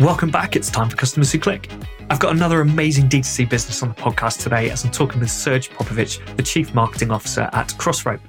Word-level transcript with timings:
Welcome 0.00 0.30
back. 0.30 0.54
It's 0.54 0.70
time 0.70 0.88
for 0.88 0.96
Customers 0.96 1.32
Who 1.32 1.38
Click. 1.38 1.70
I've 2.08 2.20
got 2.20 2.34
another 2.34 2.60
amazing 2.60 3.08
D2C 3.08 3.50
business 3.50 3.82
on 3.82 3.88
the 3.88 3.94
podcast 3.94 4.42
today 4.42 4.70
as 4.70 4.84
I'm 4.84 4.90
talking 4.90 5.20
with 5.20 5.30
Serge 5.30 5.70
Popovic, 5.70 6.36
the 6.36 6.42
Chief 6.42 6.72
Marketing 6.72 7.10
Officer 7.10 7.50
at 7.52 7.76
Crossrope. 7.78 8.20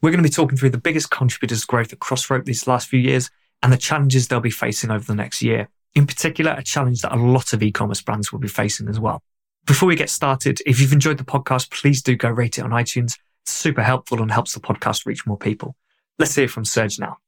We're 0.00 0.10
going 0.10 0.22
to 0.22 0.28
be 0.28 0.32
talking 0.32 0.56
through 0.56 0.70
the 0.70 0.78
biggest 0.78 1.10
contributors 1.10 1.62
to 1.62 1.66
growth 1.66 1.92
at 1.92 1.98
Crossrope 1.98 2.44
these 2.44 2.66
last 2.66 2.88
few 2.88 3.00
years 3.00 3.30
and 3.62 3.72
the 3.72 3.76
challenges 3.76 4.28
they'll 4.28 4.40
be 4.40 4.50
facing 4.50 4.90
over 4.90 5.04
the 5.04 5.14
next 5.14 5.42
year. 5.42 5.68
In 5.94 6.06
particular, 6.06 6.52
a 6.52 6.62
challenge 6.62 7.02
that 7.02 7.14
a 7.14 7.16
lot 7.16 7.52
of 7.52 7.62
e-commerce 7.62 8.00
brands 8.00 8.32
will 8.32 8.38
be 8.38 8.48
facing 8.48 8.88
as 8.88 9.00
well. 9.00 9.22
Before 9.66 9.88
we 9.88 9.96
get 9.96 10.10
started, 10.10 10.60
if 10.64 10.80
you've 10.80 10.92
enjoyed 10.92 11.18
the 11.18 11.24
podcast, 11.24 11.70
please 11.70 12.02
do 12.02 12.14
go 12.14 12.30
rate 12.30 12.58
it 12.58 12.62
on 12.62 12.70
iTunes. 12.70 13.18
Super 13.46 13.82
helpful 13.82 14.20
and 14.20 14.30
helps 14.30 14.54
the 14.54 14.60
podcast 14.60 15.06
reach 15.06 15.26
more 15.26 15.38
people. 15.38 15.76
Let's 16.18 16.34
hear 16.34 16.48
from 16.48 16.64
Serge 16.64 16.98
now. 16.98 17.18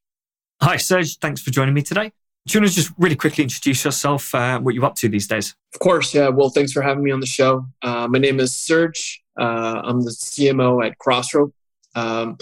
Hi, 0.61 0.77
Serge. 0.77 1.19
Thanks 1.19 1.41
for 1.41 1.51
joining 1.51 1.75
me 1.75 1.83
today. 1.83 2.13
Do 2.47 2.55
you 2.55 2.61
want 2.61 2.71
to 2.71 2.77
just 2.77 2.93
really 2.99 3.17
quickly 3.17 3.45
introduce 3.45 3.85
yourself, 3.85 4.35
uh, 4.35 4.59
what 4.59 4.75
you're 4.75 4.85
up 4.85 4.95
to 4.97 5.09
these 5.09 5.27
days? 5.27 5.55
Of 5.75 5.81
course, 5.81 6.15
yeah. 6.15 6.29
Well, 6.29 6.49
thanks 6.49 6.73
for 6.73 6.83
having 6.83 7.05
me 7.05 7.11
on 7.11 7.21
the 7.21 7.27
show. 7.27 7.67
Uh, 7.83 8.09
my 8.09 8.19
name 8.19 8.41
is 8.41 8.55
Serge. 8.55 9.23
Uh, 9.39 9.83
I'm 9.85 10.01
the 10.03 10.11
CMO 10.11 10.85
at 10.85 10.99
Crossrope. 10.99 11.55
Um, 11.95 12.39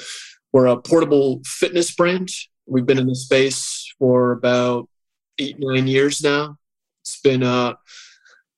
we're 0.53 0.67
a 0.67 0.77
portable 0.81 1.43
fitness 1.45 1.95
brand. 1.95 2.29
We've 2.67 2.87
been 2.87 2.99
in 2.99 3.07
the 3.07 3.15
space 3.15 3.93
for 3.99 4.33
about 4.33 4.89
eight, 5.39 5.57
nine 5.59 5.87
years 5.87 6.23
now. 6.23 6.57
It's 7.03 7.21
been 7.21 7.43
a 7.43 7.77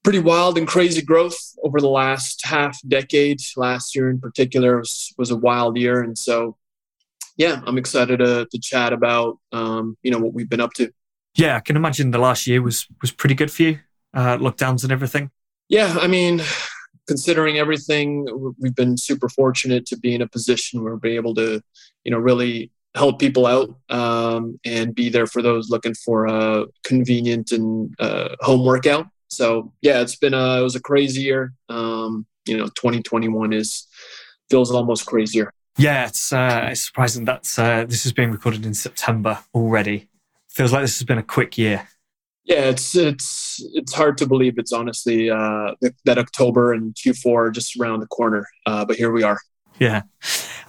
pretty 0.04 0.18
wild 0.20 0.58
and 0.58 0.66
crazy 0.66 1.02
growth 1.02 1.36
over 1.62 1.80
the 1.80 1.88
last 1.88 2.44
half 2.44 2.78
decade. 2.86 3.40
Last 3.56 3.94
year, 3.94 4.10
in 4.10 4.20
particular, 4.20 4.78
was, 4.78 5.12
was 5.18 5.30
a 5.30 5.36
wild 5.36 5.76
year, 5.76 6.02
and 6.02 6.16
so 6.16 6.56
yeah, 7.36 7.62
I'm 7.66 7.78
excited 7.78 8.18
to, 8.18 8.46
to 8.50 8.58
chat 8.58 8.92
about 8.92 9.38
um, 9.52 9.96
you 10.02 10.10
know 10.10 10.18
what 10.18 10.34
we've 10.34 10.48
been 10.48 10.60
up 10.60 10.72
to. 10.74 10.90
Yeah, 11.34 11.56
I 11.56 11.60
can 11.60 11.76
imagine 11.76 12.10
the 12.10 12.18
last 12.18 12.46
year 12.46 12.60
was 12.60 12.86
was 13.00 13.12
pretty 13.12 13.34
good 13.34 13.50
for 13.50 13.62
you, 13.62 13.78
uh, 14.14 14.36
lockdowns 14.38 14.82
and 14.82 14.92
everything. 14.92 15.30
Yeah, 15.68 15.96
I 16.00 16.08
mean, 16.08 16.42
considering 17.06 17.58
everything, 17.58 18.26
we've 18.58 18.74
been 18.74 18.96
super 18.96 19.28
fortunate 19.28 19.86
to 19.86 19.98
be 19.98 20.14
in 20.14 20.22
a 20.22 20.28
position 20.28 20.82
where 20.82 20.96
we're 20.96 21.16
able 21.16 21.34
to, 21.34 21.60
you 22.04 22.10
know, 22.10 22.18
really 22.18 22.70
help 22.94 23.18
people 23.18 23.46
out 23.46 23.76
um, 23.90 24.58
and 24.64 24.94
be 24.94 25.08
there 25.08 25.26
for 25.26 25.42
those 25.42 25.70
looking 25.70 25.94
for 25.94 26.26
a 26.26 26.66
convenient 26.84 27.52
and 27.52 27.94
uh, 28.00 28.30
home 28.40 28.64
workout. 28.64 29.06
So 29.28 29.72
yeah, 29.82 30.00
it's 30.00 30.16
been 30.16 30.34
a 30.34 30.60
it 30.60 30.62
was 30.62 30.76
a 30.76 30.80
crazy 30.80 31.22
year. 31.22 31.52
Um, 31.68 32.26
you 32.46 32.56
know, 32.56 32.66
2021 32.66 33.52
is 33.52 33.86
feels 34.50 34.70
almost 34.70 35.06
crazier. 35.06 35.52
Yeah, 35.76 36.06
it's 36.06 36.32
uh, 36.32 36.68
it's 36.72 36.80
surprising 36.80 37.24
that 37.26 37.54
uh, 37.58 37.84
this 37.84 38.04
is 38.04 38.12
being 38.12 38.32
recorded 38.32 38.66
in 38.66 38.74
September 38.74 39.38
already 39.54 40.08
feels 40.58 40.72
like 40.72 40.82
this 40.82 40.98
has 40.98 41.06
been 41.06 41.18
a 41.18 41.22
quick 41.22 41.56
year. 41.56 41.88
Yeah, 42.44 42.64
it's 42.70 42.96
it's 42.96 43.62
it's 43.74 43.92
hard 43.92 44.18
to 44.18 44.26
believe 44.26 44.58
it's 44.58 44.72
honestly 44.72 45.30
uh, 45.30 45.74
that 46.04 46.18
October 46.18 46.72
and 46.72 46.94
Q4 46.94 47.48
are 47.48 47.50
just 47.50 47.78
around 47.78 48.00
the 48.00 48.06
corner, 48.06 48.46
uh, 48.66 48.84
but 48.84 48.96
here 48.96 49.12
we 49.12 49.22
are. 49.22 49.38
Yeah, 49.78 50.02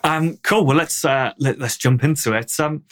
um, 0.03 0.37
cool. 0.43 0.65
Well, 0.65 0.77
let's 0.77 1.03
uh, 1.03 1.33
let, 1.39 1.59
us 1.61 1.77
jump 1.77 2.03
into 2.03 2.33
it. 2.33 2.59
Um, 2.59 2.83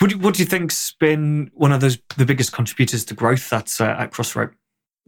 what 0.00 0.10
do, 0.10 0.18
what 0.18 0.34
do 0.34 0.42
you 0.42 0.46
think's 0.46 0.94
been 0.98 1.50
one 1.52 1.70
of 1.70 1.80
those 1.80 1.98
the 2.16 2.24
biggest 2.24 2.52
contributors 2.52 3.04
to 3.04 3.14
growth 3.14 3.52
at 3.52 3.80
uh, 3.80 3.96
at 3.98 4.10
Crossrope? 4.10 4.54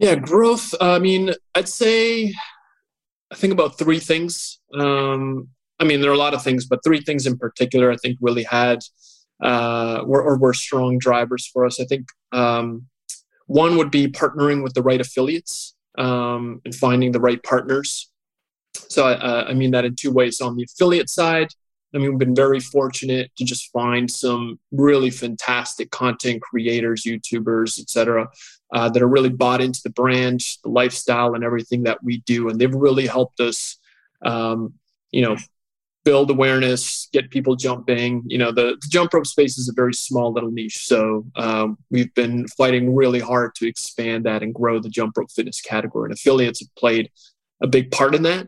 Yeah, 0.03 0.15
growth. 0.15 0.73
I 0.81 0.99
mean, 0.99 1.33
I'd 1.55 1.69
say 1.69 2.33
I 3.31 3.35
think 3.35 3.53
about 3.53 3.77
three 3.77 3.99
things. 3.99 4.59
Um, 4.73 5.47
I 5.79 5.85
mean, 5.85 6.01
there 6.01 6.11
are 6.11 6.13
a 6.13 6.17
lot 6.17 6.33
of 6.33 6.43
things, 6.43 6.65
but 6.65 6.83
three 6.83 7.01
things 7.01 7.25
in 7.25 7.37
particular 7.37 7.89
I 7.89 7.95
think 7.95 8.17
really 8.19 8.43
had 8.43 8.79
uh, 9.41 10.03
were, 10.05 10.21
or 10.21 10.37
were 10.37 10.53
strong 10.53 10.97
drivers 10.97 11.47
for 11.47 11.65
us. 11.65 11.79
I 11.79 11.85
think 11.85 12.07
um, 12.31 12.87
one 13.47 13.77
would 13.77 13.91
be 13.91 14.07
partnering 14.07 14.61
with 14.61 14.73
the 14.73 14.81
right 14.81 14.99
affiliates 14.99 15.73
um, 15.97 16.61
and 16.65 16.75
finding 16.75 17.13
the 17.13 17.19
right 17.21 17.41
partners. 17.41 18.11
So 18.75 19.07
uh, 19.07 19.45
I 19.47 19.53
mean 19.53 19.71
that 19.71 19.85
in 19.85 19.95
two 19.95 20.11
ways. 20.11 20.37
So 20.37 20.47
on 20.47 20.57
the 20.57 20.63
affiliate 20.63 21.09
side, 21.09 21.47
I 21.93 21.97
mean 21.97 22.11
we've 22.11 22.19
been 22.19 22.35
very 22.35 22.59
fortunate 22.59 23.31
to 23.37 23.45
just 23.45 23.71
find 23.71 24.09
some 24.09 24.59
really 24.71 25.09
fantastic 25.09 25.91
content 25.91 26.41
creators, 26.41 27.03
YouTubers, 27.03 27.79
etc., 27.79 28.29
uh, 28.73 28.89
that 28.89 29.03
are 29.03 29.07
really 29.07 29.29
bought 29.29 29.61
into 29.61 29.81
the 29.83 29.91
brand, 29.91 30.41
the 30.63 30.69
lifestyle, 30.69 31.35
and 31.35 31.43
everything 31.43 31.83
that 31.83 32.03
we 32.03 32.21
do, 32.21 32.49
and 32.49 32.59
they've 32.59 32.73
really 32.73 33.07
helped 33.07 33.39
us. 33.39 33.77
Um, 34.23 34.73
you 35.11 35.21
know, 35.21 35.37
build 36.03 36.29
awareness, 36.29 37.07
get 37.13 37.29
people 37.29 37.55
jumping. 37.55 38.23
You 38.25 38.37
know, 38.37 38.51
the, 38.51 38.77
the 38.81 38.87
jump 38.89 39.13
rope 39.13 39.27
space 39.27 39.57
is 39.57 39.69
a 39.69 39.73
very 39.73 39.93
small 39.93 40.33
little 40.33 40.51
niche. 40.51 40.85
So 40.85 41.25
um, 41.35 41.77
we've 41.89 42.13
been 42.13 42.47
fighting 42.49 42.93
really 42.93 43.19
hard 43.19 43.55
to 43.55 43.67
expand 43.67 44.25
that 44.25 44.43
and 44.43 44.53
grow 44.53 44.79
the 44.79 44.89
jump 44.89 45.17
rope 45.17 45.31
fitness 45.31 45.61
category. 45.61 46.07
And 46.07 46.13
affiliates 46.13 46.59
have 46.59 46.75
played 46.75 47.09
a 47.61 47.67
big 47.67 47.91
part 47.91 48.15
in 48.15 48.23
that. 48.23 48.47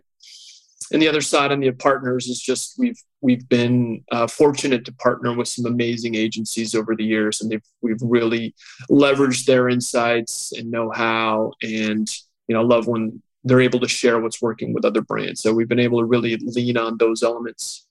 And 0.92 1.02
the 1.02 1.08
other 1.08 1.22
side 1.22 1.52
on 1.52 1.62
the 1.62 1.72
partners 1.72 2.28
is 2.28 2.40
just 2.40 2.76
we've 2.78 3.02
we've 3.26 3.50
been 3.50 4.04
uh, 4.12 4.28
fortunate 4.28 4.86
to 4.86 4.94
partner 4.94 5.36
with 5.36 5.48
some 5.48 5.66
amazing 5.66 6.16
agencies 6.16 6.76
over 6.76 6.96
the 6.96 7.04
years, 7.04 7.42
and 7.42 7.62
we've 7.82 8.02
really 8.02 8.54
leveraged 8.90 9.46
their 9.46 9.68
insights 9.68 10.54
and 10.54 10.70
know 10.70 10.92
how. 10.92 11.52
And 11.62 12.08
you 12.48 12.56
know, 12.56 12.62
love 12.62 12.88
when 12.88 13.22
they're 13.44 13.62
able 13.62 13.80
to 13.80 13.88
share 13.88 14.20
what's 14.20 14.42
working 14.42 14.74
with 14.74 14.86
other 14.86 15.02
brands. 15.02 15.42
So 15.42 15.54
we've 15.54 15.68
been 15.68 15.80
able 15.80 16.00
to 16.00 16.06
really 16.06 16.38
lean 16.38 16.78
on 16.78 16.98
those 16.98 17.24
elements. 17.24 17.88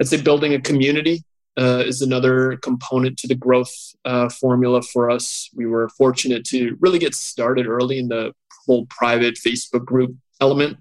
I'd 0.00 0.08
say 0.08 0.20
building 0.20 0.54
a 0.54 0.60
community 0.60 1.24
uh, 1.58 1.82
is 1.86 2.02
another 2.02 2.56
component 2.58 3.18
to 3.18 3.28
the 3.28 3.34
growth 3.34 3.74
uh, 4.04 4.28
formula 4.28 4.82
for 4.82 5.10
us. 5.10 5.48
We 5.54 5.66
were 5.66 5.88
fortunate 5.88 6.44
to 6.46 6.76
really 6.80 6.98
get 6.98 7.14
started 7.14 7.66
early 7.66 7.98
in 7.98 8.08
the 8.08 8.32
whole 8.66 8.86
private 8.86 9.36
Facebook 9.36 9.84
group 9.84 10.14
element. 10.40 10.78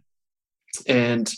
And, 0.88 1.34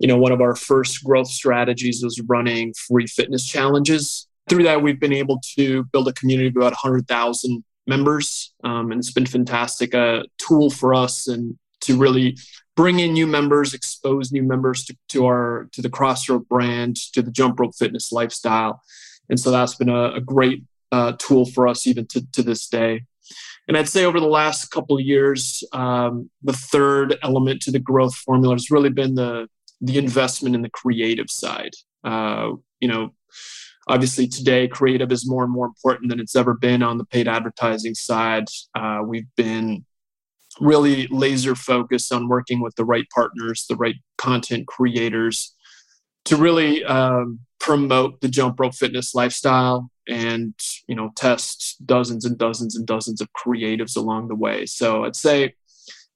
you 0.00 0.08
know, 0.08 0.16
one 0.16 0.32
of 0.32 0.40
our 0.40 0.56
first 0.56 1.04
growth 1.04 1.28
strategies 1.28 2.02
was 2.02 2.20
running 2.26 2.74
free 2.88 3.06
fitness 3.06 3.46
challenges. 3.46 4.26
Through 4.48 4.64
that, 4.64 4.82
we've 4.82 4.98
been 4.98 5.12
able 5.12 5.40
to 5.56 5.84
build 5.92 6.08
a 6.08 6.12
community 6.14 6.48
of 6.48 6.56
about 6.56 6.72
100,000 6.72 7.62
members. 7.86 8.52
Um, 8.64 8.90
and 8.90 8.98
it's 8.98 9.12
been 9.12 9.26
fantastic, 9.26 9.94
a 9.94 10.00
uh, 10.00 10.22
tool 10.38 10.70
for 10.70 10.94
us 10.94 11.28
and 11.28 11.56
to 11.82 11.96
really 11.96 12.36
bring 12.76 12.98
in 12.98 13.12
new 13.12 13.26
members, 13.26 13.74
expose 13.74 14.32
new 14.32 14.42
members 14.42 14.84
to, 14.84 14.96
to 15.10 15.26
our 15.26 15.68
to 15.72 15.82
the 15.82 15.90
Crossrope 15.90 16.48
brand, 16.48 16.96
to 17.12 17.22
the 17.22 17.30
jump 17.30 17.60
rope 17.60 17.74
fitness 17.78 18.12
lifestyle, 18.12 18.82
and 19.28 19.38
so 19.38 19.50
that's 19.50 19.76
been 19.76 19.88
a, 19.88 20.14
a 20.14 20.20
great 20.20 20.64
uh, 20.92 21.12
tool 21.18 21.46
for 21.46 21.68
us 21.68 21.86
even 21.86 22.06
to, 22.08 22.26
to 22.32 22.42
this 22.42 22.66
day. 22.68 23.04
And 23.68 23.76
I'd 23.76 23.88
say 23.88 24.04
over 24.04 24.18
the 24.18 24.26
last 24.26 24.70
couple 24.70 24.96
of 24.96 25.04
years, 25.04 25.62
um, 25.72 26.28
the 26.42 26.52
third 26.52 27.16
element 27.22 27.62
to 27.62 27.70
the 27.70 27.78
growth 27.78 28.14
formula 28.16 28.54
has 28.54 28.70
really 28.70 28.90
been 28.90 29.14
the 29.14 29.48
the 29.80 29.98
investment 29.98 30.54
in 30.54 30.62
the 30.62 30.70
creative 30.70 31.30
side. 31.30 31.72
Uh, 32.04 32.52
you 32.80 32.88
know, 32.88 33.14
obviously 33.88 34.26
today 34.26 34.68
creative 34.68 35.12
is 35.12 35.28
more 35.28 35.44
and 35.44 35.52
more 35.52 35.66
important 35.66 36.10
than 36.10 36.20
it's 36.20 36.36
ever 36.36 36.54
been 36.54 36.82
on 36.82 36.98
the 36.98 37.04
paid 37.04 37.28
advertising 37.28 37.94
side. 37.94 38.44
Uh, 38.74 39.00
we've 39.04 39.28
been 39.36 39.84
really 40.60 41.06
laser 41.08 41.54
focused 41.54 42.12
on 42.12 42.28
working 42.28 42.60
with 42.60 42.74
the 42.76 42.84
right 42.84 43.06
partners, 43.14 43.66
the 43.68 43.76
right 43.76 43.96
content 44.18 44.66
creators 44.66 45.54
to 46.26 46.36
really 46.36 46.84
um, 46.84 47.40
promote 47.58 48.20
the 48.20 48.28
jump 48.28 48.58
rope 48.60 48.74
fitness 48.74 49.14
lifestyle 49.14 49.90
and 50.08 50.54
you 50.88 50.94
know 50.94 51.10
test 51.14 51.76
dozens 51.86 52.24
and 52.24 52.36
dozens 52.38 52.74
and 52.76 52.86
dozens 52.86 53.20
of 53.20 53.28
creatives 53.32 53.96
along 53.96 54.28
the 54.28 54.34
way 54.34 54.66
so 54.66 55.04
i'd 55.04 55.14
say 55.14 55.54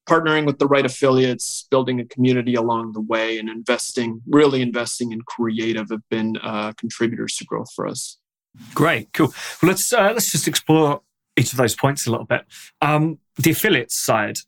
partnering 0.08 0.46
with 0.46 0.58
the 0.58 0.66
right 0.66 0.86
affiliates 0.86 1.66
building 1.70 2.00
a 2.00 2.04
community 2.04 2.54
along 2.54 2.92
the 2.92 3.00
way 3.00 3.38
and 3.38 3.48
investing 3.48 4.20
really 4.26 4.62
investing 4.62 5.12
in 5.12 5.20
creative 5.22 5.88
have 5.90 6.08
been 6.10 6.36
uh, 6.42 6.72
contributors 6.72 7.36
to 7.36 7.44
growth 7.44 7.72
for 7.74 7.86
us 7.86 8.18
great 8.74 9.12
cool 9.12 9.32
well 9.62 9.70
let's 9.70 9.92
uh, 9.92 10.12
let's 10.14 10.30
just 10.30 10.46
explore 10.46 11.00
each 11.36 11.52
of 11.52 11.58
those 11.58 11.74
points 11.74 12.06
a 12.06 12.10
little 12.10 12.26
bit. 12.26 12.44
Um, 12.80 13.18
the 13.36 13.50
affiliates 13.50 13.96
side, 13.96 14.38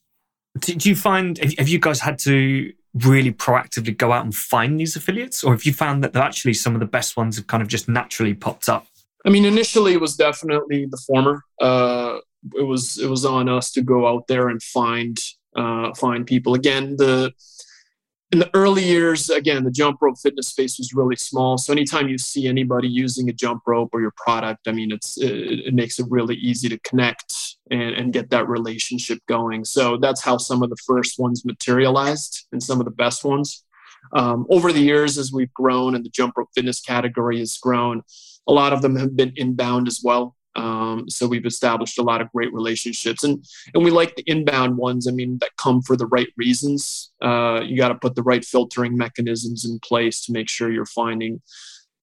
do, 0.59 0.75
do 0.75 0.89
you 0.89 0.97
find, 0.97 1.39
have 1.59 1.69
you 1.69 1.79
guys 1.79 2.01
had 2.01 2.19
to 2.21 2.73
really 3.05 3.33
proactively 3.33 3.97
go 3.97 4.13
out 4.13 4.25
and 4.25 4.35
find 4.35 4.81
these 4.81 4.97
affiliates, 4.97 5.45
or 5.45 5.53
have 5.53 5.65
you 5.65 5.73
found 5.73 6.03
that 6.03 6.13
they're 6.13 6.23
actually 6.23 6.55
some 6.55 6.75
of 6.75 6.81
the 6.81 6.87
best 6.87 7.17
ones 7.17 7.37
have 7.37 7.47
kind 7.47 7.63
of 7.63 7.69
just 7.69 7.89
naturally 7.89 8.35
popped 8.35 8.69
up? 8.69 8.87
I 9.27 9.31
mean, 9.31 9.45
initially 9.45 9.93
it 9.93 10.01
was 10.01 10.17
definitely 10.17 10.87
the 10.87 11.03
former. 11.07 11.43
Uh, 11.61 12.19
it 12.55 12.63
was 12.63 12.97
it 12.99 13.09
was 13.09 13.25
on 13.25 13.49
us 13.49 13.73
to 13.73 13.83
go 13.83 14.07
out 14.07 14.29
there 14.29 14.49
and 14.49 14.63
find 14.63 15.19
uh, 15.57 15.95
find 15.95 16.27
people. 16.27 16.55
Again, 16.55 16.97
the 16.97 17.33
in 18.33 18.41
the 18.41 18.51
early 18.55 18.83
years, 18.83 19.31
again, 19.31 19.63
the 19.63 19.71
jump 19.71 19.99
rope 20.03 20.19
fitness 20.19 20.49
space 20.49 20.79
was 20.79 20.93
really 20.93 21.15
small. 21.15 21.59
So 21.59 21.73
anytime 21.73 22.09
you 22.09 22.19
see 22.19 22.49
anybody 22.49 22.89
using 22.89 23.29
a 23.29 23.33
jump 23.33 23.63
rope 23.67 23.91
or 23.93 24.01
your 24.01 24.13
product, 24.17 24.67
I 24.67 24.73
mean, 24.73 24.91
it's 24.91 25.17
it, 25.17 25.31
it 25.67 25.75
makes 25.75 26.01
it 26.01 26.07
really 26.11 26.35
easy 26.35 26.69
to 26.69 26.79
connect 26.81 27.33
and, 27.71 27.95
and 27.95 28.13
get 28.13 28.31
that 28.31 28.49
relationship 28.49 29.21
going. 29.29 29.65
So 29.65 29.97
that's 29.97 30.23
how 30.23 30.39
some 30.39 30.63
of 30.63 30.71
the 30.71 30.77
first 30.87 31.19
ones 31.19 31.45
materialized 31.45 32.47
and 32.51 32.63
some 32.63 32.81
of 32.81 32.85
the 32.85 32.91
best 32.91 33.25
ones. 33.25 33.65
Um, 34.13 34.47
over 34.51 34.73
the 34.73 34.81
years, 34.81 35.19
as 35.19 35.33
we've 35.33 35.53
grown 35.55 35.95
and 35.95 36.05
the 36.05 36.11
jump 36.11 36.37
rope 36.37 36.49
fitness 36.55 36.81
category 36.81 37.39
has 37.39 37.57
grown, 37.59 38.03
a 38.47 38.53
lot 38.53 38.73
of 38.73 38.83
them 38.83 38.97
have 38.97 39.17
been 39.17 39.33
inbound 39.37 39.89
as 39.89 40.01
well. 40.03 40.36
Um, 40.57 41.09
so 41.09 41.29
we've 41.29 41.47
established 41.47 41.99
a 41.99 42.03
lot 42.03 42.21
of 42.21 42.33
great 42.33 42.53
relationships, 42.53 43.23
and 43.23 43.45
and 43.75 43.85
we 43.85 43.91
like 43.91 44.17
the 44.17 44.25
inbound 44.27 44.77
ones. 44.77 45.07
I 45.07 45.13
mean, 45.13 45.39
that 45.39 45.57
come 45.59 45.83
for 45.83 45.97
the 45.97 46.07
right 46.07 46.29
reasons. 46.37 47.13
Uh, 47.23 47.61
you 47.65 47.77
got 47.77 47.89
to 47.89 47.95
put 47.95 48.15
the 48.15 48.23
right 48.23 48.45
filtering 48.45 48.97
mechanisms 48.97 49.65
in 49.65 49.79
place 49.81 50.25
to 50.25 50.33
make 50.33 50.49
sure 50.49 50.73
you're 50.73 50.87
finding, 50.87 51.43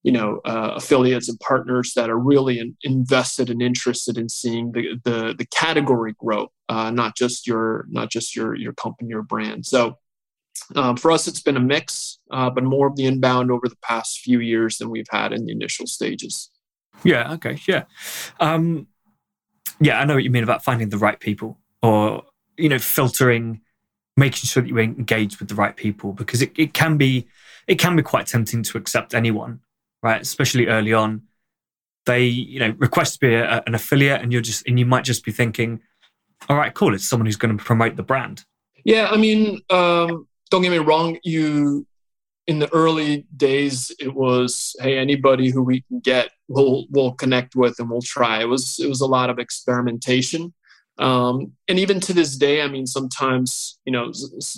you 0.03 0.11
know, 0.11 0.39
uh, 0.45 0.73
affiliates 0.75 1.29
and 1.29 1.39
partners 1.39 1.93
that 1.95 2.09
are 2.09 2.19
really 2.19 2.59
in, 2.59 2.77
invested 2.83 3.49
and 3.49 3.61
interested 3.61 4.17
in 4.17 4.29
seeing 4.29 4.71
the 4.71 4.99
the, 5.03 5.33
the 5.35 5.47
category 5.47 6.13
grow, 6.19 6.51
uh, 6.69 6.91
not 6.91 7.17
just 7.17 7.47
your 7.47 7.85
not 7.89 8.11
just 8.11 8.35
your 8.35 8.55
your 8.55 8.73
company 8.73 9.13
or 9.13 9.23
brand. 9.23 9.65
So. 9.65 9.97
Um, 10.75 10.95
for 10.97 11.11
us, 11.11 11.27
it's 11.27 11.41
been 11.41 11.57
a 11.57 11.59
mix, 11.59 12.19
uh, 12.31 12.49
but 12.49 12.63
more 12.63 12.85
of 12.85 12.95
the 12.95 13.05
inbound 13.05 13.49
over 13.51 13.67
the 13.67 13.77
past 13.81 14.19
few 14.19 14.39
years 14.39 14.77
than 14.77 14.91
we've 14.91 15.09
had 15.09 15.33
in 15.33 15.45
the 15.45 15.51
initial 15.51 15.87
stages. 15.87 16.51
Yeah. 17.03 17.33
Okay. 17.33 17.59
Yeah. 17.67 17.83
Um, 18.39 18.87
yeah, 19.79 19.99
I 19.99 20.05
know 20.05 20.15
what 20.15 20.23
you 20.23 20.29
mean 20.29 20.43
about 20.43 20.63
finding 20.63 20.89
the 20.89 20.97
right 20.97 21.19
people, 21.19 21.57
or 21.81 22.23
you 22.57 22.69
know, 22.69 22.79
filtering, 22.79 23.61
making 24.15 24.47
sure 24.47 24.63
that 24.63 24.69
you 24.69 24.77
engage 24.77 25.39
with 25.39 25.49
the 25.49 25.55
right 25.55 25.75
people, 25.75 26.13
because 26.13 26.41
it, 26.41 26.51
it 26.55 26.73
can 26.73 26.97
be 26.97 27.27
it 27.67 27.75
can 27.75 27.95
be 27.95 28.03
quite 28.03 28.27
tempting 28.27 28.63
to 28.63 28.77
accept 28.77 29.13
anyone, 29.13 29.59
right? 30.01 30.21
Especially 30.21 30.67
early 30.67 30.93
on. 30.93 31.23
They, 32.05 32.25
you 32.25 32.59
know, 32.59 32.75
request 32.77 33.13
to 33.13 33.19
be 33.19 33.33
a, 33.33 33.63
an 33.65 33.75
affiliate, 33.75 34.21
and 34.21 34.31
you're 34.31 34.41
just 34.41 34.67
and 34.67 34.77
you 34.77 34.85
might 34.85 35.03
just 35.03 35.25
be 35.25 35.31
thinking, 35.31 35.81
all 36.49 36.57
right, 36.57 36.73
cool, 36.73 36.93
it's 36.93 37.07
someone 37.07 37.25
who's 37.25 37.37
going 37.37 37.57
to 37.57 37.63
promote 37.63 37.95
the 37.95 38.03
brand. 38.03 38.43
Yeah, 38.83 39.07
I 39.09 39.17
mean, 39.17 39.61
um, 39.69 40.27
don't 40.49 40.61
get 40.61 40.71
me 40.71 40.79
wrong. 40.79 41.17
You 41.23 41.87
in 42.47 42.59
the 42.59 42.71
early 42.73 43.25
days 43.37 43.95
it 43.99 44.13
was 44.13 44.75
hey 44.81 44.97
anybody 44.97 45.49
who 45.49 45.63
we 45.63 45.81
can 45.81 45.99
get 45.99 46.29
we'll 46.47 46.85
we'll 46.89 47.13
connect 47.13 47.55
with 47.55 47.79
and 47.79 47.89
we'll 47.89 48.01
try. 48.01 48.41
It 48.41 48.49
was 48.49 48.79
it 48.79 48.87
was 48.87 49.01
a 49.01 49.07
lot 49.07 49.29
of 49.29 49.39
experimentation. 49.39 50.53
Um, 50.99 51.53
and 51.67 51.79
even 51.79 51.99
to 52.01 52.13
this 52.13 52.37
day 52.37 52.61
i 52.61 52.67
mean 52.67 52.85
sometimes 52.85 53.79
you 53.83 53.91
know 53.91 54.11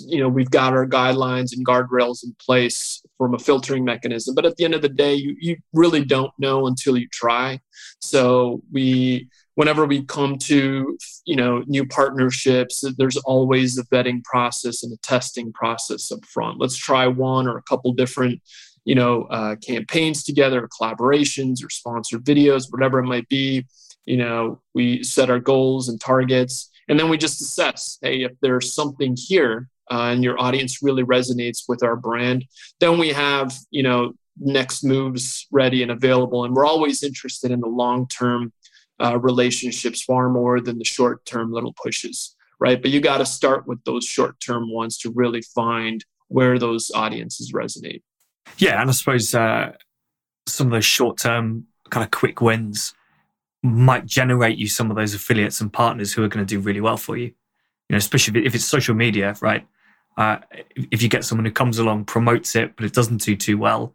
you 0.06 0.18
know 0.18 0.28
we've 0.28 0.50
got 0.50 0.74
our 0.74 0.86
guidelines 0.86 1.56
and 1.56 1.66
guardrails 1.66 2.22
in 2.22 2.36
place 2.38 3.02
from 3.16 3.32
a 3.32 3.38
filtering 3.38 3.86
mechanism 3.86 4.34
but 4.34 4.44
at 4.44 4.54
the 4.56 4.66
end 4.66 4.74
of 4.74 4.82
the 4.82 4.90
day 4.90 5.14
you, 5.14 5.34
you 5.40 5.56
really 5.72 6.04
don't 6.04 6.32
know 6.38 6.66
until 6.66 6.98
you 6.98 7.08
try. 7.10 7.58
So 8.00 8.60
we 8.70 9.30
whenever 9.54 9.86
we 9.86 10.04
come 10.04 10.36
to 10.36 10.98
you 11.24 11.36
know 11.36 11.64
new 11.66 11.86
partnerships 11.86 12.84
there's 12.98 13.16
always 13.18 13.78
a 13.78 13.86
vetting 13.86 14.22
process 14.22 14.82
and 14.82 14.92
a 14.92 14.98
testing 14.98 15.54
process 15.54 16.12
up 16.12 16.22
front. 16.26 16.60
Let's 16.60 16.76
try 16.76 17.06
one 17.06 17.48
or 17.48 17.56
a 17.56 17.62
couple 17.62 17.94
different 17.94 18.42
you 18.86 18.94
know 18.94 19.22
uh, 19.24 19.56
campaigns 19.56 20.24
together 20.24 20.64
or 20.64 20.68
collaborations 20.68 21.64
or 21.64 21.68
sponsored 21.68 22.24
videos 22.24 22.70
whatever 22.70 22.98
it 22.98 23.06
might 23.06 23.28
be 23.28 23.66
you 24.06 24.16
know 24.16 24.60
we 24.74 25.02
set 25.02 25.30
our 25.30 25.40
goals 25.40 25.88
and 25.88 26.00
targets 26.00 26.70
and 26.88 26.98
then 26.98 27.10
we 27.10 27.18
just 27.18 27.42
assess 27.42 27.98
hey 28.00 28.22
if 28.22 28.32
there's 28.40 28.72
something 28.72 29.14
here 29.18 29.68
uh, 29.90 30.10
and 30.12 30.24
your 30.24 30.40
audience 30.40 30.82
really 30.82 31.04
resonates 31.04 31.64
with 31.68 31.82
our 31.82 31.96
brand 31.96 32.44
then 32.80 32.98
we 32.98 33.10
have 33.10 33.54
you 33.70 33.82
know 33.82 34.12
next 34.38 34.84
moves 34.84 35.46
ready 35.50 35.82
and 35.82 35.90
available 35.90 36.44
and 36.44 36.54
we're 36.54 36.66
always 36.66 37.02
interested 37.02 37.50
in 37.50 37.60
the 37.60 37.68
long 37.68 38.08
term 38.08 38.52
uh, 39.02 39.18
relationships 39.18 40.02
far 40.02 40.28
more 40.28 40.60
than 40.60 40.78
the 40.78 40.84
short 40.84 41.24
term 41.24 41.52
little 41.52 41.74
pushes, 41.82 42.34
right? 42.58 42.80
But 42.80 42.90
you 42.90 43.00
got 43.00 43.18
to 43.18 43.26
start 43.26 43.66
with 43.66 43.82
those 43.84 44.04
short 44.04 44.40
term 44.40 44.72
ones 44.72 44.98
to 44.98 45.12
really 45.14 45.42
find 45.42 46.04
where 46.28 46.58
those 46.58 46.90
audiences 46.94 47.52
resonate. 47.52 48.02
Yeah, 48.58 48.80
and 48.80 48.88
I 48.88 48.92
suppose 48.92 49.34
uh, 49.34 49.72
some 50.46 50.68
of 50.68 50.72
those 50.72 50.84
short 50.84 51.18
term 51.18 51.66
kind 51.90 52.04
of 52.04 52.10
quick 52.10 52.40
wins 52.40 52.94
might 53.62 54.06
generate 54.06 54.58
you 54.58 54.68
some 54.68 54.90
of 54.90 54.96
those 54.96 55.14
affiliates 55.14 55.60
and 55.60 55.72
partners 55.72 56.12
who 56.12 56.22
are 56.24 56.28
going 56.28 56.44
to 56.44 56.54
do 56.54 56.60
really 56.60 56.80
well 56.80 56.96
for 56.96 57.16
you. 57.16 57.26
You 57.26 57.92
know, 57.92 57.98
especially 57.98 58.44
if 58.44 58.54
it's 58.54 58.64
social 58.64 58.94
media, 58.94 59.36
right? 59.40 59.66
Uh, 60.16 60.38
if 60.90 61.02
you 61.02 61.08
get 61.08 61.24
someone 61.24 61.44
who 61.44 61.52
comes 61.52 61.78
along, 61.78 62.06
promotes 62.06 62.56
it, 62.56 62.74
but 62.76 62.84
it 62.84 62.92
doesn't 62.92 63.22
do 63.22 63.36
too 63.36 63.58
well, 63.58 63.94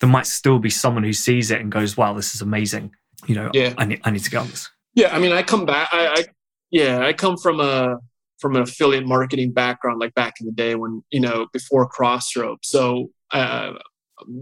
there 0.00 0.10
might 0.10 0.26
still 0.26 0.58
be 0.58 0.70
someone 0.70 1.04
who 1.04 1.12
sees 1.12 1.50
it 1.50 1.60
and 1.60 1.70
goes, 1.70 1.96
"Wow, 1.96 2.14
this 2.14 2.34
is 2.34 2.42
amazing." 2.42 2.92
you 3.26 3.34
know, 3.34 3.50
yeah. 3.52 3.74
I 3.78 3.84
need, 3.84 4.00
I 4.04 4.10
need 4.10 4.24
to 4.24 4.30
get 4.30 4.38
on 4.38 4.48
this. 4.48 4.70
Yeah. 4.94 5.14
I 5.14 5.18
mean, 5.18 5.32
I 5.32 5.42
come 5.42 5.64
back, 5.64 5.88
I, 5.92 6.06
I, 6.08 6.24
yeah, 6.70 7.00
I 7.00 7.12
come 7.12 7.36
from 7.36 7.60
a, 7.60 7.98
from 8.38 8.56
an 8.56 8.62
affiliate 8.62 9.06
marketing 9.06 9.52
background, 9.52 10.00
like 10.00 10.14
back 10.14 10.34
in 10.40 10.46
the 10.46 10.52
day 10.52 10.74
when, 10.74 11.02
you 11.10 11.20
know, 11.20 11.46
before 11.52 11.88
Crossrope. 11.88 12.64
So, 12.64 13.10
uh, 13.32 13.74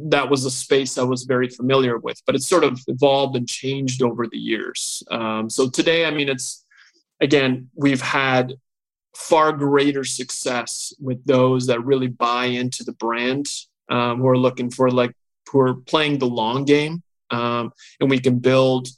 that 0.09 0.29
was 0.29 0.45
a 0.45 0.51
space 0.51 0.99
I 0.99 1.03
was 1.03 1.25
very 1.25 1.49
familiar 1.49 1.99
with, 1.99 2.21
but 2.27 2.35
it's 2.35 2.49
sort 2.49 2.65
of 2.65 2.81
evolved 2.87 3.37
and 3.37 3.49
changed 3.49 4.03
over 4.03 4.27
the 4.27 4.39
years. 4.39 5.03
Um, 5.11 5.49
so 5.49 5.71
today, 5.71 6.05
I 6.05 6.11
mean, 6.11 6.29
it's 6.29 6.65
again, 7.21 7.69
we've 7.75 8.01
had 8.01 8.55
far 9.17 9.53
greater 9.53 10.05
success 10.05 10.93
with 11.01 11.25
those 11.25 11.67
that 11.67 11.85
really 11.85 12.09
buy 12.09 12.47
into 12.47 12.85
the 12.85 12.93
brand, 12.93 13.47
um, 13.89 14.21
who 14.21 14.29
are 14.29 14.39
looking 14.39 14.71
for 14.71 14.91
like 14.91 15.13
who 15.51 15.61
are 15.61 15.75
playing 15.75 16.19
the 16.19 16.27
long 16.27 16.65
game 16.65 17.03
um, 17.31 17.73
and 18.01 18.11
we 18.11 18.19
can 18.19 18.39
build 18.39 18.89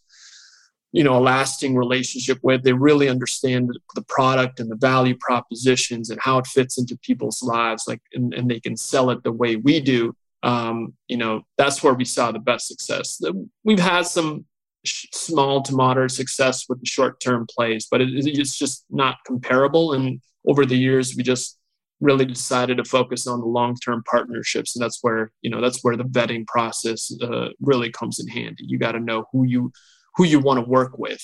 you 0.93 1.03
know 1.03 1.17
a 1.17 1.21
lasting 1.21 1.75
relationship 1.75 2.39
with 2.43 2.63
they 2.63 2.73
really 2.73 3.09
understand 3.09 3.71
the 3.95 4.03
product 4.03 4.61
and 4.61 4.71
the 4.71 4.77
value 4.77 5.17
propositions 5.19 6.11
and 6.11 6.21
how 6.21 6.39
it 6.39 6.47
fits 6.47 6.79
into 6.79 6.97
people's 6.99 7.43
lives 7.43 7.85
like 7.89 8.03
and, 8.13 8.33
and 8.35 8.51
they 8.51 8.61
can 8.61 8.77
sell 8.77 9.11
it 9.11 9.23
the 9.25 9.33
way 9.33 9.57
we 9.57 9.81
do. 9.81 10.15
Um, 10.45 10.95
you 11.09 11.17
know 11.17 11.43
that's 11.57 11.83
where 11.83 11.95
we 11.95 12.05
saw 12.05 12.31
the 12.31 12.39
best 12.39 12.69
success. 12.69 13.21
We've 13.65 13.79
had 13.79 14.07
some 14.07 14.45
small 14.85 15.63
to 15.63 15.75
moderate 15.75 16.11
success 16.11 16.67
with 16.69 16.81
the 16.81 16.87
short 16.87 17.21
term 17.21 17.47
plays 17.49 17.87
but 17.89 18.01
it, 18.01 18.09
it's 18.11 18.57
just 18.57 18.85
not 18.91 19.17
comparable. 19.27 19.95
And 19.95 20.21
over 20.47 20.67
the 20.67 20.77
years 20.77 21.15
we 21.17 21.23
just 21.23 21.59
really 22.01 22.25
decided 22.25 22.77
to 22.79 22.85
focus 22.85 23.29
on 23.29 23.39
the 23.39 23.47
long-term 23.47 24.03
partnerships 24.11 24.75
and 24.75 24.83
that's 24.83 24.99
where 25.03 25.31
you 25.41 25.49
know 25.49 25.61
that's 25.61 25.85
where 25.85 25.97
the 25.97 26.03
vetting 26.03 26.45
process 26.49 27.13
uh, 27.23 27.49
really 27.61 27.91
comes 27.91 28.19
in 28.19 28.27
handy. 28.27 28.65
You 28.67 28.77
got 28.77 28.93
to 28.93 29.01
know 29.01 29.27
who 29.33 29.45
you 29.45 29.73
who 30.17 30.25
you 30.25 30.41
want 30.41 30.63
to 30.63 30.69
work 30.69 30.99
with 30.99 31.23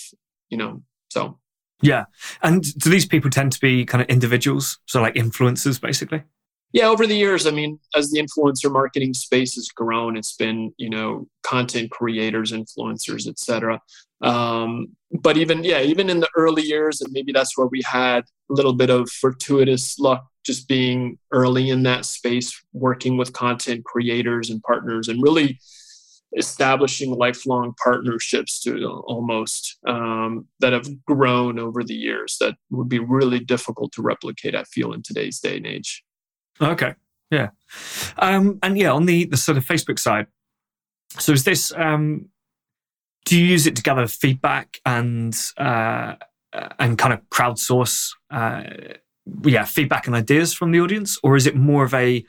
you 0.49 0.57
know 0.57 0.83
so. 1.11 1.39
Yeah 1.81 2.05
and 2.43 2.63
do 2.79 2.91
these 2.91 3.07
people 3.07 3.31
tend 3.31 3.53
to 3.53 3.61
be 3.61 3.85
kind 3.85 4.03
of 4.03 4.09
individuals? 4.09 4.79
So 4.87 5.01
like 5.01 5.15
influencers 5.15 5.81
basically? 5.81 6.23
Yeah 6.73 6.89
over 6.89 7.07
the 7.07 7.17
years 7.17 7.47
i 7.47 7.51
mean 7.51 7.79
as 7.97 8.11
the 8.11 8.21
influencer 8.21 8.71
marketing 8.71 9.15
space 9.15 9.55
has 9.55 9.69
grown 9.69 10.17
it's 10.17 10.37
been 10.37 10.73
you 10.77 10.91
know 10.91 11.27
content 11.43 11.91
creators 11.91 12.53
influencers 12.53 13.27
etc 13.27 13.81
um, 14.21 14.89
but 15.23 15.39
even 15.39 15.65
yeah 15.65 15.81
even 15.81 16.11
in 16.11 16.21
the 16.21 16.29
early 16.37 16.63
years 16.63 17.01
and 17.01 17.11
maybe 17.13 17.33
that's 17.33 17.57
where 17.57 17.69
we 17.69 17.81
had 17.87 18.25
a 18.51 18.53
little 18.53 18.75
bit 18.75 18.91
of 18.91 19.09
fortuitous 19.09 19.99
luck 19.99 20.27
just 20.49 20.67
being 20.67 21.19
early 21.31 21.69
in 21.69 21.83
that 21.83 22.07
space, 22.07 22.59
working 22.73 23.19
with 23.19 23.35
content 23.35 23.85
creators 23.85 24.49
and 24.49 24.63
partners, 24.63 25.07
and 25.09 25.23
really 25.23 25.61
establishing 26.37 27.11
lifelong 27.11 27.75
partnerships 27.83 28.61
to 28.63 28.85
almost 29.07 29.79
um, 29.87 30.47
that 30.61 30.73
have 30.73 31.05
grown 31.05 31.59
over 31.59 31.83
the 31.83 31.95
years 31.95 32.37
that 32.41 32.55
would 32.71 32.89
be 32.89 32.99
really 32.99 33.41
difficult 33.41 33.93
to 33.93 34.03
replicate. 34.03 34.55
I 34.55 34.65
feel 34.65 34.93
in 34.93 35.03
today's 35.03 35.41
day 35.41 35.57
and 35.57 35.67
age. 35.67 36.05
Okay, 36.61 36.95
yeah, 37.31 37.51
um, 38.19 38.59
and 38.63 38.79
yeah, 38.79 38.93
on 38.93 39.07
the 39.07 39.25
the 39.27 39.37
sort 39.37 39.59
of 39.59 39.65
Facebook 39.65 39.99
side. 39.99 40.27
So 41.19 41.33
is 41.33 41.45
this? 41.45 41.73
Um, 41.77 42.29
do 43.25 43.39
you 43.39 43.47
use 43.47 43.67
it 43.67 43.77
to 43.77 43.83
gather 43.83 44.07
feedback 44.07 44.79
and 44.87 45.37
uh, 45.57 46.15
and 46.79 46.99
kind 46.99 47.13
of 47.13 47.21
crowdsource 47.31 48.11
uh, 48.31 48.63
yeah, 49.45 49.65
feedback 49.65 50.07
and 50.07 50.17
ideas 50.17 50.53
from 50.53 50.71
the 50.71 50.81
audience, 50.81 51.19
or 51.23 51.37
is 51.37 51.47
it 51.47 51.55
more 51.55 51.85
of 51.85 51.95
a 51.95 52.25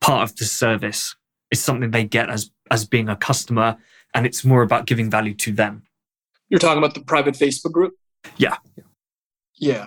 part 0.00 0.28
of 0.28 0.36
the 0.36 0.44
service? 0.44 1.16
It's 1.50 1.60
something 1.60 1.90
they 1.90 2.04
get 2.04 2.30
as 2.30 2.50
as 2.72 2.86
being 2.86 3.08
a 3.08 3.14
customer, 3.14 3.76
and 4.14 4.26
it's 4.26 4.44
more 4.44 4.62
about 4.62 4.86
giving 4.86 5.10
value 5.10 5.34
to 5.34 5.52
them. 5.52 5.82
You're 6.48 6.58
talking 6.58 6.78
about 6.78 6.94
the 6.94 7.02
private 7.02 7.34
Facebook 7.34 7.72
group. 7.72 7.94
Yeah. 8.38 8.56
Yeah. 9.56 9.86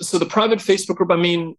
So 0.00 0.18
the 0.18 0.26
private 0.26 0.58
Facebook 0.58 0.96
group. 0.96 1.12
I 1.12 1.16
mean, 1.16 1.56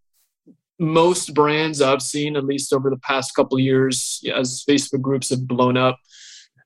most 0.77 1.33
brands 1.33 1.81
I've 1.81 2.01
seen, 2.01 2.35
at 2.35 2.43
least 2.43 2.73
over 2.73 2.89
the 2.89 2.97
past 2.97 3.33
couple 3.33 3.57
years, 3.57 4.21
as 4.35 4.63
Facebook 4.69 5.01
groups 5.01 5.29
have 5.29 5.47
blown 5.47 5.77
up, 5.77 5.97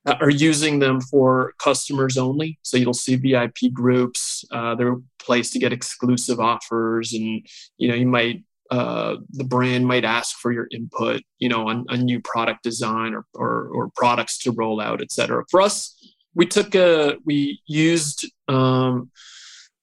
uh, 0.07 0.15
are 0.21 0.31
using 0.31 0.79
them 0.79 1.01
for 1.01 1.53
customers 1.59 2.17
only. 2.17 2.57
So 2.63 2.77
you'll 2.77 2.93
see 2.93 3.15
VIP 3.15 3.71
groups. 3.71 4.43
Uh, 4.51 4.73
they're 4.73 4.93
a 4.93 5.01
place 5.19 5.51
to 5.51 5.59
get 5.59 5.71
exclusive 5.71 6.39
offers, 6.39 7.13
and 7.13 7.45
you 7.77 7.87
know 7.87 7.95
you 7.95 8.07
might 8.07 8.43
uh, 8.71 9.15
the 9.31 9.43
brand 9.43 9.87
might 9.87 10.05
ask 10.05 10.37
for 10.37 10.51
your 10.51 10.67
input, 10.71 11.21
you 11.39 11.49
know, 11.49 11.69
on 11.69 11.85
a 11.89 11.97
new 11.97 12.19
product 12.19 12.63
design 12.63 13.13
or, 13.13 13.25
or, 13.33 13.67
or 13.67 13.89
products 13.95 14.37
to 14.39 14.51
roll 14.51 14.79
out, 14.79 15.01
et 15.01 15.11
cetera. 15.11 15.43
For 15.49 15.61
us, 15.61 15.95
we 16.35 16.45
took 16.45 16.75
a 16.75 17.17
we 17.25 17.61
used 17.65 18.31
um, 18.47 19.09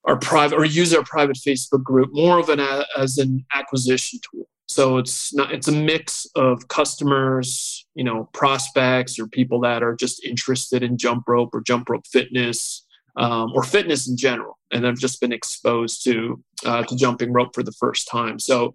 our 0.04 0.16
private 0.16 0.56
or 0.56 0.64
use 0.64 0.94
our 0.94 1.02
private 1.02 1.36
Facebook 1.36 1.82
group 1.82 2.10
more 2.12 2.38
of 2.38 2.48
an 2.48 2.60
as 2.96 3.18
an 3.18 3.44
acquisition 3.52 4.20
tool. 4.30 4.46
So 4.66 4.98
it's 4.98 5.34
not 5.34 5.52
it's 5.52 5.68
a 5.68 5.72
mix 5.72 6.26
of 6.36 6.68
customers, 6.68 7.86
you 7.94 8.04
know, 8.04 8.28
prospects 8.32 9.18
or 9.18 9.26
people 9.26 9.60
that 9.60 9.82
are 9.82 9.96
just 9.96 10.24
interested 10.24 10.82
in 10.82 10.96
jump 10.96 11.24
rope 11.26 11.50
or 11.52 11.60
jump 11.60 11.88
rope 11.88 12.06
fitness 12.06 12.85
um, 13.16 13.52
or 13.54 13.62
fitness 13.62 14.08
in 14.08 14.16
general, 14.16 14.58
and 14.70 14.86
I've 14.86 14.98
just 14.98 15.20
been 15.20 15.32
exposed 15.32 16.04
to 16.04 16.42
uh, 16.64 16.82
to 16.84 16.96
jumping 16.96 17.32
rope 17.32 17.54
for 17.54 17.62
the 17.62 17.72
first 17.72 18.08
time. 18.08 18.38
So 18.38 18.74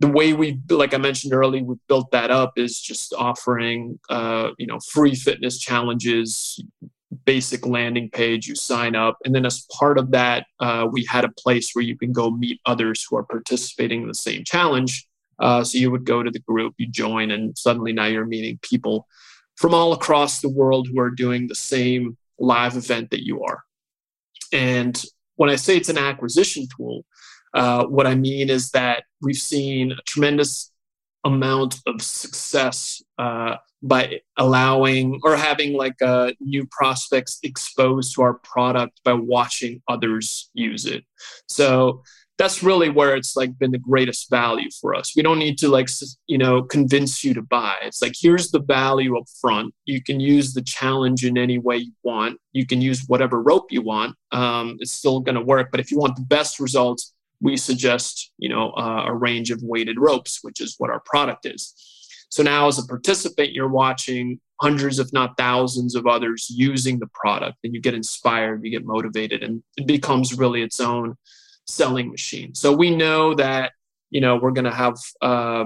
the 0.00 0.08
way 0.08 0.32
we 0.32 0.60
like 0.70 0.92
i 0.92 0.96
mentioned 0.98 1.32
earlier 1.32 1.62
we 1.62 1.76
built 1.86 2.10
that 2.10 2.28
up 2.28 2.54
is 2.56 2.80
just 2.80 3.14
offering 3.14 3.98
uh, 4.10 4.50
you 4.58 4.66
know 4.66 4.80
free 4.92 5.14
fitness 5.14 5.58
challenges 5.58 6.60
basic 7.24 7.66
landing 7.66 8.10
page 8.10 8.46
you 8.46 8.54
sign 8.54 8.96
up. 8.96 9.18
And 9.24 9.34
then 9.34 9.46
as 9.46 9.66
part 9.72 9.98
of 9.98 10.10
that 10.10 10.46
uh, 10.60 10.86
we 10.90 11.04
had 11.04 11.24
a 11.24 11.32
place 11.38 11.70
where 11.72 11.84
you 11.84 11.96
can 11.96 12.12
go 12.12 12.30
meet 12.30 12.60
others 12.66 13.06
who 13.08 13.16
are 13.16 13.24
participating 13.24 14.02
in 14.02 14.08
the 14.08 14.14
same 14.14 14.44
challenge. 14.44 15.06
Uh, 15.38 15.64
so 15.64 15.78
you 15.78 15.90
would 15.90 16.04
go 16.04 16.22
to 16.22 16.30
the 16.30 16.40
group 16.40 16.74
you 16.78 16.86
join 16.86 17.30
and 17.30 17.56
suddenly 17.58 17.92
now 17.92 18.06
you're 18.06 18.26
meeting 18.26 18.58
people 18.62 19.06
from 19.56 19.74
all 19.74 19.92
across 19.92 20.40
the 20.40 20.48
world 20.48 20.88
who 20.88 21.00
are 21.00 21.10
doing 21.10 21.48
the 21.48 21.54
same 21.54 22.16
live 22.38 22.76
event 22.76 23.10
that 23.10 23.24
you 23.24 23.42
are 23.42 23.62
and 24.54 25.04
when 25.36 25.50
i 25.50 25.56
say 25.56 25.76
it's 25.76 25.90
an 25.90 25.98
acquisition 25.98 26.66
tool 26.74 27.04
uh, 27.54 27.84
what 27.86 28.06
I 28.06 28.16
mean 28.16 28.50
is 28.50 28.70
that 28.70 29.04
we've 29.22 29.36
seen 29.36 29.92
a 29.92 30.02
tremendous 30.06 30.72
amount 31.24 31.80
of 31.86 32.02
success 32.02 33.02
uh, 33.16 33.56
by 33.80 34.20
allowing 34.36 35.20
or 35.22 35.36
having 35.36 35.74
like 35.74 36.00
uh, 36.02 36.32
new 36.40 36.66
prospects 36.66 37.38
exposed 37.42 38.14
to 38.14 38.22
our 38.22 38.34
product 38.34 39.00
by 39.04 39.12
watching 39.12 39.80
others 39.88 40.50
use 40.52 40.84
it. 40.84 41.04
So 41.46 42.02
that's 42.36 42.62
really 42.62 42.88
where 42.88 43.14
it's 43.14 43.36
like 43.36 43.56
been 43.58 43.70
the 43.70 43.78
greatest 43.78 44.28
value 44.28 44.68
for 44.80 44.94
us. 44.94 45.14
We 45.14 45.22
don't 45.22 45.38
need 45.38 45.56
to 45.58 45.68
like 45.68 45.88
you 46.26 46.38
know 46.38 46.62
convince 46.62 47.22
you 47.22 47.34
to 47.34 47.42
buy. 47.42 47.76
It's 47.82 48.02
like 48.02 48.14
here's 48.18 48.50
the 48.50 48.60
value 48.60 49.16
up 49.16 49.24
front. 49.40 49.74
You 49.84 50.02
can 50.02 50.20
use 50.20 50.52
the 50.52 50.62
challenge 50.62 51.24
in 51.24 51.38
any 51.38 51.58
way 51.58 51.76
you 51.76 51.92
want. 52.02 52.40
You 52.52 52.66
can 52.66 52.80
use 52.80 53.04
whatever 53.06 53.40
rope 53.40 53.70
you 53.70 53.82
want. 53.82 54.16
Um, 54.32 54.76
it's 54.80 54.92
still 54.92 55.20
going 55.20 55.36
to 55.36 55.42
work. 55.42 55.68
But 55.70 55.80
if 55.80 55.90
you 55.90 55.98
want 55.98 56.16
the 56.16 56.22
best 56.22 56.58
results, 56.58 57.14
we 57.40 57.56
suggest 57.56 58.32
you 58.38 58.48
know 58.48 58.70
uh, 58.72 59.04
a 59.06 59.14
range 59.14 59.50
of 59.50 59.62
weighted 59.62 59.98
ropes, 59.98 60.40
which 60.42 60.60
is 60.60 60.74
what 60.78 60.90
our 60.90 61.00
product 61.00 61.46
is. 61.46 61.74
So 62.30 62.42
now, 62.42 62.66
as 62.66 62.80
a 62.80 62.86
participant, 62.86 63.52
you're 63.52 63.68
watching 63.68 64.40
hundreds, 64.60 64.98
if 64.98 65.12
not 65.12 65.36
thousands, 65.36 65.94
of 65.94 66.08
others 66.08 66.48
using 66.50 66.98
the 66.98 67.06
product, 67.14 67.58
and 67.62 67.72
you 67.72 67.80
get 67.80 67.94
inspired, 67.94 68.64
you 68.64 68.72
get 68.72 68.84
motivated, 68.84 69.44
and 69.44 69.62
it 69.76 69.86
becomes 69.86 70.36
really 70.36 70.62
its 70.62 70.80
own 70.80 71.16
selling 71.66 72.10
machine. 72.10 72.54
So 72.54 72.72
we 72.72 72.94
know 72.94 73.34
that 73.34 73.72
you 74.10 74.20
know 74.20 74.36
we're 74.36 74.52
going 74.52 74.64
to 74.64 74.70
have 74.70 74.96
uh, 75.22 75.64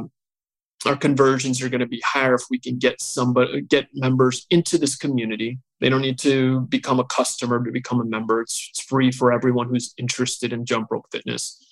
our 0.86 0.96
conversions 0.96 1.60
are 1.62 1.68
going 1.68 1.80
to 1.80 1.86
be 1.86 2.02
higher 2.06 2.34
if 2.34 2.42
we 2.50 2.58
can 2.58 2.78
get 2.78 3.00
somebody 3.00 3.62
get 3.62 3.88
members 3.94 4.46
into 4.50 4.78
this 4.78 4.96
community. 4.96 5.58
They 5.80 5.88
don't 5.88 6.02
need 6.02 6.18
to 6.20 6.60
become 6.62 7.00
a 7.00 7.04
customer 7.04 7.62
to 7.64 7.70
become 7.70 8.00
a 8.00 8.04
member. 8.04 8.40
It's, 8.40 8.70
it's 8.70 8.82
free 8.82 9.12
for 9.12 9.32
everyone 9.32 9.68
who's 9.68 9.94
interested 9.96 10.52
in 10.52 10.64
jump 10.64 10.88
rope 10.90 11.06
fitness. 11.12 11.64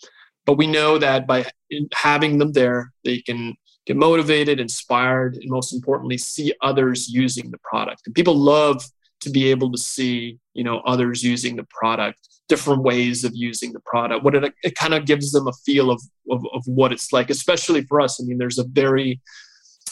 But 0.44 0.58
we 0.58 0.66
know 0.66 0.98
that 0.98 1.26
by 1.26 1.46
having 1.94 2.38
them 2.38 2.52
there 2.52 2.92
they 3.04 3.20
can 3.20 3.54
get 3.86 3.96
motivated 3.96 4.58
inspired 4.58 5.36
and 5.36 5.48
most 5.48 5.72
importantly 5.72 6.18
see 6.18 6.52
others 6.60 7.08
using 7.08 7.50
the 7.50 7.58
product. 7.58 8.02
And 8.06 8.14
people 8.14 8.34
love 8.34 8.84
to 9.20 9.30
be 9.30 9.50
able 9.50 9.72
to 9.72 9.78
see 9.78 10.38
you 10.54 10.64
know 10.64 10.80
others 10.80 11.22
using 11.22 11.56
the 11.56 11.66
product 11.70 12.18
different 12.48 12.82
ways 12.82 13.24
of 13.24 13.32
using 13.34 13.72
the 13.72 13.80
product 13.80 14.22
what 14.22 14.34
it, 14.34 14.54
it 14.62 14.74
kind 14.76 14.94
of 14.94 15.04
gives 15.04 15.32
them 15.32 15.48
a 15.48 15.52
feel 15.64 15.90
of, 15.90 16.00
of, 16.30 16.44
of 16.52 16.62
what 16.66 16.92
it's 16.92 17.12
like 17.12 17.30
especially 17.30 17.82
for 17.82 18.00
us. 18.00 18.20
I 18.20 18.24
mean 18.24 18.38
there's 18.38 18.58
a 18.58 18.64
very 18.64 19.20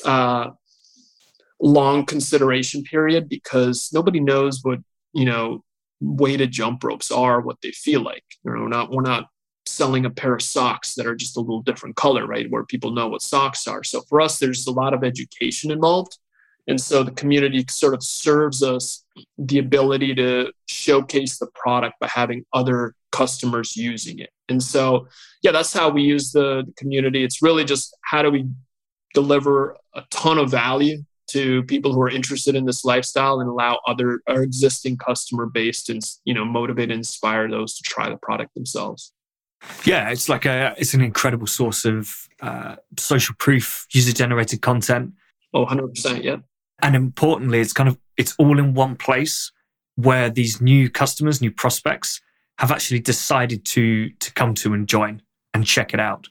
uh, 0.04 0.50
long 1.60 2.04
consideration 2.04 2.82
period 2.82 3.28
because 3.28 3.90
nobody 3.92 4.20
knows 4.20 4.60
what 4.62 4.80
you 5.12 5.24
know 5.24 5.64
weighted 6.00 6.52
jump 6.52 6.84
ropes 6.84 7.10
are 7.10 7.40
what 7.40 7.56
they 7.62 7.70
feel 7.70 8.02
like. 8.02 8.24
You 8.44 8.52
know, 8.52 8.62
we're 8.62 8.68
not 8.68 8.90
we're 8.90 9.02
not 9.02 9.28
selling 9.66 10.04
a 10.04 10.10
pair 10.10 10.34
of 10.34 10.42
socks 10.42 10.94
that 10.94 11.06
are 11.06 11.16
just 11.16 11.36
a 11.36 11.40
little 11.40 11.62
different 11.62 11.96
color 11.96 12.26
right 12.26 12.50
where 12.50 12.64
people 12.64 12.92
know 12.92 13.08
what 13.08 13.22
socks 13.22 13.66
are. 13.66 13.82
So 13.82 14.02
for 14.02 14.20
us 14.20 14.38
there's 14.38 14.66
a 14.66 14.72
lot 14.72 14.94
of 14.94 15.02
education 15.02 15.70
involved. 15.70 16.18
And 16.66 16.80
so 16.80 17.02
the 17.02 17.12
community 17.12 17.64
sort 17.68 17.94
of 17.94 18.02
serves 18.02 18.62
us 18.62 19.03
the 19.38 19.58
ability 19.58 20.14
to 20.14 20.52
showcase 20.66 21.38
the 21.38 21.46
product 21.54 21.94
by 22.00 22.08
having 22.08 22.44
other 22.52 22.94
customers 23.12 23.76
using 23.76 24.18
it. 24.18 24.30
And 24.48 24.62
so, 24.62 25.06
yeah, 25.42 25.52
that's 25.52 25.72
how 25.72 25.88
we 25.88 26.02
use 26.02 26.32
the, 26.32 26.64
the 26.66 26.72
community. 26.76 27.24
It's 27.24 27.40
really 27.40 27.64
just 27.64 27.96
how 28.02 28.22
do 28.22 28.30
we 28.30 28.46
deliver 29.14 29.76
a 29.94 30.02
ton 30.10 30.38
of 30.38 30.50
value 30.50 30.98
to 31.26 31.62
people 31.64 31.92
who 31.94 32.00
are 32.00 32.10
interested 32.10 32.54
in 32.54 32.66
this 32.66 32.84
lifestyle 32.84 33.40
and 33.40 33.48
allow 33.48 33.80
other 33.86 34.20
our 34.28 34.42
existing 34.42 34.96
customer 34.96 35.46
base 35.46 35.82
to 35.84 36.00
you 36.24 36.34
know 36.34 36.44
motivate 36.44 36.90
and 36.90 36.98
inspire 36.98 37.48
those 37.48 37.74
to 37.76 37.82
try 37.82 38.08
the 38.08 38.16
product 38.18 38.54
themselves 38.54 39.12
yeah 39.84 40.10
it's 40.10 40.28
like 40.28 40.44
a 40.44 40.74
it's 40.76 40.92
an 40.92 41.00
incredible 41.00 41.46
source 41.46 41.84
of 41.84 42.28
uh, 42.42 42.76
social 42.98 43.34
proof 43.38 43.86
user 43.92 44.12
generated 44.12 44.60
content 44.60 45.12
oh 45.54 45.64
100% 45.64 46.22
yeah 46.22 46.36
and 46.84 46.94
importantly, 46.94 47.60
it's 47.60 47.72
kind 47.72 47.88
of 47.88 47.98
it's 48.18 48.34
all 48.38 48.58
in 48.58 48.74
one 48.74 48.94
place 48.94 49.50
where 49.96 50.28
these 50.28 50.60
new 50.60 50.90
customers, 50.90 51.40
new 51.40 51.50
prospects 51.50 52.20
have 52.58 52.70
actually 52.70 53.00
decided 53.00 53.64
to 53.64 54.10
to 54.10 54.32
come 54.34 54.54
to 54.54 54.74
and 54.74 54.86
join 54.86 55.22
and 55.54 55.66
check 55.66 55.94
it 55.94 55.98
out. 55.98 56.28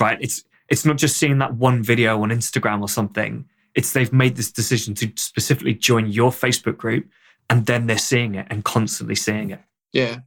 Right? 0.00 0.16
It's 0.20 0.44
it's 0.68 0.84
not 0.84 0.98
just 0.98 1.18
seeing 1.18 1.38
that 1.38 1.54
one 1.54 1.82
video 1.82 2.22
on 2.22 2.30
Instagram 2.30 2.80
or 2.80 2.88
something. 2.88 3.44
It's 3.74 3.92
they've 3.92 4.12
made 4.12 4.36
this 4.36 4.52
decision 4.52 4.94
to 4.94 5.12
specifically 5.16 5.74
join 5.74 6.06
your 6.06 6.30
Facebook 6.30 6.76
group 6.76 7.08
and 7.50 7.66
then 7.66 7.88
they're 7.88 7.98
seeing 7.98 8.36
it 8.36 8.46
and 8.50 8.64
constantly 8.64 9.16
seeing 9.16 9.50
it. 9.50 9.60
Yeah. 9.92 10.18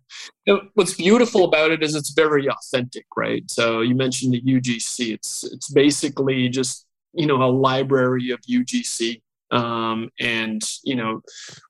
What's 0.73 0.95
beautiful 0.95 1.45
about 1.45 1.71
it 1.71 1.81
is 1.81 1.95
it's 1.95 2.09
very 2.09 2.49
authentic, 2.49 3.05
right? 3.15 3.49
So 3.49 3.81
you 3.81 3.95
mentioned 3.95 4.33
the 4.33 4.41
UGC. 4.41 5.13
It's 5.13 5.45
it's 5.45 5.71
basically 5.71 6.49
just, 6.49 6.85
you 7.13 7.25
know, 7.25 7.41
a 7.41 7.49
library 7.49 8.31
of 8.31 8.41
UGC 8.41 9.21
um, 9.51 10.09
and 10.19 10.61
you 10.83 10.95
know 10.95 11.21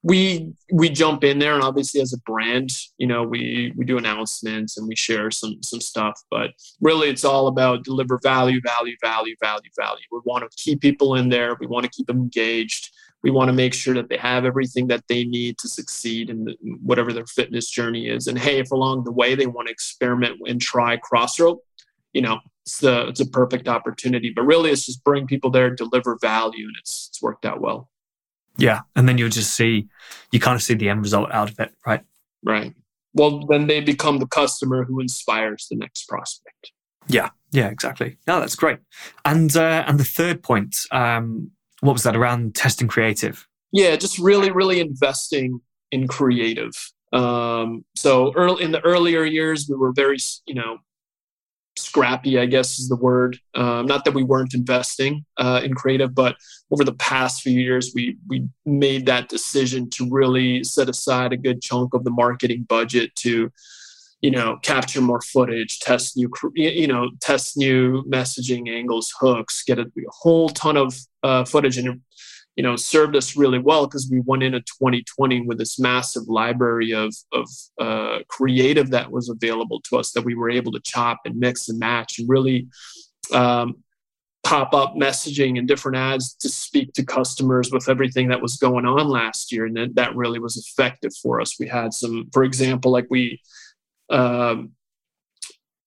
we 0.04 0.54
we 0.72 0.90
jump 0.90 1.24
in 1.24 1.40
there 1.40 1.54
and 1.54 1.64
obviously 1.64 2.02
as 2.02 2.14
a 2.14 2.20
brand 2.20 2.70
you 2.98 3.08
know 3.08 3.24
we 3.24 3.74
we 3.76 3.86
do 3.86 3.98
announcements 3.98 4.78
and 4.78 4.88
we 4.88 4.96
share 4.96 5.32
some 5.32 5.62
some 5.64 5.82
stuff 5.82 6.20
but 6.30 6.52
really 6.80 7.10
it's 7.10 7.26
all 7.26 7.48
about 7.48 7.84
deliver 7.84 8.20
value 8.24 8.60
value 8.64 8.96
value 9.02 9.36
value 9.42 9.70
value. 9.78 10.04
We 10.12 10.20
want 10.26 10.44
to 10.44 10.58
keep 10.58 10.82
people 10.82 11.16
in 11.16 11.30
there. 11.30 11.58
We 11.60 11.68
want 11.68 11.86
to 11.86 11.92
keep 11.92 12.08
them 12.08 12.18
engaged. 12.18 12.92
We 13.24 13.30
want 13.30 13.50
to 13.50 13.54
make 13.54 13.74
sure 13.74 13.94
that 13.94 14.10
they 14.10 14.18
have 14.18 14.46
everything 14.46 14.88
that 14.88 15.04
they 15.08 15.26
need 15.26 15.60
to 15.60 15.68
succeed 15.68 16.30
in 16.30 16.46
the, 16.46 16.56
whatever 16.82 17.14
their 17.14 17.28
fitness 17.28 17.70
journey 17.70 18.08
is. 18.08 18.28
And 18.28 18.38
hey 18.38 18.60
if 18.60 18.72
along 18.72 19.04
the 19.04 19.12
way 19.12 19.36
they 19.36 19.48
want 19.48 19.68
to 19.68 19.72
experiment 19.72 20.40
and 20.48 20.60
try 20.60 20.98
crossrope 20.98 21.64
you 22.14 22.22
know 22.22 22.40
it's 22.66 22.80
the 22.80 23.08
it's 23.08 23.20
a 23.20 23.26
perfect 23.26 23.68
opportunity. 23.68 24.32
But 24.36 24.44
really, 24.44 24.72
it's 24.72 24.86
just 24.86 25.04
bring 25.04 25.28
people 25.28 25.50
there, 25.50 25.70
deliver 25.70 26.18
value, 26.22 26.66
and 26.66 26.76
it's 26.80 27.10
it's 27.10 27.22
worked 27.22 27.46
out 27.46 27.62
well. 27.62 27.90
Yeah, 28.58 28.82
and 28.96 29.08
then 29.08 29.18
you'll 29.18 29.30
just 29.30 29.56
see 29.56 29.88
you 30.32 30.40
kind 30.40 30.56
of 30.56 30.64
see 30.64 30.74
the 30.74 30.90
end 30.90 31.02
result 31.02 31.32
out 31.32 31.50
of 31.50 31.60
it, 31.60 31.74
right? 31.86 32.02
Right. 32.44 32.74
Well, 33.14 33.46
then 33.46 33.68
they 33.68 33.82
become 33.82 34.20
the 34.20 34.28
customer 34.28 34.86
who 34.86 35.00
inspires 35.00 35.68
the 35.70 35.76
next 35.76 36.08
prospect. 36.08 36.72
Yeah, 37.08 37.30
yeah, 37.52 37.68
exactly. 37.68 38.18
No, 38.28 38.40
that's 38.40 38.56
great. 38.56 38.80
And 39.26 39.56
uh, 39.56 39.84
and 39.88 40.00
the 40.00 40.06
third 40.06 40.44
point, 40.44 40.76
um, 40.92 41.52
what 41.82 41.94
was 41.94 42.04
that 42.04 42.16
around 42.16 42.56
testing 42.56 42.88
creative? 42.88 43.48
Yeah, 43.72 43.96
just 43.96 44.20
really, 44.20 44.52
really 44.52 44.80
investing 44.80 45.62
in 45.92 46.08
creative. 46.08 46.74
Um, 47.14 47.84
so 47.96 48.34
early 48.36 48.64
in 48.64 48.72
the 48.72 48.82
earlier 48.82 49.24
years, 49.24 49.68
we 49.70 49.76
were 49.76 49.92
very, 49.92 50.18
you 50.46 50.56
know, 50.56 50.78
scrappy, 51.78 52.40
I 52.40 52.46
guess 52.46 52.80
is 52.80 52.90
the 52.90 52.96
word. 52.96 53.40
Um, 53.56 53.86
not 53.86 54.06
that 54.06 54.14
we 54.14 54.24
weren't 54.24 54.54
investing 54.54 55.26
uh, 55.38 55.62
in 55.64 55.74
creative, 55.74 56.14
but 56.14 56.36
over 56.72 56.84
the 56.84 56.94
past 56.94 57.42
few 57.42 57.60
years, 57.60 57.92
we 57.96 58.18
we 58.28 58.48
made 58.66 59.06
that 59.06 59.30
decision 59.30 59.90
to 59.92 60.08
really 60.10 60.64
set 60.64 60.90
aside 60.90 61.34
a 61.34 61.38
good 61.38 61.62
chunk 61.62 61.94
of 61.94 62.04
the 62.04 62.12
marketing 62.12 62.66
budget 62.68 63.16
to, 63.18 63.52
you 64.22 64.32
know, 64.32 64.58
capture 64.64 65.02
more 65.02 65.22
footage, 65.22 65.80
test 65.80 66.18
new, 66.18 66.30
you 66.56 66.88
know, 66.88 67.10
test 67.22 67.58
new 67.58 68.04
messaging 68.04 68.70
angles, 68.70 69.14
hooks, 69.20 69.64
get 69.64 69.80
a, 69.80 69.84
a 69.84 70.02
whole 70.10 70.50
ton 70.50 70.78
of 70.78 70.96
uh, 71.24 71.46
footage, 71.46 71.78
and 71.78 72.02
you 72.56 72.64
know 72.64 72.76
served 72.76 73.16
us 73.16 73.38
really 73.38 73.60
well 73.60 73.86
because 73.86 74.10
we 74.12 74.22
went 74.22 74.44
into 74.44 74.60
2020 74.60 75.42
with 75.42 75.58
this 75.58 75.80
massive 75.80 76.28
library 76.28 76.92
of 76.92 77.14
of 77.32 77.48
uh, 77.80 78.20
creative 78.28 78.90
that 78.90 79.12
was 79.12 79.30
available 79.30 79.80
to 79.82 79.98
us 79.98 80.12
that 80.12 80.26
we 80.26 80.36
were 80.36 80.50
able 80.50 80.72
to 80.72 80.80
chop 80.82 81.20
and 81.26 81.38
mix 81.38 81.70
and 81.70 81.80
match 81.80 82.20
and 82.20 82.28
really 82.30 82.68
um, 83.34 83.76
pop 84.44 84.74
up 84.74 84.96
messaging 84.96 85.58
and 85.58 85.68
different 85.68 85.98
ads 85.98 86.34
to 86.34 86.50
speak 86.50 86.94
to 86.94 87.06
customers 87.06 87.72
with 87.72 87.88
everything 87.88 88.28
that 88.30 88.42
was 88.42 88.58
going 88.58 88.86
on 88.86 89.08
last 89.08 89.52
year. 89.52 89.66
And 89.66 89.78
that, 89.78 89.96
that 89.96 90.16
really 90.16 90.40
was 90.40 90.58
effective 90.58 91.12
for 91.22 91.40
us. 91.40 91.60
We 91.60 91.68
had 91.68 91.94
some 91.94 92.28
for 92.34 92.44
example 92.44 92.92
like 92.92 93.08
we 93.10 93.40
um, 94.10 94.72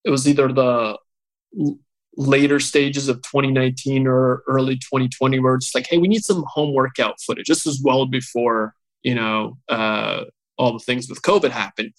it 0.05 0.11
was 0.11 0.27
either 0.29 0.53
the 0.53 0.99
later 2.17 2.61
stages 2.61 3.09
of 3.09 3.17
2019 3.23 4.07
or 4.07 4.43
early 4.47 4.77
2020 4.77 5.39
where 5.41 5.55
it's 5.55 5.75
like, 5.75 5.87
hey, 5.89 5.99
we 5.99 6.09
need 6.09 6.25
some 6.25 6.45
home 6.47 6.73
workout 6.73 7.21
footage. 7.21 7.47
This 7.47 7.65
was 7.65 7.81
well 7.83 8.07
before, 8.07 8.75
you 9.03 9.15
know, 9.15 9.59
uh, 9.69 10.25
all 10.57 10.73
the 10.73 10.79
things 10.79 11.09
with 11.09 11.23
COVID 11.23 11.51
happened. 11.51 11.93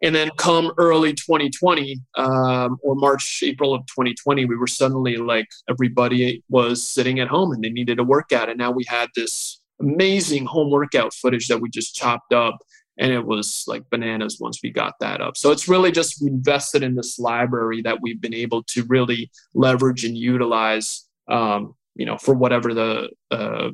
And 0.00 0.14
then 0.14 0.30
come 0.36 0.72
early 0.78 1.12
2020 1.12 2.00
um, 2.16 2.78
or 2.82 2.94
March, 2.94 3.42
April 3.42 3.74
of 3.74 3.82
2020, 3.86 4.44
we 4.44 4.56
were 4.56 4.68
suddenly 4.68 5.16
like 5.16 5.48
everybody 5.68 6.44
was 6.48 6.86
sitting 6.86 7.18
at 7.18 7.26
home 7.28 7.50
and 7.52 7.64
they 7.64 7.70
needed 7.70 7.98
a 7.98 8.04
workout. 8.04 8.48
And 8.48 8.58
now 8.58 8.70
we 8.70 8.84
had 8.86 9.08
this 9.16 9.60
amazing 9.80 10.46
home 10.46 10.70
workout 10.70 11.14
footage 11.14 11.48
that 11.48 11.60
we 11.60 11.68
just 11.68 11.96
chopped 11.96 12.32
up 12.32 12.58
and 12.98 13.12
it 13.12 13.24
was 13.24 13.64
like 13.66 13.88
bananas 13.90 14.38
once 14.40 14.60
we 14.62 14.70
got 14.70 14.94
that 15.00 15.20
up. 15.20 15.36
So 15.36 15.52
it's 15.52 15.68
really 15.68 15.92
just 15.92 16.20
invested 16.20 16.82
in 16.82 16.96
this 16.96 17.18
library 17.18 17.80
that 17.82 18.00
we've 18.02 18.20
been 18.20 18.34
able 18.34 18.64
to 18.64 18.84
really 18.84 19.30
leverage 19.54 20.04
and 20.04 20.16
utilize, 20.16 21.06
um, 21.28 21.74
you 21.94 22.04
know, 22.04 22.18
for 22.18 22.34
whatever 22.34 22.74
the 22.74 23.10
uh, 23.30 23.70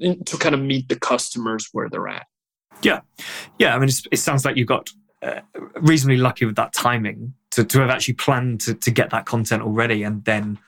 to 0.00 0.36
kind 0.38 0.54
of 0.54 0.60
meet 0.60 0.88
the 0.88 0.98
customers 0.98 1.68
where 1.72 1.88
they're 1.88 2.08
at. 2.08 2.26
Yeah, 2.82 3.00
yeah. 3.58 3.74
I 3.74 3.78
mean, 3.78 3.88
it 4.12 4.18
sounds 4.18 4.44
like 4.44 4.56
you 4.56 4.64
got 4.64 4.90
uh, 5.22 5.40
reasonably 5.76 6.18
lucky 6.18 6.44
with 6.44 6.56
that 6.56 6.72
timing 6.72 7.34
to 7.50 7.64
to 7.64 7.80
have 7.80 7.90
actually 7.90 8.14
planned 8.14 8.60
to 8.62 8.74
to 8.74 8.90
get 8.92 9.10
that 9.10 9.26
content 9.26 9.62
already, 9.62 10.04
and 10.04 10.24
then 10.24 10.58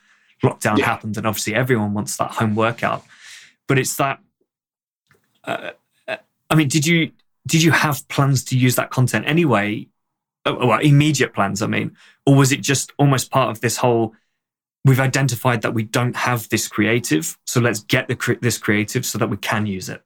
lockdown 0.42 0.78
yeah. 0.78 0.86
happened, 0.86 1.16
and 1.16 1.26
obviously 1.26 1.54
everyone 1.54 1.94
wants 1.94 2.16
that 2.16 2.32
home 2.32 2.56
workout. 2.56 3.04
But 3.68 3.78
it's 3.78 3.94
that. 3.96 4.18
Uh, 5.44 5.70
uh 6.08 6.16
I 6.48 6.56
mean, 6.56 6.66
did 6.66 6.84
you 6.84 7.12
did 7.46 7.62
you 7.62 7.70
have 7.70 8.06
plans 8.08 8.44
to 8.44 8.58
use 8.58 8.76
that 8.76 8.90
content 8.90 9.26
anyway? 9.26 9.88
Uh, 10.44 10.56
well, 10.58 10.80
immediate 10.80 11.34
plans, 11.34 11.62
I 11.62 11.66
mean, 11.66 11.96
or 12.26 12.36
was 12.36 12.52
it 12.52 12.62
just 12.62 12.92
almost 12.98 13.30
part 13.30 13.50
of 13.50 13.60
this 13.60 13.76
whole? 13.76 14.14
We've 14.84 15.00
identified 15.00 15.60
that 15.62 15.74
we 15.74 15.82
don't 15.82 16.16
have 16.16 16.48
this 16.48 16.66
creative, 16.66 17.36
so 17.46 17.60
let's 17.60 17.80
get 17.80 18.08
the, 18.08 18.38
this 18.40 18.56
creative 18.56 19.04
so 19.04 19.18
that 19.18 19.28
we 19.28 19.36
can 19.36 19.66
use 19.66 19.90
it. 19.90 20.02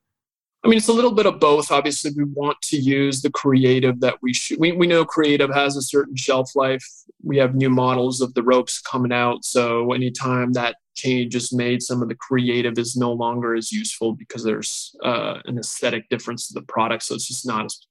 I 0.64 0.68
mean, 0.68 0.78
it's 0.78 0.88
a 0.88 0.94
little 0.94 1.12
bit 1.12 1.26
of 1.26 1.38
both. 1.38 1.70
Obviously, 1.70 2.10
we 2.16 2.24
want 2.24 2.60
to 2.62 2.78
use 2.78 3.20
the 3.20 3.30
creative 3.30 4.00
that 4.00 4.16
we 4.22 4.32
should. 4.32 4.58
We, 4.58 4.72
we 4.72 4.86
know 4.86 5.04
creative 5.04 5.52
has 5.52 5.76
a 5.76 5.82
certain 5.82 6.16
shelf 6.16 6.56
life. 6.56 6.84
We 7.22 7.36
have 7.36 7.54
new 7.54 7.68
models 7.68 8.22
of 8.22 8.32
the 8.32 8.42
ropes 8.42 8.80
coming 8.80 9.12
out. 9.12 9.44
So, 9.44 9.92
anytime 9.92 10.54
that 10.54 10.76
change 10.94 11.34
is 11.34 11.52
made, 11.52 11.82
some 11.82 12.02
of 12.02 12.08
the 12.08 12.14
creative 12.14 12.78
is 12.78 12.96
no 12.96 13.12
longer 13.12 13.54
as 13.54 13.72
useful 13.72 14.14
because 14.14 14.44
there's 14.44 14.94
uh, 15.04 15.38
an 15.46 15.58
aesthetic 15.58 16.08
difference 16.08 16.48
to 16.48 16.54
the 16.54 16.66
product. 16.66 17.02
So, 17.02 17.14
it's 17.14 17.28
just 17.28 17.46
not 17.46 17.66
as 17.66 17.86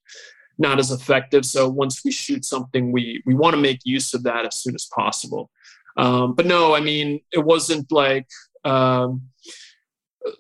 not 0.58 0.80
as 0.80 0.92
effective. 0.92 1.46
So, 1.46 1.70
once 1.70 2.04
we 2.04 2.12
shoot 2.12 2.46
something, 2.46 2.92
we 2.92 3.22
we 3.26 3.34
want 3.34 3.56
to 3.56 3.62
make 3.62 3.80
use 3.84 4.14
of 4.14 4.24
that 4.24 4.46
as 4.46 4.56
soon 4.56 4.76
as 4.76 4.88
possible. 4.94 5.50
Um, 5.98 6.34
but 6.34 6.46
no, 6.46 6.76
I 6.76 6.80
mean, 6.80 7.22
it 7.32 7.44
wasn't 7.44 7.92
like. 7.92 8.28
Um, 8.66 9.30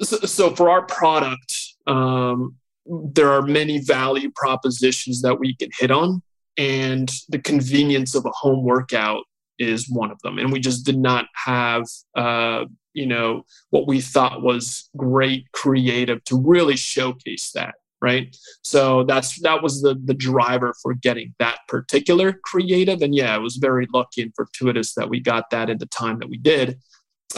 so, 0.02 0.18
so 0.20 0.56
for 0.56 0.70
our 0.70 0.86
product, 0.86 1.56
um, 1.88 2.56
there 2.86 3.32
are 3.32 3.42
many 3.42 3.80
value 3.80 4.32
propositions 4.36 5.22
that 5.22 5.40
we 5.40 5.56
can 5.56 5.70
hit 5.78 5.92
on, 5.92 6.22
and 6.58 7.12
the 7.30 7.40
convenience 7.40 8.16
of 8.16 8.26
a 8.26 8.32
home 8.32 8.64
workout 8.64 9.24
is 9.60 9.90
one 9.90 10.12
of 10.12 10.22
them. 10.22 10.38
And 10.38 10.52
we 10.52 10.60
just 10.60 10.86
did 10.86 10.98
not 10.98 11.26
have, 11.34 11.86
uh, 12.16 12.66
you 12.94 13.06
know, 13.06 13.46
what 13.70 13.88
we 13.88 14.02
thought 14.02 14.42
was 14.42 14.90
great 14.98 15.52
creative 15.52 16.24
to 16.26 16.40
really 16.40 16.76
showcase 16.76 17.52
that. 17.52 17.76
Right. 18.02 18.36
So 18.64 19.06
that's 19.06 19.42
that 19.44 19.64
was 19.64 19.82
the 19.82 19.96
the 20.04 20.14
driver 20.14 20.74
for 20.82 20.94
getting 20.94 21.34
that 21.40 21.60
particular 21.70 22.38
creative. 22.44 23.02
And 23.02 23.16
yeah, 23.16 23.34
it 23.36 23.42
was 23.42 23.56
very 23.56 23.88
lucky 23.94 24.24
and 24.24 24.34
fortuitous 24.36 24.94
that 24.96 25.10
we 25.10 25.22
got 25.22 25.50
that 25.52 25.70
in 25.70 25.78
the 25.78 25.86
time 25.86 26.20
that 26.20 26.30
we 26.30 26.38
did. 26.38 26.80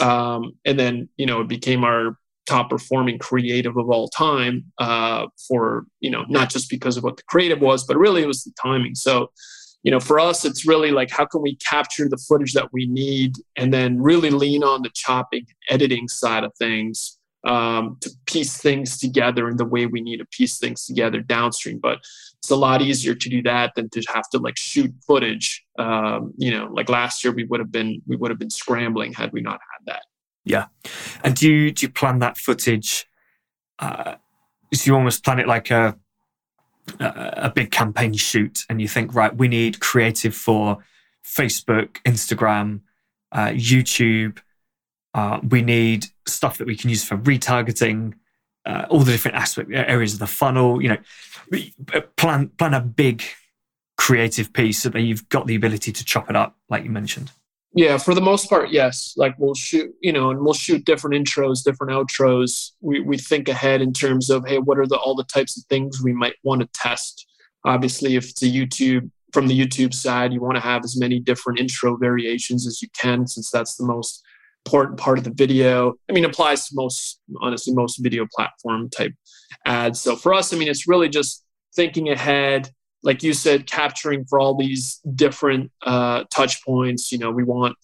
Um, 0.00 0.54
and 0.64 0.78
then, 0.78 1.08
you 1.16 1.24
know, 1.24 1.40
it 1.40 1.48
became 1.48 1.84
our 1.84 2.18
top 2.46 2.70
performing 2.70 3.18
creative 3.18 3.76
of 3.76 3.90
all 3.90 4.08
time 4.08 4.64
uh, 4.78 5.26
for 5.48 5.84
you 6.00 6.10
know 6.10 6.24
not 6.28 6.48
just 6.48 6.70
because 6.70 6.96
of 6.96 7.04
what 7.04 7.16
the 7.16 7.22
creative 7.24 7.60
was 7.60 7.84
but 7.84 7.96
really 7.96 8.22
it 8.22 8.26
was 8.26 8.44
the 8.44 8.52
timing 8.60 8.94
so 8.94 9.30
you 9.86 9.90
know 9.90 10.00
for 10.00 10.20
us 10.20 10.44
it's 10.44 10.66
really 10.66 10.90
like 10.90 11.10
how 11.10 11.24
can 11.24 11.40
we 11.40 11.56
capture 11.56 12.08
the 12.08 12.18
footage 12.18 12.52
that 12.52 12.70
we 12.72 12.86
need 12.86 13.36
and 13.56 13.72
then 13.72 14.02
really 14.02 14.30
lean 14.30 14.62
on 14.62 14.82
the 14.82 14.90
chopping 14.90 15.46
editing 15.70 16.08
side 16.08 16.44
of 16.44 16.52
things 16.58 17.18
um, 17.46 17.96
to 18.00 18.10
piece 18.26 18.58
things 18.58 18.98
together 18.98 19.48
in 19.48 19.56
the 19.56 19.64
way 19.64 19.86
we 19.86 20.00
need 20.00 20.16
to 20.18 20.26
piece 20.26 20.58
things 20.58 20.84
together 20.84 21.20
downstream 21.20 21.78
but 21.78 21.98
it's 22.38 22.50
a 22.50 22.56
lot 22.56 22.82
easier 22.82 23.14
to 23.14 23.30
do 23.30 23.40
that 23.42 23.72
than 23.76 23.88
to 23.90 24.02
have 24.12 24.28
to 24.30 24.38
like 24.38 24.58
shoot 24.58 24.92
footage 25.06 25.64
um, 25.78 26.34
you 26.36 26.50
know 26.50 26.66
like 26.72 26.90
last 26.90 27.24
year 27.24 27.32
we 27.32 27.44
would 27.44 27.60
have 27.60 27.72
been 27.72 28.02
we 28.06 28.16
would 28.16 28.30
have 28.30 28.38
been 28.38 28.50
scrambling 28.50 29.14
had 29.14 29.32
we 29.32 29.40
not 29.40 29.60
had 29.72 29.86
that 29.86 30.02
yeah. 30.46 30.66
And 31.24 31.34
do 31.34 31.50
you, 31.50 31.72
do 31.72 31.86
you 31.86 31.92
plan 31.92 32.20
that 32.20 32.38
footage? 32.38 33.06
Uh, 33.78 34.14
so 34.72 34.86
you 34.86 34.94
almost 34.94 35.24
plan 35.24 35.40
it 35.40 35.48
like 35.48 35.70
a, 35.70 35.98
a 37.00 37.52
big 37.54 37.70
campaign 37.70 38.14
shoot 38.14 38.64
and 38.68 38.80
you 38.80 38.88
think, 38.88 39.14
right, 39.14 39.36
we 39.36 39.48
need 39.48 39.80
creative 39.80 40.34
for 40.34 40.78
Facebook, 41.24 41.96
Instagram, 42.04 42.80
uh, 43.32 43.48
YouTube. 43.48 44.38
Uh, 45.14 45.40
we 45.48 45.62
need 45.62 46.06
stuff 46.26 46.58
that 46.58 46.66
we 46.66 46.76
can 46.76 46.90
use 46.90 47.04
for 47.04 47.16
retargeting, 47.18 48.14
uh, 48.64 48.86
all 48.88 49.00
the 49.00 49.12
different 49.12 49.36
aspect 49.36 49.70
areas 49.72 50.14
of 50.14 50.18
the 50.18 50.26
funnel. 50.26 50.82
You 50.82 50.90
know, 50.90 50.98
uh, 51.94 52.00
plan 52.16 52.48
plan 52.50 52.74
a 52.74 52.80
big 52.80 53.22
creative 53.96 54.52
piece 54.52 54.82
so 54.82 54.90
that 54.90 55.00
you've 55.00 55.28
got 55.28 55.46
the 55.46 55.54
ability 55.54 55.92
to 55.92 56.04
chop 56.04 56.28
it 56.30 56.36
up, 56.36 56.56
like 56.68 56.84
you 56.84 56.90
mentioned. 56.90 57.30
Yeah, 57.76 57.98
for 57.98 58.14
the 58.14 58.22
most 58.22 58.48
part, 58.48 58.70
yes. 58.70 59.12
Like 59.18 59.34
we'll 59.38 59.54
shoot, 59.54 59.94
you 60.00 60.10
know, 60.10 60.30
and 60.30 60.40
we'll 60.40 60.54
shoot 60.54 60.86
different 60.86 61.14
intros, 61.14 61.62
different 61.62 61.92
outros. 61.92 62.70
We 62.80 63.00
we 63.00 63.18
think 63.18 63.50
ahead 63.50 63.82
in 63.82 63.92
terms 63.92 64.30
of 64.30 64.46
hey, 64.48 64.58
what 64.58 64.78
are 64.78 64.86
the 64.86 64.96
all 64.96 65.14
the 65.14 65.24
types 65.24 65.58
of 65.58 65.64
things 65.64 66.02
we 66.02 66.14
might 66.14 66.36
want 66.42 66.62
to 66.62 66.68
test. 66.72 67.26
Obviously, 67.66 68.16
if 68.16 68.30
it's 68.30 68.42
a 68.42 68.46
YouTube 68.46 69.10
from 69.34 69.46
the 69.46 69.60
YouTube 69.60 69.92
side, 69.92 70.32
you 70.32 70.40
want 70.40 70.56
to 70.56 70.62
have 70.62 70.84
as 70.84 70.98
many 70.98 71.20
different 71.20 71.60
intro 71.60 71.98
variations 71.98 72.66
as 72.66 72.80
you 72.80 72.88
can, 72.98 73.26
since 73.26 73.50
that's 73.50 73.76
the 73.76 73.84
most 73.84 74.22
important 74.64 74.98
part 74.98 75.18
of 75.18 75.24
the 75.24 75.34
video. 75.34 75.96
I 76.08 76.14
mean, 76.14 76.24
applies 76.24 76.68
to 76.68 76.74
most 76.74 77.20
honestly 77.42 77.74
most 77.74 77.98
video 77.98 78.26
platform 78.34 78.88
type 78.88 79.12
ads. 79.66 80.00
So 80.00 80.16
for 80.16 80.32
us, 80.32 80.54
I 80.54 80.56
mean, 80.56 80.68
it's 80.68 80.88
really 80.88 81.10
just 81.10 81.44
thinking 81.74 82.08
ahead 82.08 82.70
like 83.02 83.22
you 83.22 83.32
said, 83.32 83.66
capturing 83.66 84.24
for 84.24 84.40
all 84.40 84.56
these 84.56 85.00
different 85.14 85.70
uh, 85.82 86.24
touch 86.34 86.64
points. 86.64 87.12
You 87.12 87.18
know, 87.18 87.30
we 87.30 87.44
want 87.44 87.76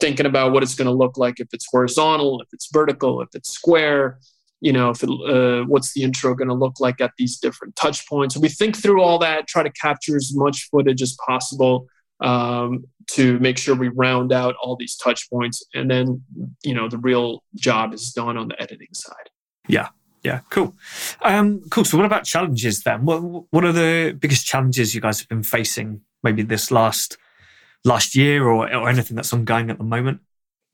thinking 0.00 0.26
about 0.26 0.52
what 0.52 0.62
it's 0.62 0.74
going 0.74 0.86
to 0.86 0.92
look 0.92 1.16
like 1.16 1.40
if 1.40 1.48
it's 1.52 1.66
horizontal, 1.70 2.40
if 2.40 2.48
it's 2.52 2.68
vertical, 2.72 3.20
if 3.22 3.28
it's 3.34 3.50
square. 3.50 4.18
You 4.60 4.72
know, 4.72 4.90
if 4.90 5.02
it, 5.02 5.10
uh, 5.10 5.64
what's 5.66 5.92
the 5.92 6.02
intro 6.02 6.34
going 6.34 6.48
to 6.48 6.54
look 6.54 6.80
like 6.80 7.00
at 7.00 7.12
these 7.18 7.38
different 7.38 7.76
touch 7.76 8.08
points? 8.08 8.36
We 8.36 8.48
think 8.48 8.76
through 8.76 9.02
all 9.02 9.18
that, 9.18 9.46
try 9.46 9.62
to 9.62 9.70
capture 9.70 10.16
as 10.16 10.32
much 10.34 10.68
footage 10.70 11.02
as 11.02 11.16
possible 11.26 11.86
um, 12.20 12.84
to 13.08 13.38
make 13.38 13.58
sure 13.58 13.74
we 13.74 13.88
round 13.88 14.32
out 14.32 14.54
all 14.62 14.76
these 14.76 14.96
touch 14.96 15.28
points, 15.30 15.62
and 15.74 15.90
then 15.90 16.22
you 16.64 16.74
know 16.74 16.88
the 16.88 16.98
real 16.98 17.42
job 17.54 17.92
is 17.92 18.12
done 18.12 18.36
on 18.36 18.48
the 18.48 18.60
editing 18.60 18.88
side. 18.92 19.30
Yeah, 19.68 19.88
yeah, 20.26 20.40
cool. 20.50 20.74
Um, 21.22 21.62
cool. 21.70 21.84
So, 21.84 21.96
what 21.96 22.04
about 22.04 22.24
challenges 22.24 22.82
then? 22.82 23.04
What 23.04 23.20
What 23.52 23.64
are 23.64 23.70
the 23.70 24.12
biggest 24.18 24.44
challenges 24.44 24.92
you 24.92 25.00
guys 25.00 25.20
have 25.20 25.28
been 25.28 25.44
facing, 25.44 26.00
maybe 26.24 26.42
this 26.42 26.72
last 26.72 27.16
last 27.84 28.16
year, 28.16 28.44
or 28.44 28.66
or 28.74 28.88
anything 28.88 29.14
that's 29.14 29.32
ongoing 29.32 29.70
at 29.70 29.78
the 29.78 29.84
moment? 29.84 30.20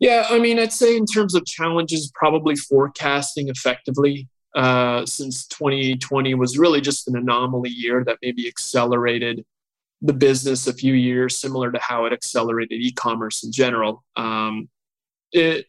Yeah, 0.01 0.27
I 0.31 0.38
mean, 0.38 0.59
I'd 0.59 0.73
say 0.73 0.97
in 0.97 1.05
terms 1.05 1.35
of 1.35 1.45
challenges, 1.45 2.11
probably 2.15 2.57
forecasting 2.57 3.49
effectively. 3.49 4.29
Uh, 4.55 5.07
since 5.07 5.47
2020 5.47 6.35
was 6.35 6.59
really 6.59 6.83
just 6.83 7.09
an 7.09 7.17
anomaly 7.17 7.71
year 7.71 8.05
that 8.05 8.19
maybe 8.21 8.47
accelerated 8.47 9.47
the 10.03 10.12
business 10.12 10.67
a 10.67 10.75
few 10.75 10.93
years, 10.93 11.38
similar 11.38 11.73
to 11.73 11.79
how 11.79 12.05
it 12.05 12.12
accelerated 12.12 12.79
e-commerce 12.79 13.45
in 13.45 13.51
general. 13.51 14.05
Um, 14.17 14.69
it, 15.31 15.67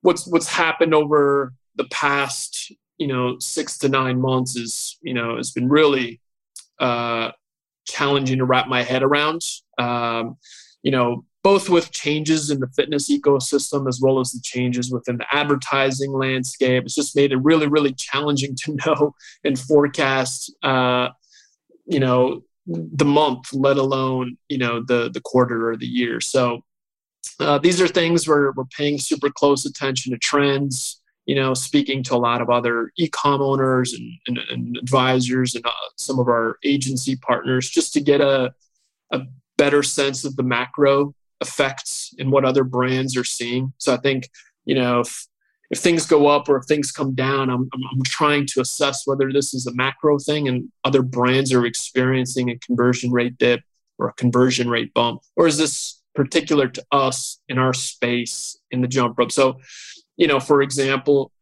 what's 0.00 0.26
what's 0.26 0.48
happened 0.48 0.92
over 0.94 1.52
the 1.76 1.86
past 1.90 2.72
you 2.98 3.06
know 3.06 3.38
six 3.38 3.78
to 3.78 3.88
nine 3.88 4.20
months 4.20 4.56
is 4.56 4.98
you 5.02 5.14
know 5.14 5.36
has 5.36 5.50
been 5.50 5.68
really 5.68 6.20
uh, 6.78 7.30
challenging 7.86 8.38
to 8.38 8.44
wrap 8.44 8.68
my 8.68 8.82
head 8.82 9.02
around. 9.02 9.42
Um, 9.78 10.36
you 10.82 10.90
know, 10.90 11.24
both 11.42 11.68
with 11.68 11.90
changes 11.92 12.50
in 12.50 12.60
the 12.60 12.68
fitness 12.76 13.10
ecosystem 13.10 13.88
as 13.88 14.00
well 14.00 14.20
as 14.20 14.32
the 14.32 14.40
changes 14.42 14.90
within 14.90 15.16
the 15.16 15.26
advertising 15.32 16.12
landscape. 16.12 16.84
It's 16.84 16.94
just 16.94 17.16
made 17.16 17.32
it 17.32 17.38
really, 17.38 17.66
really 17.66 17.92
challenging 17.92 18.56
to 18.64 18.76
know 18.86 19.14
and 19.44 19.58
forecast. 19.58 20.52
Uh, 20.62 21.10
you 21.86 22.00
know, 22.00 22.42
the 22.66 23.04
month, 23.04 23.52
let 23.52 23.76
alone 23.76 24.36
you 24.48 24.58
know 24.58 24.82
the 24.82 25.10
the 25.10 25.20
quarter 25.20 25.70
or 25.70 25.76
the 25.76 25.86
year. 25.86 26.20
So. 26.20 26.62
Uh, 27.40 27.58
these 27.58 27.82
are 27.82 27.88
things 27.88 28.26
where 28.26 28.52
we're 28.52 28.64
paying 28.78 28.98
super 28.98 29.28
close 29.28 29.66
attention 29.66 30.10
to 30.10 30.18
trends 30.18 31.02
you 31.26 31.34
know, 31.34 31.54
speaking 31.54 32.02
to 32.04 32.14
a 32.14 32.16
lot 32.16 32.40
of 32.40 32.48
other 32.48 32.92
e-com 32.96 33.42
owners 33.42 33.92
and, 33.92 34.12
and, 34.26 34.38
and 34.50 34.76
advisors 34.76 35.54
and 35.54 35.66
uh, 35.66 35.70
some 35.96 36.18
of 36.18 36.28
our 36.28 36.58
agency 36.64 37.16
partners 37.16 37.68
just 37.68 37.92
to 37.92 38.00
get 38.00 38.20
a, 38.20 38.54
a 39.10 39.20
better 39.58 39.82
sense 39.82 40.24
of 40.24 40.36
the 40.36 40.42
macro 40.42 41.14
effects 41.40 42.14
and 42.18 42.30
what 42.30 42.44
other 42.44 42.64
brands 42.64 43.16
are 43.16 43.24
seeing. 43.24 43.72
So 43.78 43.92
I 43.92 43.98
think 43.98 44.28
you 44.64 44.74
know 44.74 45.00
if 45.00 45.26
if 45.70 45.78
things 45.78 46.06
go 46.06 46.28
up 46.28 46.48
or 46.48 46.58
if 46.58 46.66
things 46.66 46.92
come 46.92 47.14
down, 47.14 47.50
I'm, 47.50 47.68
I'm, 47.74 48.02
trying 48.04 48.46
to 48.46 48.60
assess 48.60 49.04
whether 49.04 49.32
this 49.32 49.52
is 49.52 49.66
a 49.66 49.74
macro 49.74 50.18
thing 50.18 50.46
and 50.46 50.70
other 50.84 51.02
brands 51.02 51.52
are 51.52 51.66
experiencing 51.66 52.50
a 52.50 52.58
conversion 52.58 53.10
rate 53.10 53.36
dip 53.36 53.62
or 53.98 54.08
a 54.08 54.12
conversion 54.12 54.70
rate 54.70 54.94
bump, 54.94 55.22
or 55.34 55.46
is 55.46 55.58
this 55.58 56.00
particular 56.14 56.68
to 56.68 56.84
us 56.92 57.40
in 57.48 57.58
our 57.58 57.72
space 57.72 58.58
in 58.70 58.80
the 58.80 58.88
jump 58.88 59.18
rope? 59.18 59.32
So, 59.32 59.58
you 60.16 60.26
know, 60.26 60.40
for 60.40 60.62
example, 60.62 61.32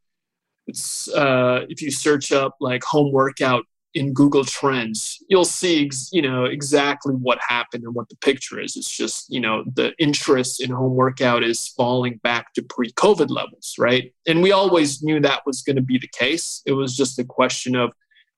it's 0.66 1.08
uh, 1.08 1.66
if 1.68 1.82
you 1.82 1.90
search 1.90 2.32
up 2.32 2.56
like 2.60 2.82
home 2.84 3.12
workout 3.12 3.64
in 3.94 4.12
Google 4.12 4.44
Trends, 4.44 5.22
you'll 5.28 5.44
see 5.44 5.90
you 6.10 6.22
know 6.22 6.44
exactly 6.46 7.14
what 7.14 7.38
happened 7.46 7.84
and 7.84 7.94
what 7.94 8.08
the 8.08 8.16
picture 8.16 8.60
is. 8.60 8.76
It's 8.76 8.90
just 8.90 9.26
you 9.32 9.40
know 9.40 9.64
the 9.74 9.92
interest 9.98 10.60
in 10.60 10.70
home 10.70 10.94
workout 10.94 11.44
is 11.44 11.68
falling 11.68 12.18
back 12.22 12.52
to 12.54 12.62
pre-COVID 12.62 13.30
levels, 13.30 13.74
right? 13.78 14.12
And 14.26 14.42
we 14.42 14.52
always 14.52 15.02
knew 15.02 15.20
that 15.20 15.42
was 15.46 15.62
going 15.62 15.76
to 15.76 15.82
be 15.82 15.98
the 15.98 16.08
case. 16.08 16.62
It 16.66 16.72
was 16.72 16.96
just 16.96 17.18
a 17.18 17.24
question 17.24 17.76
of 17.76 17.92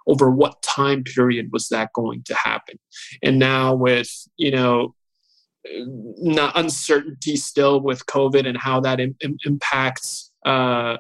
over 0.09 0.31
what 0.31 0.63
time 0.63 1.03
period 1.03 1.49
was 1.53 1.69
that 1.69 1.93
going 1.93 2.23
to 2.25 2.35
happen. 2.35 2.79
And 3.23 3.39
now 3.39 3.75
with 3.75 4.11
you 4.37 4.51
know 4.51 4.95
not 6.19 6.57
uncertainty 6.57 7.37
still 7.37 7.81
with 7.81 8.07
COVID 8.07 8.47
and 8.47 8.57
how 8.57 8.81
that 8.81 9.01
Im- 9.01 9.17
impacts. 9.45 10.26
Uh, 10.47 10.97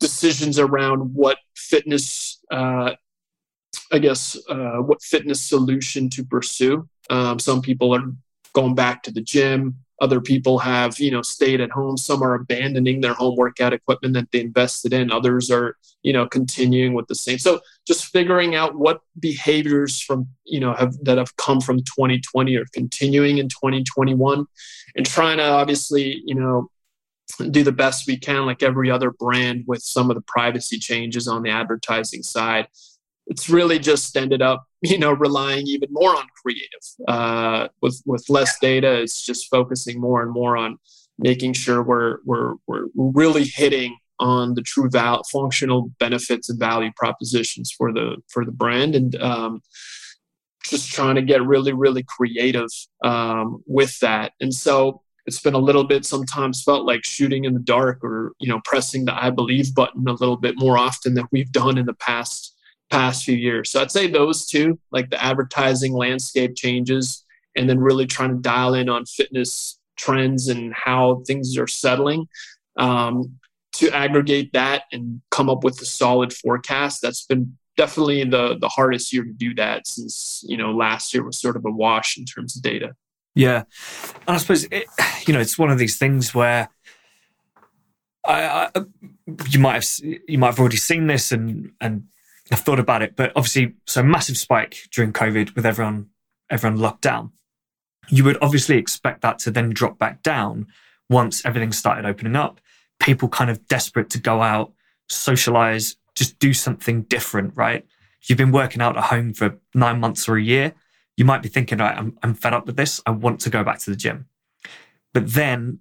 decisions 0.00 0.58
around 0.58 1.14
what 1.14 1.38
fitness 1.54 2.42
uh, 2.50 2.94
I 3.92 3.98
guess, 3.98 4.36
uh, 4.48 4.78
what 4.78 5.02
fitness 5.02 5.40
solution 5.40 6.08
to 6.10 6.24
pursue. 6.24 6.88
Um, 7.10 7.38
some 7.38 7.62
people 7.62 7.94
are 7.94 8.02
going 8.52 8.74
back 8.74 9.02
to 9.04 9.12
the 9.12 9.20
gym. 9.20 9.76
Other 10.00 10.20
people 10.20 10.58
have, 10.58 10.98
you 10.98 11.12
know, 11.12 11.22
stayed 11.22 11.60
at 11.60 11.70
home. 11.70 11.96
Some 11.96 12.22
are 12.22 12.34
abandoning 12.34 13.00
their 13.00 13.14
home 13.14 13.36
workout 13.36 13.72
equipment 13.72 14.14
that 14.14 14.30
they 14.32 14.40
invested 14.40 14.92
in. 14.92 15.12
Others 15.12 15.50
are, 15.50 15.76
you 16.02 16.12
know, 16.12 16.26
continuing 16.26 16.94
with 16.94 17.06
the 17.06 17.14
same. 17.14 17.38
So 17.38 17.60
just 17.86 18.06
figuring 18.06 18.56
out 18.56 18.74
what 18.74 19.00
behaviors 19.20 20.00
from, 20.00 20.26
you 20.44 20.58
know, 20.58 20.74
have 20.74 20.96
that 21.04 21.18
have 21.18 21.36
come 21.36 21.60
from 21.60 21.78
2020 21.78 22.56
are 22.56 22.66
continuing 22.72 23.38
in 23.38 23.48
2021, 23.48 24.46
and 24.96 25.06
trying 25.06 25.38
to 25.38 25.44
obviously, 25.44 26.20
you 26.26 26.34
know, 26.34 26.68
do 27.50 27.62
the 27.62 27.72
best 27.72 28.06
we 28.06 28.16
can, 28.16 28.46
like 28.46 28.62
every 28.62 28.90
other 28.90 29.10
brand, 29.10 29.64
with 29.66 29.82
some 29.82 30.10
of 30.10 30.16
the 30.16 30.24
privacy 30.26 30.78
changes 30.78 31.26
on 31.28 31.42
the 31.42 31.50
advertising 31.50 32.22
side. 32.22 32.68
It's 33.26 33.48
really 33.48 33.78
just 33.78 34.16
ended 34.16 34.42
up 34.42 34.66
you 34.82 34.98
know 34.98 35.12
relying 35.12 35.66
even 35.66 35.88
more 35.92 36.16
on 36.16 36.26
creative 36.42 37.08
uh, 37.08 37.68
with 37.80 38.02
with 38.06 38.24
less 38.28 38.58
data. 38.58 39.00
It's 39.00 39.24
just 39.24 39.50
focusing 39.50 40.00
more 40.00 40.22
and 40.22 40.32
more 40.32 40.56
on 40.56 40.78
making 41.18 41.54
sure 41.54 41.82
we're 41.82 42.18
we're 42.24 42.54
we're 42.66 42.86
really 42.94 43.44
hitting 43.44 43.96
on 44.20 44.54
the 44.54 44.62
true 44.62 44.88
val- 44.88 45.24
functional 45.32 45.90
benefits 45.98 46.48
and 46.48 46.58
value 46.58 46.90
propositions 46.96 47.72
for 47.76 47.92
the 47.92 48.16
for 48.28 48.44
the 48.44 48.52
brand. 48.52 48.94
And 48.94 49.14
um, 49.16 49.60
just 50.64 50.92
trying 50.92 51.16
to 51.16 51.22
get 51.22 51.42
really 51.42 51.72
really 51.72 52.04
creative 52.04 52.70
um, 53.02 53.62
with 53.66 53.98
that. 54.00 54.32
And 54.40 54.52
so 54.54 55.02
it's 55.26 55.40
been 55.40 55.54
a 55.54 55.58
little 55.58 55.84
bit 55.84 56.04
sometimes 56.04 56.62
felt 56.62 56.84
like 56.84 57.04
shooting 57.04 57.44
in 57.44 57.54
the 57.54 57.60
dark 57.60 58.02
or 58.04 58.32
you 58.40 58.48
know 58.48 58.60
pressing 58.64 59.04
the 59.04 59.24
i 59.24 59.30
believe 59.30 59.74
button 59.74 60.06
a 60.06 60.12
little 60.12 60.36
bit 60.36 60.54
more 60.58 60.76
often 60.76 61.14
than 61.14 61.26
we've 61.32 61.52
done 61.52 61.78
in 61.78 61.86
the 61.86 61.94
past 61.94 62.54
past 62.90 63.24
few 63.24 63.36
years. 63.36 63.70
So 63.70 63.80
I'd 63.80 63.90
say 63.90 64.06
those 64.06 64.46
two, 64.46 64.78
like 64.92 65.10
the 65.10 65.22
advertising 65.22 65.92
landscape 65.92 66.54
changes, 66.56 67.24
and 67.56 67.68
then 67.68 67.78
really 67.78 68.06
trying 68.06 68.30
to 68.30 68.40
dial 68.40 68.74
in 68.74 68.88
on 68.88 69.04
fitness 69.06 69.80
trends 69.96 70.48
and 70.48 70.72
how 70.74 71.22
things 71.26 71.56
are 71.58 71.66
settling. 71.66 72.26
Um, 72.76 73.38
to 73.74 73.90
aggregate 73.90 74.52
that 74.52 74.84
and 74.92 75.20
come 75.32 75.50
up 75.50 75.64
with 75.64 75.80
a 75.80 75.84
solid 75.84 76.32
forecast, 76.32 77.02
that's 77.02 77.24
been 77.24 77.56
definitely 77.76 78.22
the 78.22 78.56
the 78.60 78.68
hardest 78.68 79.12
year 79.12 79.24
to 79.24 79.32
do 79.32 79.52
that 79.56 79.84
since 79.86 80.44
you 80.46 80.56
know 80.56 80.70
last 80.70 81.12
year 81.12 81.24
was 81.24 81.40
sort 81.40 81.56
of 81.56 81.64
a 81.64 81.70
wash 81.70 82.16
in 82.16 82.24
terms 82.24 82.56
of 82.56 82.62
data. 82.62 82.94
Yeah, 83.34 83.64
and 84.26 84.36
I 84.36 84.36
suppose 84.36 84.64
it, 84.70 84.86
you 85.26 85.34
know 85.34 85.40
it's 85.40 85.58
one 85.58 85.70
of 85.70 85.78
these 85.78 85.98
things 85.98 86.34
where 86.34 86.68
I, 88.24 88.70
I, 88.74 88.80
you 89.48 89.58
might 89.58 89.74
have 89.74 89.86
you 90.28 90.38
might 90.38 90.48
have 90.48 90.60
already 90.60 90.76
seen 90.76 91.06
this 91.06 91.32
and 91.32 91.72
and 91.80 92.04
I've 92.50 92.60
thought 92.60 92.78
about 92.78 93.02
it, 93.02 93.16
but 93.16 93.32
obviously, 93.36 93.74
so 93.86 94.02
massive 94.02 94.36
spike 94.36 94.88
during 94.92 95.12
COVID 95.12 95.54
with 95.54 95.64
everyone 95.64 96.10
everyone 96.50 96.78
locked 96.78 97.02
down. 97.02 97.32
You 98.08 98.24
would 98.24 98.36
obviously 98.42 98.76
expect 98.76 99.22
that 99.22 99.38
to 99.40 99.50
then 99.50 99.70
drop 99.70 99.98
back 99.98 100.22
down 100.22 100.66
once 101.08 101.44
everything 101.44 101.72
started 101.72 102.04
opening 102.04 102.36
up. 102.36 102.60
People 103.00 103.28
kind 103.28 103.50
of 103.50 103.66
desperate 103.66 104.10
to 104.10 104.20
go 104.20 104.42
out, 104.42 104.72
socialize, 105.08 105.96
just 106.14 106.38
do 106.38 106.52
something 106.52 107.02
different, 107.02 107.54
right? 107.56 107.86
You've 108.26 108.38
been 108.38 108.52
working 108.52 108.82
out 108.82 108.96
at 108.96 109.04
home 109.04 109.32
for 109.32 109.58
nine 109.74 110.00
months 110.00 110.28
or 110.28 110.36
a 110.36 110.42
year. 110.42 110.74
You 111.16 111.24
might 111.24 111.42
be 111.42 111.48
thinking, 111.48 111.78
right, 111.78 111.96
I'm, 111.96 112.18
I'm 112.22 112.34
fed 112.34 112.54
up 112.54 112.66
with 112.66 112.76
this. 112.76 113.00
I 113.06 113.10
want 113.10 113.40
to 113.40 113.50
go 113.50 113.62
back 113.62 113.78
to 113.80 113.90
the 113.90 113.96
gym. 113.96 114.26
But 115.12 115.32
then 115.32 115.78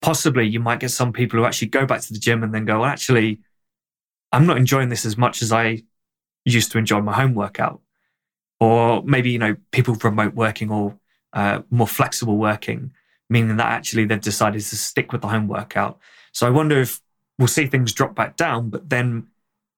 possibly 0.00 0.46
you 0.46 0.60
might 0.60 0.80
get 0.80 0.90
some 0.90 1.12
people 1.12 1.38
who 1.38 1.44
actually 1.44 1.68
go 1.68 1.84
back 1.84 2.00
to 2.02 2.12
the 2.12 2.18
gym 2.18 2.42
and 2.42 2.54
then 2.54 2.64
go, 2.64 2.80
well, 2.80 2.88
actually, 2.88 3.40
I'm 4.32 4.46
not 4.46 4.56
enjoying 4.56 4.88
this 4.88 5.04
as 5.04 5.16
much 5.16 5.42
as 5.42 5.52
I 5.52 5.82
used 6.44 6.70
to 6.72 6.78
enjoy 6.78 7.00
my 7.00 7.12
home 7.12 7.34
workout. 7.34 7.80
Or 8.60 9.02
maybe, 9.02 9.30
you 9.30 9.38
know, 9.38 9.56
people 9.72 9.94
remote 9.94 10.34
working 10.34 10.70
or 10.70 10.98
uh, 11.32 11.62
more 11.70 11.86
flexible 11.86 12.36
working, 12.36 12.92
meaning 13.30 13.56
that 13.56 13.66
actually 13.66 14.04
they've 14.04 14.20
decided 14.20 14.60
to 14.60 14.76
stick 14.76 15.12
with 15.12 15.22
the 15.22 15.28
home 15.28 15.48
workout. 15.48 15.98
So 16.32 16.46
I 16.46 16.50
wonder 16.50 16.80
if 16.80 17.00
we'll 17.38 17.48
see 17.48 17.66
things 17.66 17.92
drop 17.92 18.14
back 18.14 18.36
down, 18.36 18.70
but 18.70 18.88
then 18.88 19.28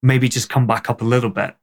maybe 0.03 0.29
just 0.29 0.49
come 0.49 0.67
back 0.67 0.89
up 0.89 1.03
a 1.03 1.05
little 1.05 1.31
bit. 1.31 1.55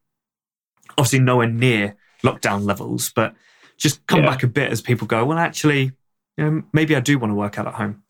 Obviously, 0.91 1.19
nowhere 1.19 1.50
near 1.50 1.95
lockdown 2.23 2.65
levels, 2.65 3.12
but 3.15 3.36
just 3.77 4.06
come 4.08 4.23
yeah. 4.23 4.30
back 4.30 4.43
a 4.43 4.47
bit 4.47 4.71
as 4.71 4.82
people 4.82 5.08
go, 5.08 5.23
well, 5.25 5.38
actually, 5.38 5.91
you 6.38 6.45
know, 6.45 6.63
maybe 6.73 6.95
I 6.95 6.99
do 6.99 7.19
want 7.19 7.32
to 7.32 7.36
work 7.36 7.58
out 7.60 7.67
at 7.67 7.75
home. 7.75 8.03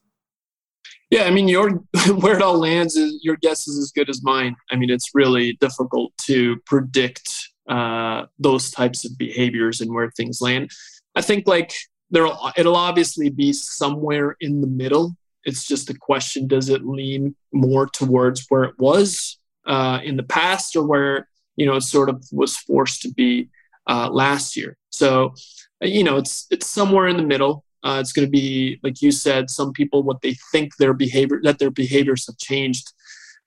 Yeah, 1.10 1.24
I 1.24 1.32
mean, 1.32 1.48
your 1.48 1.70
where 2.20 2.36
it 2.36 2.41
all 2.41 2.58
lands 2.58 2.96
is 2.96 3.20
your 3.24 3.38
guess 3.38 3.67
is 3.67 3.78
as 3.78 3.91
good 3.91 4.10
as 4.10 4.24
mine. 4.24 4.56
I 4.72 4.76
mean, 4.76 4.89
it's 4.89 5.12
really 5.13 5.54
difficult 5.54 6.12
to 6.24 6.58
predict 6.65 7.34
uh, 7.67 8.26
those 8.39 8.72
types 8.72 9.06
of 9.06 9.17
behaviors 9.17 9.82
and 9.82 9.93
where 9.93 10.12
things 10.12 10.41
land. 10.41 10.72
I 11.15 11.22
think 11.22 11.48
like 11.48 11.74
there, 12.10 12.28
it'll 12.58 12.76
obviously 12.76 13.30
be 13.30 13.54
somewhere 13.54 14.36
in 14.39 14.62
the 14.62 14.67
middle. 14.67 15.15
It's 15.43 15.65
just 15.65 15.89
a 15.89 15.98
question: 15.98 16.48
Does 16.48 16.70
it 16.70 16.86
lean 16.86 17.36
more 17.54 17.88
towards 17.88 18.46
where 18.50 18.65
it 18.65 18.76
was 18.78 19.38
uh, 19.65 20.00
in 20.04 20.17
the 20.17 20.24
past, 20.24 20.76
or 20.76 20.84
where 20.84 21.30
you 21.56 21.65
know 21.65 21.76
it 21.76 21.84
sort 21.84 22.10
of 22.10 22.26
was 22.34 22.58
forced 22.58 23.02
to 23.04 23.13
be 23.13 23.50
uh, 23.88 24.10
last 24.10 24.56
year? 24.56 24.78
So, 24.89 25.34
you 25.82 26.04
know, 26.04 26.17
it's 26.17 26.47
it's 26.50 26.67
somewhere 26.67 27.08
in 27.08 27.17
the 27.17 27.23
middle. 27.23 27.63
Uh, 27.84 28.00
it's 28.02 28.12
going 28.12 28.26
to 28.26 28.32
be, 28.32 28.80
like 28.84 29.02
you 29.02 29.12
said, 29.12 29.50
some 29.50 29.71
people 29.71 30.04
what 30.04 30.21
they 30.21 30.36
think 30.52 30.78
their 30.78 30.93
behavior 30.93 31.39
that 31.43 31.60
their 31.60 31.71
behaviors 31.71 32.26
have 32.28 32.38
changed. 32.38 32.91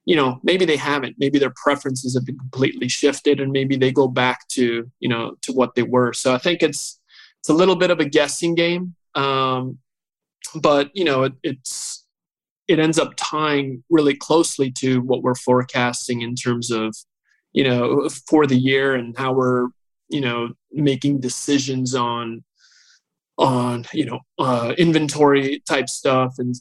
You 0.06 0.16
know, 0.16 0.40
maybe 0.42 0.64
they 0.64 0.76
haven't. 0.76 1.16
Maybe 1.18 1.38
their 1.38 1.52
preferences 1.62 2.14
have 2.14 2.24
been 2.24 2.38
completely 2.38 2.88
shifted, 2.88 3.40
and 3.40 3.52
maybe 3.52 3.76
they 3.76 3.92
go 3.92 4.08
back 4.08 4.48
to 4.48 4.90
you 5.00 5.08
know 5.08 5.36
to 5.42 5.52
what 5.52 5.74
they 5.74 5.82
were. 5.82 6.12
So 6.12 6.34
I 6.34 6.38
think 6.38 6.62
it's 6.62 7.00
it's 7.40 7.48
a 7.48 7.54
little 7.54 7.76
bit 7.76 7.90
of 7.90 8.00
a 8.00 8.04
guessing 8.04 8.54
game, 8.54 8.94
um, 9.14 9.78
but 10.54 10.90
you 10.94 11.04
know 11.04 11.24
it, 11.24 11.32
it's 11.42 12.06
it 12.68 12.78
ends 12.78 12.98
up 12.98 13.14
tying 13.16 13.82
really 13.90 14.14
closely 14.14 14.70
to 14.70 15.00
what 15.02 15.22
we're 15.22 15.34
forecasting 15.34 16.22
in 16.22 16.36
terms 16.36 16.70
of 16.70 16.94
you 17.52 17.64
know 17.64 18.08
for 18.28 18.46
the 18.46 18.56
year 18.56 18.94
and 18.94 19.18
how 19.18 19.32
we're 19.32 19.68
you 20.10 20.20
know 20.20 20.50
making 20.72 21.20
decisions 21.20 21.94
on 21.94 22.44
on 23.38 23.86
you 23.94 24.04
know 24.04 24.20
uh, 24.38 24.74
inventory 24.76 25.62
type 25.68 25.88
stuff 25.88 26.34
and 26.38 26.54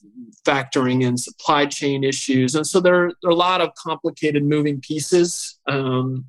factoring 0.46 1.04
in 1.04 1.18
supply 1.18 1.66
chain 1.66 2.04
issues. 2.04 2.56
And 2.56 2.66
so 2.66 2.80
there, 2.80 3.12
there 3.22 3.30
are 3.30 3.32
a 3.32 3.36
lot 3.36 3.60
of 3.60 3.70
complicated 3.76 4.44
moving 4.44 4.80
pieces. 4.80 5.60
Um, 5.68 6.26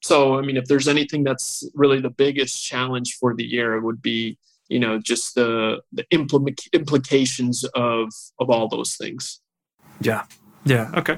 so 0.00 0.38
i 0.38 0.42
mean 0.42 0.56
if 0.56 0.66
there's 0.66 0.86
anything 0.86 1.24
that's 1.24 1.68
really 1.74 2.00
the 2.00 2.10
biggest 2.10 2.64
challenge 2.64 3.16
for 3.18 3.34
the 3.34 3.44
year 3.44 3.74
it 3.74 3.82
would 3.82 4.00
be 4.00 4.38
you 4.68 4.78
know 4.78 4.98
just 4.98 5.34
the 5.34 5.80
the 5.92 6.04
implement, 6.10 6.60
implications 6.72 7.64
of 7.74 8.08
of 8.38 8.50
all 8.50 8.68
those 8.68 8.94
things. 8.96 9.40
Yeah. 10.00 10.24
Yeah. 10.64 10.90
Okay. 10.94 11.16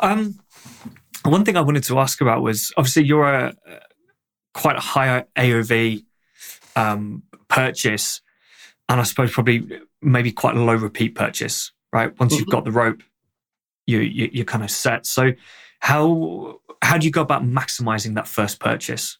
Um 0.00 0.38
one 1.24 1.44
thing 1.44 1.56
i 1.56 1.60
wanted 1.60 1.82
to 1.84 1.98
ask 1.98 2.20
about 2.20 2.42
was 2.42 2.72
obviously 2.76 3.04
you're 3.04 3.32
a 3.32 3.54
quite 4.56 4.76
a 4.76 4.80
high 4.80 5.24
aov 5.36 6.04
um, 6.74 7.22
purchase, 7.48 8.20
and 8.88 9.00
I 9.00 9.04
suppose 9.04 9.32
probably 9.32 9.80
maybe 10.02 10.32
quite 10.32 10.56
a 10.56 10.62
low 10.62 10.74
repeat 10.74 11.14
purchase, 11.14 11.72
right? 11.92 12.18
Once 12.18 12.32
mm-hmm. 12.32 12.40
you've 12.40 12.48
got 12.48 12.64
the 12.64 12.72
rope, 12.72 13.02
you, 13.86 14.00
you 14.00 14.30
you're 14.32 14.44
kind 14.44 14.64
of 14.64 14.70
set. 14.70 15.06
So 15.06 15.32
how 15.80 16.60
how 16.82 16.98
do 16.98 17.06
you 17.06 17.12
go 17.12 17.22
about 17.22 17.44
maximizing 17.44 18.14
that 18.14 18.28
first 18.28 18.60
purchase? 18.60 19.18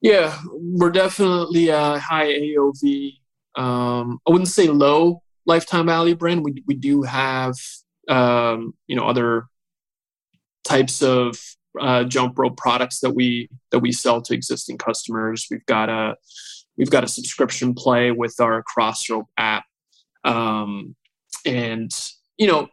Yeah, 0.00 0.38
we're 0.52 0.90
definitely 0.90 1.68
a 1.68 1.98
high 1.98 2.26
AOV 2.26 3.14
um, 3.56 4.20
I 4.26 4.30
wouldn't 4.30 4.48
say 4.48 4.68
low 4.68 5.22
lifetime 5.46 5.86
value 5.86 6.14
brand. 6.14 6.44
We 6.44 6.62
we 6.66 6.74
do 6.74 7.02
have 7.02 7.56
um, 8.08 8.74
you 8.86 8.96
know 8.96 9.06
other 9.06 9.46
types 10.64 11.02
of 11.02 11.38
uh, 11.80 12.04
jump 12.04 12.38
rope 12.38 12.56
products 12.56 13.00
that 13.00 13.10
we 13.10 13.48
that 13.70 13.80
we 13.80 13.92
sell 13.92 14.20
to 14.22 14.34
existing 14.34 14.78
customers. 14.78 15.46
We've 15.50 15.66
got 15.66 15.88
a 15.88 16.16
we've 16.76 16.90
got 16.90 17.04
a 17.04 17.08
subscription 17.08 17.74
play 17.74 18.10
with 18.10 18.40
our 18.40 18.62
Crossrope 18.62 19.28
app, 19.36 19.64
um, 20.24 20.94
and 21.44 21.90
you 22.36 22.46
know, 22.46 22.68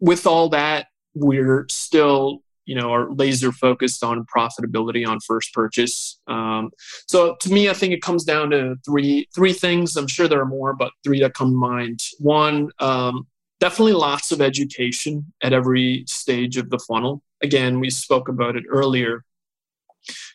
with 0.00 0.26
all 0.26 0.48
that, 0.50 0.86
we're 1.14 1.66
still 1.70 2.42
you 2.64 2.74
know 2.74 2.92
are 2.92 3.10
laser 3.10 3.52
focused 3.52 4.04
on 4.04 4.24
profitability 4.26 5.06
on 5.06 5.20
first 5.20 5.52
purchase. 5.52 6.20
Um, 6.26 6.70
so 7.06 7.36
to 7.40 7.52
me, 7.52 7.68
I 7.68 7.74
think 7.74 7.92
it 7.92 8.02
comes 8.02 8.24
down 8.24 8.50
to 8.50 8.76
three 8.84 9.28
three 9.34 9.52
things. 9.52 9.96
I'm 9.96 10.08
sure 10.08 10.28
there 10.28 10.40
are 10.40 10.46
more, 10.46 10.74
but 10.74 10.92
three 11.04 11.20
that 11.20 11.34
come 11.34 11.50
to 11.50 11.56
mind. 11.56 12.00
One. 12.18 12.70
Um, 12.78 13.26
definitely 13.60 13.92
lots 13.92 14.32
of 14.32 14.40
education 14.40 15.32
at 15.42 15.52
every 15.52 16.04
stage 16.06 16.56
of 16.56 16.70
the 16.70 16.78
funnel. 16.78 17.22
Again, 17.42 17.80
we 17.80 17.90
spoke 17.90 18.28
about 18.28 18.56
it 18.56 18.64
earlier. 18.68 19.24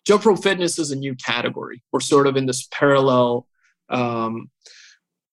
Jump 0.05 0.25
rope 0.25 0.43
fitness 0.43 0.77
is 0.79 0.91
a 0.91 0.95
new 0.95 1.15
category. 1.15 1.81
We're 1.91 1.99
sort 1.99 2.27
of 2.27 2.35
in 2.37 2.45
this 2.45 2.67
parallel. 2.71 3.47
Um, 3.89 4.49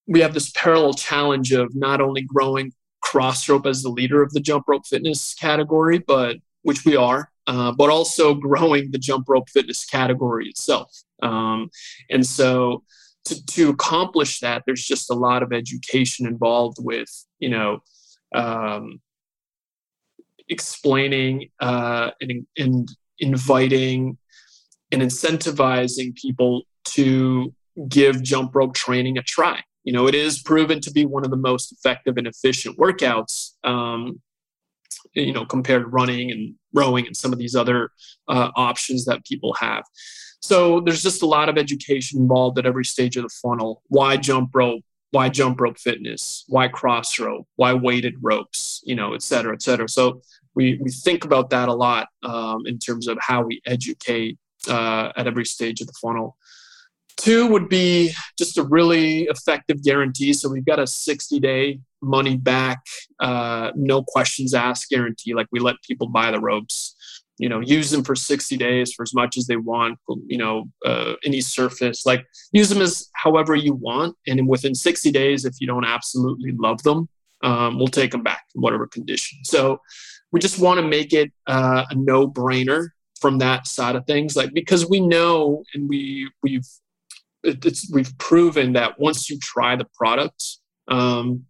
we 0.07 0.21
have 0.21 0.33
this 0.33 0.51
parallel 0.51 0.93
challenge 0.93 1.51
of 1.51 1.75
not 1.75 2.01
only 2.01 2.21
growing 2.21 2.73
crossrope 3.01 3.65
as 3.65 3.81
the 3.81 3.89
leader 3.89 4.21
of 4.21 4.31
the 4.31 4.39
jump 4.39 4.65
rope 4.67 4.85
fitness 4.85 5.33
category, 5.33 5.99
but 5.99 6.37
which 6.63 6.85
we 6.85 6.95
are, 6.95 7.31
uh, 7.47 7.71
but 7.71 7.89
also 7.89 8.33
growing 8.33 8.91
the 8.91 8.97
jump 8.97 9.27
rope 9.27 9.49
fitness 9.49 9.85
category 9.85 10.47
itself. 10.47 10.91
Um, 11.21 11.69
and 12.09 12.25
so, 12.25 12.83
to, 13.25 13.45
to 13.45 13.69
accomplish 13.69 14.39
that, 14.39 14.63
there's 14.65 14.83
just 14.83 15.11
a 15.11 15.15
lot 15.15 15.43
of 15.43 15.53
education 15.53 16.25
involved 16.25 16.77
with, 16.79 17.09
you 17.39 17.49
know, 17.49 17.79
um, 18.33 18.99
explaining 20.51 21.49
uh, 21.59 22.11
and, 22.21 22.45
and 22.57 22.87
inviting 23.17 24.17
and 24.91 25.01
incentivizing 25.01 26.13
people 26.15 26.63
to 26.83 27.53
give 27.87 28.21
jump 28.21 28.53
rope 28.53 28.75
training 28.75 29.17
a 29.17 29.23
try. 29.23 29.61
You 29.83 29.93
know, 29.93 30.07
it 30.07 30.13
is 30.13 30.41
proven 30.43 30.79
to 30.81 30.91
be 30.91 31.05
one 31.05 31.25
of 31.25 31.31
the 31.31 31.37
most 31.37 31.71
effective 31.71 32.17
and 32.17 32.27
efficient 32.27 32.77
workouts. 32.77 33.53
Um, 33.63 34.21
you 35.13 35.33
know, 35.33 35.45
compared 35.45 35.83
to 35.83 35.87
running 35.87 36.31
and 36.31 36.55
rowing 36.73 37.05
and 37.07 37.17
some 37.17 37.33
of 37.33 37.39
these 37.39 37.55
other 37.55 37.89
uh, 38.27 38.49
options 38.55 39.03
that 39.05 39.25
people 39.25 39.53
have. 39.59 39.83
So 40.41 40.79
there's 40.79 41.03
just 41.03 41.21
a 41.21 41.25
lot 41.25 41.49
of 41.49 41.57
education 41.57 42.19
involved 42.19 42.57
at 42.59 42.65
every 42.65 42.85
stage 42.85 43.17
of 43.17 43.23
the 43.23 43.35
funnel. 43.41 43.81
Why 43.87 44.17
jump 44.17 44.51
rope? 44.53 44.83
Why 45.11 45.27
jump 45.29 45.59
rope 45.59 45.77
fitness? 45.77 46.45
Why 46.47 46.67
cross 46.67 47.19
rope? 47.19 47.47
Why 47.57 47.73
weighted 47.73 48.15
ropes? 48.21 48.81
You 48.85 48.95
know, 48.95 49.13
et 49.13 49.21
cetera, 49.21 49.53
et 49.53 49.61
cetera. 49.61 49.89
So 49.89 50.21
we, 50.55 50.79
we 50.81 50.91
think 50.91 51.25
about 51.25 51.49
that 51.51 51.69
a 51.69 51.73
lot 51.73 52.09
um, 52.23 52.65
in 52.65 52.77
terms 52.77 53.07
of 53.07 53.17
how 53.21 53.43
we 53.43 53.61
educate 53.65 54.37
uh, 54.69 55.11
at 55.15 55.27
every 55.27 55.45
stage 55.45 55.81
of 55.81 55.87
the 55.87 55.93
funnel. 56.01 56.37
Two 57.17 57.47
would 57.47 57.69
be 57.69 58.13
just 58.37 58.57
a 58.57 58.63
really 58.63 59.23
effective 59.23 59.83
guarantee. 59.83 60.33
So 60.33 60.49
we've 60.49 60.65
got 60.65 60.79
a 60.79 60.87
60 60.87 61.39
day 61.39 61.79
money 62.01 62.35
back, 62.35 62.79
uh, 63.19 63.71
no 63.75 64.03
questions 64.03 64.53
asked 64.53 64.89
guarantee. 64.89 65.33
Like 65.33 65.47
we 65.51 65.59
let 65.59 65.75
people 65.87 66.07
buy 66.07 66.31
the 66.31 66.39
ropes, 66.39 66.95
you 67.37 67.47
know, 67.49 67.59
use 67.59 67.91
them 67.91 68.03
for 68.03 68.15
60 68.15 68.57
days 68.57 68.93
for 68.93 69.03
as 69.03 69.13
much 69.13 69.37
as 69.37 69.47
they 69.47 69.55
want, 69.55 69.99
you 70.27 70.37
know, 70.37 70.65
uh, 70.85 71.13
any 71.23 71.41
surface, 71.41 72.05
like 72.05 72.25
use 72.51 72.69
them 72.69 72.81
as 72.81 73.09
however 73.13 73.55
you 73.55 73.73
want. 73.73 74.15
And 74.27 74.47
within 74.47 74.73
60 74.73 75.11
days, 75.11 75.45
if 75.45 75.55
you 75.59 75.67
don't 75.67 75.85
absolutely 75.85 76.53
love 76.53 76.81
them, 76.83 77.07
um, 77.43 77.77
we'll 77.77 77.87
take 77.87 78.11
them 78.11 78.23
back 78.23 78.43
in 78.55 78.61
whatever 78.61 78.87
condition. 78.87 79.39
So 79.43 79.79
we 80.31 80.39
just 80.39 80.59
want 80.59 80.79
to 80.79 80.87
make 80.87 81.13
it 81.13 81.31
uh, 81.47 81.85
a 81.89 81.95
no 81.95 82.27
brainer 82.27 82.89
from 83.19 83.37
that 83.39 83.67
side 83.67 83.95
of 83.95 84.05
things 84.05 84.35
like 84.35 84.53
because 84.53 84.89
we 84.89 84.99
know 84.99 85.63
and 85.73 85.87
we 85.87 86.29
we've 86.41 86.67
it's 87.43 87.91
we've 87.91 88.17
proven 88.17 88.73
that 88.73 88.99
once 88.99 89.29
you 89.29 89.37
try 89.39 89.75
the 89.75 89.85
product 89.95 90.43
um, 90.87 91.45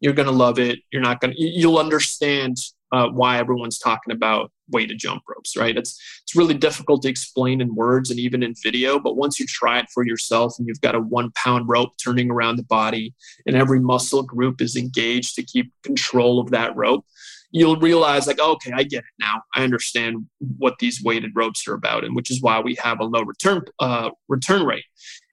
you're 0.00 0.14
to 0.26 0.32
love 0.32 0.58
it. 0.58 0.80
You're 0.92 1.02
not 1.02 1.20
to 1.20 1.32
you'll 1.36 1.78
understand 1.78 2.56
uh, 2.90 3.08
why 3.08 3.38
everyone's 3.38 3.78
talking 3.78 4.12
about 4.12 4.50
weighted 4.70 4.98
jump 4.98 5.22
ropes 5.28 5.56
right? 5.56 5.76
It's 5.76 6.00
it's 6.22 6.36
really 6.36 6.54
difficult 6.54 7.02
to 7.02 7.08
explain 7.08 7.60
in 7.60 7.74
words 7.74 8.10
and 8.10 8.18
even 8.18 8.42
in 8.42 8.54
video 8.62 8.98
but 8.98 9.16
once 9.16 9.40
you 9.40 9.46
try 9.46 9.78
it 9.78 9.88
for 9.92 10.06
yourself 10.06 10.54
and 10.58 10.66
you've 10.66 10.80
got 10.80 10.94
a 10.94 11.00
one 11.00 11.30
pound 11.32 11.68
rope 11.68 11.92
turning 12.02 12.30
around 12.30 12.56
the 12.56 12.64
body 12.64 13.14
and 13.46 13.56
every 13.56 13.80
muscle 13.80 14.22
group 14.22 14.60
is 14.60 14.76
engaged 14.76 15.34
to 15.36 15.42
keep 15.42 15.72
control 15.82 16.38
of 16.40 16.50
that 16.50 16.74
rope 16.76 17.04
you'll 17.50 17.76
realize 17.76 18.26
like 18.26 18.40
okay 18.40 18.72
i 18.74 18.82
get 18.82 18.98
it 18.98 19.04
now. 19.20 19.42
I 19.54 19.64
understand 19.64 20.26
what 20.58 20.78
these 20.78 21.02
weighted 21.02 21.32
ropes 21.34 21.66
are 21.66 21.74
about 21.74 22.04
and 22.04 22.14
which 22.14 22.30
is 22.30 22.42
why 22.42 22.60
we 22.60 22.76
have 22.76 23.00
a 23.00 23.04
low 23.04 23.22
return 23.22 23.62
uh, 23.78 24.10
return 24.28 24.64
rate. 24.64 24.84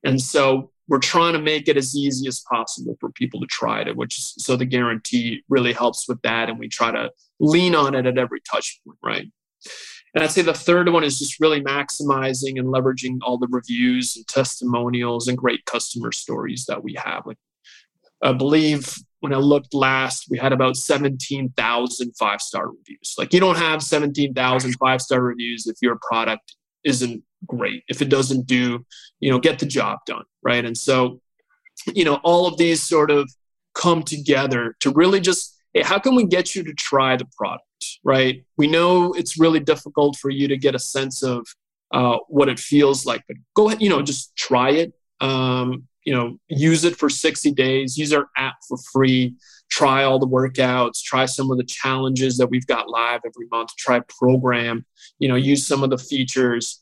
And 0.03 0.21
so 0.21 0.71
we're 0.87 0.99
trying 0.99 1.33
to 1.33 1.39
make 1.39 1.67
it 1.67 1.77
as 1.77 1.95
easy 1.95 2.27
as 2.27 2.43
possible 2.51 2.95
for 2.99 3.11
people 3.11 3.39
to 3.39 3.47
try 3.47 3.81
it 3.81 3.95
which 3.95 4.17
is 4.19 4.35
so 4.37 4.55
the 4.55 4.65
guarantee 4.65 5.43
really 5.49 5.73
helps 5.73 6.07
with 6.07 6.21
that 6.21 6.49
and 6.49 6.59
we 6.59 6.67
try 6.67 6.91
to 6.91 7.09
lean 7.39 7.73
on 7.75 7.95
it 7.95 8.05
at 8.05 8.17
every 8.17 8.39
touch 8.41 8.79
point 8.85 8.99
right? 9.03 9.31
And 10.13 10.23
I'd 10.23 10.31
say 10.31 10.43
the 10.43 10.53
third 10.53 10.87
one 10.89 11.03
is 11.03 11.19
just 11.19 11.41
really 11.41 11.61
maximizing 11.61 12.57
and 12.57 12.67
leveraging 12.67 13.17
all 13.21 13.37
the 13.37 13.49
reviews 13.49 14.15
and 14.15 14.25
testimonials 14.27 15.27
and 15.27 15.37
great 15.37 15.65
customer 15.65 16.13
stories 16.13 16.65
that 16.69 16.83
we 16.83 16.93
have. 16.93 17.25
Like 17.25 17.37
I 18.23 18.31
believe 18.31 18.95
when 19.25 19.33
I 19.33 19.37
looked 19.37 19.73
last, 19.73 20.27
we 20.29 20.37
had 20.37 20.53
about 20.53 20.77
17,000 20.77 22.15
five 22.15 22.41
star 22.41 22.69
reviews. 22.69 23.15
Like 23.17 23.33
you 23.33 23.39
don't 23.39 23.57
have 23.57 23.81
17,000 23.81 24.73
five 24.73 25.01
star 25.01 25.19
reviews 25.19 25.65
if 25.65 25.77
your 25.81 25.97
product 26.07 26.55
isn't 26.83 27.23
great, 27.47 27.81
if 27.87 28.03
it 28.03 28.09
doesn't 28.09 28.45
do, 28.45 28.85
you 29.19 29.31
know, 29.31 29.39
get 29.39 29.57
the 29.57 29.65
job 29.65 29.97
done. 30.05 30.25
Right. 30.43 30.63
And 30.63 30.77
so, 30.77 31.21
you 31.87 32.05
know, 32.05 32.19
all 32.23 32.45
of 32.45 32.57
these 32.57 32.83
sort 32.83 33.09
of 33.09 33.27
come 33.73 34.03
together 34.03 34.75
to 34.81 34.91
really 34.91 35.19
just, 35.19 35.57
hey, 35.73 35.81
how 35.81 35.97
can 35.97 36.13
we 36.13 36.23
get 36.27 36.53
you 36.53 36.63
to 36.63 36.73
try 36.75 37.17
the 37.17 37.25
product? 37.35 37.63
Right. 38.03 38.45
We 38.57 38.67
know 38.67 39.11
it's 39.13 39.39
really 39.39 39.59
difficult 39.59 40.17
for 40.17 40.29
you 40.29 40.47
to 40.49 40.55
get 40.55 40.75
a 40.75 40.79
sense 40.79 41.23
of 41.23 41.47
uh, 41.91 42.17
what 42.27 42.47
it 42.47 42.59
feels 42.59 43.07
like, 43.07 43.23
but 43.27 43.37
go 43.55 43.69
ahead, 43.69 43.81
you 43.81 43.89
know, 43.89 44.03
just 44.03 44.35
try 44.35 44.69
it. 44.69 44.93
Um, 45.19 45.87
you 46.05 46.13
know 46.13 46.37
use 46.47 46.85
it 46.85 46.95
for 46.95 47.09
60 47.09 47.51
days 47.51 47.97
use 47.97 48.13
our 48.13 48.29
app 48.37 48.55
for 48.67 48.77
free 48.93 49.35
try 49.69 50.03
all 50.03 50.19
the 50.19 50.27
workouts 50.27 51.01
try 51.03 51.25
some 51.25 51.51
of 51.51 51.57
the 51.57 51.63
challenges 51.63 52.37
that 52.37 52.47
we've 52.47 52.67
got 52.67 52.89
live 52.89 53.21
every 53.25 53.47
month 53.51 53.69
try 53.77 53.99
program 54.07 54.85
you 55.19 55.27
know 55.27 55.35
use 55.35 55.65
some 55.65 55.83
of 55.83 55.89
the 55.89 55.97
features. 55.97 56.81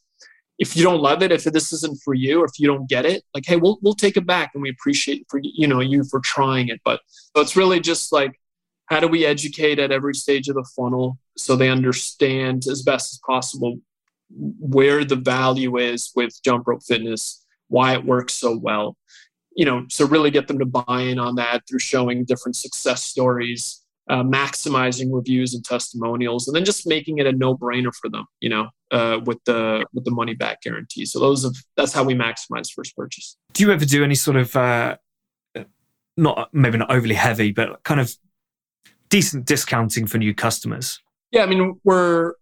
If 0.60 0.78
you 0.78 0.84
don't 0.84 1.02
love 1.02 1.24
it 1.24 1.32
if 1.32 1.44
this 1.44 1.74
isn't 1.74 2.00
for 2.04 2.14
you 2.14 2.42
or 2.42 2.46
if 2.46 2.60
you 2.60 2.68
don't 2.68 2.88
get 2.88 3.06
it 3.06 3.24
like 3.34 3.44
hey 3.46 3.56
we'll, 3.56 3.80
we'll 3.82 3.96
take 3.96 4.18
it 4.18 4.26
back 4.26 4.52
and 4.54 4.62
we 4.62 4.70
appreciate 4.70 5.26
for 5.30 5.40
you 5.44 5.68
know 5.68 5.80
you 5.80 6.04
for 6.04 6.20
trying 6.24 6.70
it. 6.70 6.80
But 6.86 7.02
so 7.08 7.42
it's 7.42 7.56
really 7.56 7.80
just 7.80 8.12
like 8.12 8.40
how 8.88 9.00
do 9.00 9.08
we 9.08 9.26
educate 9.26 9.80
at 9.80 9.92
every 9.92 10.14
stage 10.14 10.48
of 10.50 10.56
the 10.56 10.70
funnel 10.76 11.18
so 11.38 11.56
they 11.56 11.70
understand 11.70 12.64
as 12.68 12.82
best 12.82 13.14
as 13.14 13.20
possible 13.26 13.78
where 14.30 15.04
the 15.04 15.16
value 15.16 15.78
is 15.78 16.12
with 16.16 16.40
jump 16.44 16.68
rope 16.68 16.84
fitness 16.84 17.43
why 17.74 17.94
it 17.94 18.06
works 18.06 18.34
so 18.34 18.58
well 18.58 18.96
you 19.56 19.66
know, 19.66 19.86
so 19.90 20.06
really 20.08 20.32
get 20.32 20.48
them 20.48 20.60
to 20.60 20.66
buy 20.66 21.02
in 21.02 21.20
on 21.20 21.36
that 21.36 21.62
through 21.68 21.80
showing 21.80 22.26
different 22.26 22.56
success 22.56 23.04
stories, 23.04 23.82
uh, 24.10 24.24
maximizing 24.24 25.10
reviews 25.12 25.54
and 25.54 25.64
testimonials, 25.64 26.48
and 26.48 26.56
then 26.56 26.66
just 26.66 26.88
making 26.88 27.20
it 27.20 27.28
a 27.28 27.32
no-brainer 27.32 27.94
for 27.94 28.10
them, 28.10 28.26
you 28.40 28.50
know, 28.50 28.70
uh, 28.92 29.20
with 29.26 29.44
the 29.46 29.86
with 29.94 30.06
the 30.06 30.12
money 30.12 30.34
back 30.34 30.62
guarantee. 30.62 31.06
So 31.06 31.20
those 31.20 31.44
of 31.44 31.56
that's 31.78 31.94
how 31.94 32.04
we 32.04 32.16
maximize 32.16 32.72
first 32.74 32.96
purchase. 32.96 33.38
Do 33.54 33.64
you 33.64 33.72
ever 33.72 33.86
do 33.86 34.04
any 34.04 34.16
sort 34.16 34.38
of 34.38 34.56
uh, 34.56 34.98
not 36.18 36.50
maybe 36.54 36.78
not 36.78 36.92
overly 36.92 37.16
heavy, 37.16 37.52
but 37.52 37.84
kind 37.84 38.00
of 38.00 38.16
decent 39.10 39.46
discounting 39.46 40.08
for 40.08 40.18
new 40.18 40.34
customers? 40.34 41.00
Yeah, 41.32 41.44
I 41.44 41.46
mean 41.46 41.80
we're 41.84 42.34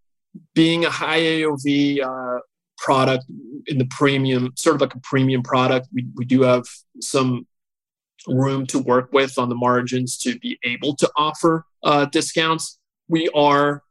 being 0.56 0.86
a 0.86 0.90
high 0.90 1.20
AOV 1.20 2.02
uh, 2.02 2.40
product 2.82 3.26
in 3.68 3.78
the 3.78 3.86
premium, 3.86 4.52
sort 4.58 4.76
of 4.76 4.82
like 4.82 4.96
a 4.96 5.00
premium 5.00 5.44
product. 5.44 5.88
We, 5.94 6.08
we 6.16 6.26
do 6.26 6.42
have 6.42 6.66
some 7.00 7.48
room 8.28 8.66
to 8.68 8.80
work 8.80 9.14
with 9.14 9.38
on 9.38 9.50
the 9.50 9.56
margins 9.56 10.18
to 10.20 10.38
be 10.40 10.58
able 10.64 10.96
to 10.96 11.10
offer 11.16 11.66
uh, 11.84 12.06
discounts. 12.06 12.80
We 13.08 13.30
are 13.36 13.84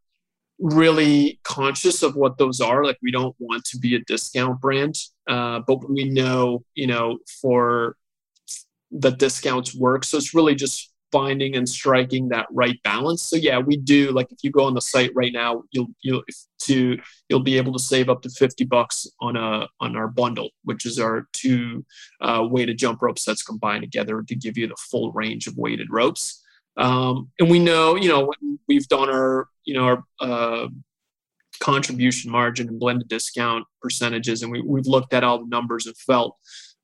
really 0.58 1.40
conscious 1.44 2.02
of 2.02 2.16
what 2.16 2.36
those 2.36 2.60
are. 2.60 2.84
Like 2.84 2.98
we 3.00 3.12
don't 3.12 3.36
want 3.38 3.64
to 3.66 3.78
be 3.78 3.94
a 3.94 4.00
discount 4.00 4.60
brand, 4.60 4.96
uh, 5.28 5.60
but 5.66 5.88
we 5.88 6.04
know, 6.04 6.64
you 6.74 6.88
know, 6.88 7.18
for 7.40 7.96
the 8.90 9.10
discounts 9.10 9.72
work. 9.72 10.02
So 10.02 10.18
it's 10.18 10.34
really 10.34 10.56
just 10.56 10.89
finding 11.12 11.56
and 11.56 11.68
striking 11.68 12.28
that 12.28 12.46
right 12.50 12.80
balance. 12.84 13.22
So 13.22 13.36
yeah, 13.36 13.58
we 13.58 13.76
do. 13.76 14.10
Like 14.12 14.30
if 14.30 14.38
you 14.42 14.50
go 14.50 14.64
on 14.64 14.74
the 14.74 14.80
site 14.80 15.10
right 15.14 15.32
now, 15.32 15.64
you'll 15.70 15.88
you'll 16.02 16.22
to 16.62 16.98
you'll 17.28 17.40
be 17.40 17.56
able 17.56 17.72
to 17.72 17.78
save 17.78 18.08
up 18.08 18.22
to 18.22 18.30
fifty 18.30 18.64
bucks 18.64 19.06
on 19.20 19.36
a 19.36 19.68
on 19.80 19.96
our 19.96 20.08
bundle, 20.08 20.50
which 20.64 20.86
is 20.86 20.98
our 20.98 21.26
two 21.32 21.84
uh, 22.20 22.46
weighted 22.48 22.78
jump 22.78 23.02
rope 23.02 23.18
sets 23.18 23.42
combined 23.42 23.82
together 23.82 24.22
to 24.26 24.34
give 24.34 24.56
you 24.56 24.66
the 24.66 24.76
full 24.90 25.12
range 25.12 25.46
of 25.46 25.56
weighted 25.56 25.88
ropes. 25.90 26.42
Um, 26.76 27.30
and 27.38 27.50
we 27.50 27.58
know, 27.58 27.96
you 27.96 28.08
know, 28.08 28.32
we've 28.68 28.88
done 28.88 29.10
our 29.10 29.48
you 29.64 29.74
know 29.74 29.84
our 29.84 30.04
uh, 30.20 30.68
contribution 31.60 32.30
margin 32.30 32.68
and 32.68 32.80
blended 32.80 33.08
discount 33.08 33.66
percentages, 33.82 34.42
and 34.42 34.52
we, 34.52 34.62
we've 34.62 34.86
looked 34.86 35.12
at 35.12 35.24
all 35.24 35.38
the 35.38 35.48
numbers 35.48 35.86
and 35.86 35.96
felt, 35.96 36.36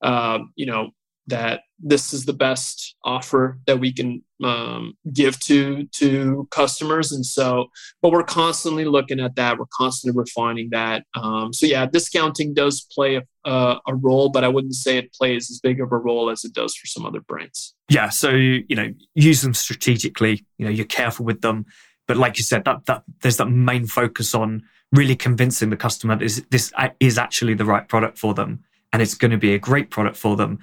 uh, 0.02 0.38
you 0.54 0.66
know, 0.66 0.90
that 1.28 1.62
this 1.78 2.12
is 2.12 2.24
the 2.24 2.32
best 2.32 2.96
offer 3.04 3.58
that 3.66 3.78
we 3.78 3.92
can 3.92 4.22
um, 4.42 4.94
give 5.12 5.38
to 5.40 5.86
to 5.92 6.48
customers. 6.50 7.12
And 7.12 7.24
so 7.24 7.66
but 8.02 8.12
we're 8.12 8.22
constantly 8.22 8.84
looking 8.84 9.20
at 9.20 9.34
that. 9.36 9.58
We're 9.58 9.66
constantly 9.76 10.18
refining 10.18 10.70
that. 10.70 11.04
Um, 11.14 11.52
so 11.52 11.66
yeah 11.66 11.86
discounting 11.86 12.54
does 12.54 12.86
play 12.92 13.20
a, 13.44 13.76
a, 13.86 13.94
role 13.94 14.28
but 14.28 14.42
i 14.44 14.48
wouldn't 14.48 14.74
say 14.74 14.98
it 14.98 15.12
plays 15.12 15.50
as 15.50 15.60
big 15.60 15.80
of 15.80 15.92
a 15.92 15.96
role 15.96 16.30
as 16.30 16.44
it 16.44 16.52
does 16.52 16.74
for 16.74 16.86
some 16.86 17.06
other 17.06 17.20
brands. 17.20 17.74
Yeah. 17.88 18.08
So 18.08 18.30
you 18.30 18.76
know 18.76 18.92
use 19.14 19.42
them 19.42 19.54
strategically. 19.54 20.44
You 20.58 20.66
know 20.66 20.70
you're 20.70 20.86
careful 20.86 21.24
with 21.26 21.42
them. 21.42 21.66
But 22.08 22.16
like 22.16 22.38
you 22.38 22.44
said 22.44 22.64
that 22.64 22.86
that 22.86 23.02
there's 23.22 23.38
that 23.38 23.46
main 23.50 23.86
focus 23.86 24.34
on 24.34 24.62
really 24.92 25.16
convincing 25.16 25.70
the 25.70 25.76
customer 25.76 26.16
that 26.16 26.24
this, 26.24 26.42
this 26.50 26.72
is 27.00 27.18
actually 27.18 27.54
the 27.54 27.64
right 27.64 27.88
product 27.88 28.18
for 28.18 28.34
them. 28.34 28.62
And 28.92 29.02
it's 29.02 29.14
going 29.14 29.32
to 29.32 29.36
be 29.36 29.52
a 29.52 29.58
great 29.58 29.90
product 29.90 30.16
for 30.16 30.36
them 30.36 30.60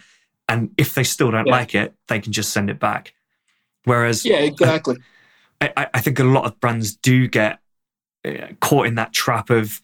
and 0.48 0.72
if 0.78 0.94
they 0.94 1.04
still 1.04 1.32
don't 1.32 1.48
yeah. 1.48 1.54
like 1.54 1.76
it, 1.76 1.94
they 2.08 2.20
can 2.20 2.32
just 2.32 2.52
send 2.52 2.70
it 2.70 2.80
back. 2.80 3.14
Whereas, 3.86 4.26
yeah, 4.26 4.38
exactly. 4.38 4.98
I, 5.62 5.88
I 5.94 6.02
think 6.02 6.20
a 6.20 6.24
lot 6.24 6.46
of 6.46 6.60
brands 6.60 6.96
do 6.96 7.28
get 7.28 7.60
uh, 8.26 8.48
caught 8.60 8.88
in 8.88 8.96
that 8.96 9.14
trap 9.14 9.50
of 9.50 9.82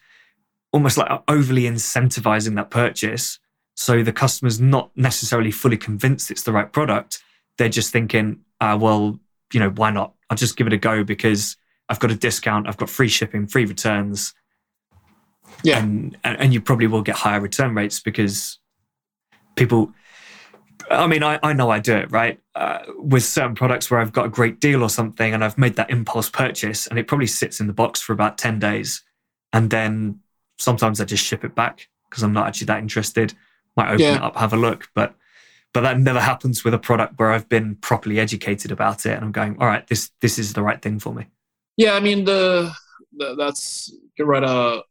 almost 0.72 0.98
like 0.98 1.22
overly 1.28 1.64
incentivizing 1.64 2.56
that 2.56 2.70
purchase. 2.70 3.40
So 3.76 4.04
the 4.04 4.12
customer's 4.12 4.60
not 4.60 4.92
necessarily 4.96 5.52
fully 5.52 5.78
convinced 5.78 6.32
it's 6.32 6.44
the 6.44 6.52
right 6.52 6.72
product. 6.72 7.24
They're 7.58 7.70
just 7.70 7.92
thinking, 7.92 8.42
uh, 8.60 8.78
well, 8.80 9.20
you 9.54 9.60
know, 9.60 9.70
why 9.70 9.92
not? 9.92 10.14
I'll 10.30 10.38
just 10.38 10.58
give 10.58 10.68
it 10.68 10.74
a 10.74 10.78
go 10.78 11.04
because 11.04 11.58
I've 11.88 12.00
got 12.00 12.12
a 12.12 12.16
discount, 12.16 12.68
I've 12.68 12.78
got 12.78 12.90
free 12.90 13.08
shipping, 13.08 13.48
free 13.48 13.66
returns. 13.66 14.34
Yeah. 15.64 15.80
And, 15.80 16.18
and 16.24 16.54
you 16.54 16.62
probably 16.62 16.88
will 16.88 17.02
get 17.02 17.16
higher 17.16 17.40
return 17.40 17.74
rates 17.74 18.00
because 18.00 18.60
people 19.56 19.92
I 20.90 21.08
mean, 21.08 21.24
I, 21.24 21.40
I 21.44 21.54
know 21.54 21.70
I 21.70 21.80
do 21.80 21.96
it, 21.96 22.12
right? 22.12 22.40
Uh, 22.56 22.80
with 22.98 23.24
certain 23.24 23.56
products 23.56 23.92
where 23.92 24.00
I've 24.00 24.12
got 24.12 24.26
a 24.26 24.30
great 24.30 24.60
deal 24.60 24.82
or 24.82 24.90
something 24.90 25.34
and 25.34 25.44
I've 25.44 25.58
made 25.58 25.76
that 25.76 25.90
impulse 25.90 26.30
purchase 26.30 26.88
and 26.88 26.98
it 26.98 27.08
probably 27.08 27.28
sits 27.28 27.60
in 27.60 27.68
the 27.68 27.74
box 27.74 28.02
for 28.02 28.14
about 28.14 28.38
10 28.38 28.60
days. 28.60 29.04
And 29.54 29.70
then 29.70 30.20
sometimes 30.58 31.00
I 31.00 31.06
just 31.06 31.24
ship 31.24 31.44
it 31.44 31.54
back 31.54 31.88
because 32.10 32.24
I'm 32.24 32.34
not 32.34 32.48
actually 32.48 32.66
that 32.66 32.80
interested. 32.80 33.34
Might 33.78 33.90
open 33.90 34.00
yeah. 34.00 34.16
it 34.16 34.22
up, 34.22 34.36
have 34.36 34.54
a 34.54 34.58
look. 34.58 34.90
But 34.96 35.16
but 35.72 35.82
that 35.82 36.00
never 36.00 36.20
happens 36.20 36.64
with 36.64 36.74
a 36.74 36.80
product 36.80 37.20
where 37.20 37.32
I've 37.32 37.48
been 37.48 37.76
properly 37.76 38.20
educated 38.20 38.72
about 38.72 39.06
it 39.06 39.14
and 39.14 39.24
I'm 39.24 39.32
going, 39.32 39.58
all 39.60 39.68
right, 39.68 39.86
this 39.88 40.12
this 40.22 40.40
is 40.40 40.54
the 40.54 40.64
right 40.64 40.82
thing 40.82 41.00
for 41.00 41.14
me. 41.14 41.28
Yeah, 41.78 41.94
I 41.94 42.00
mean 42.00 42.26
the, 42.26 42.72
the 43.16 43.36
that's 43.36 43.94
you 44.18 44.26
write 44.26 44.44
a 44.44 44.84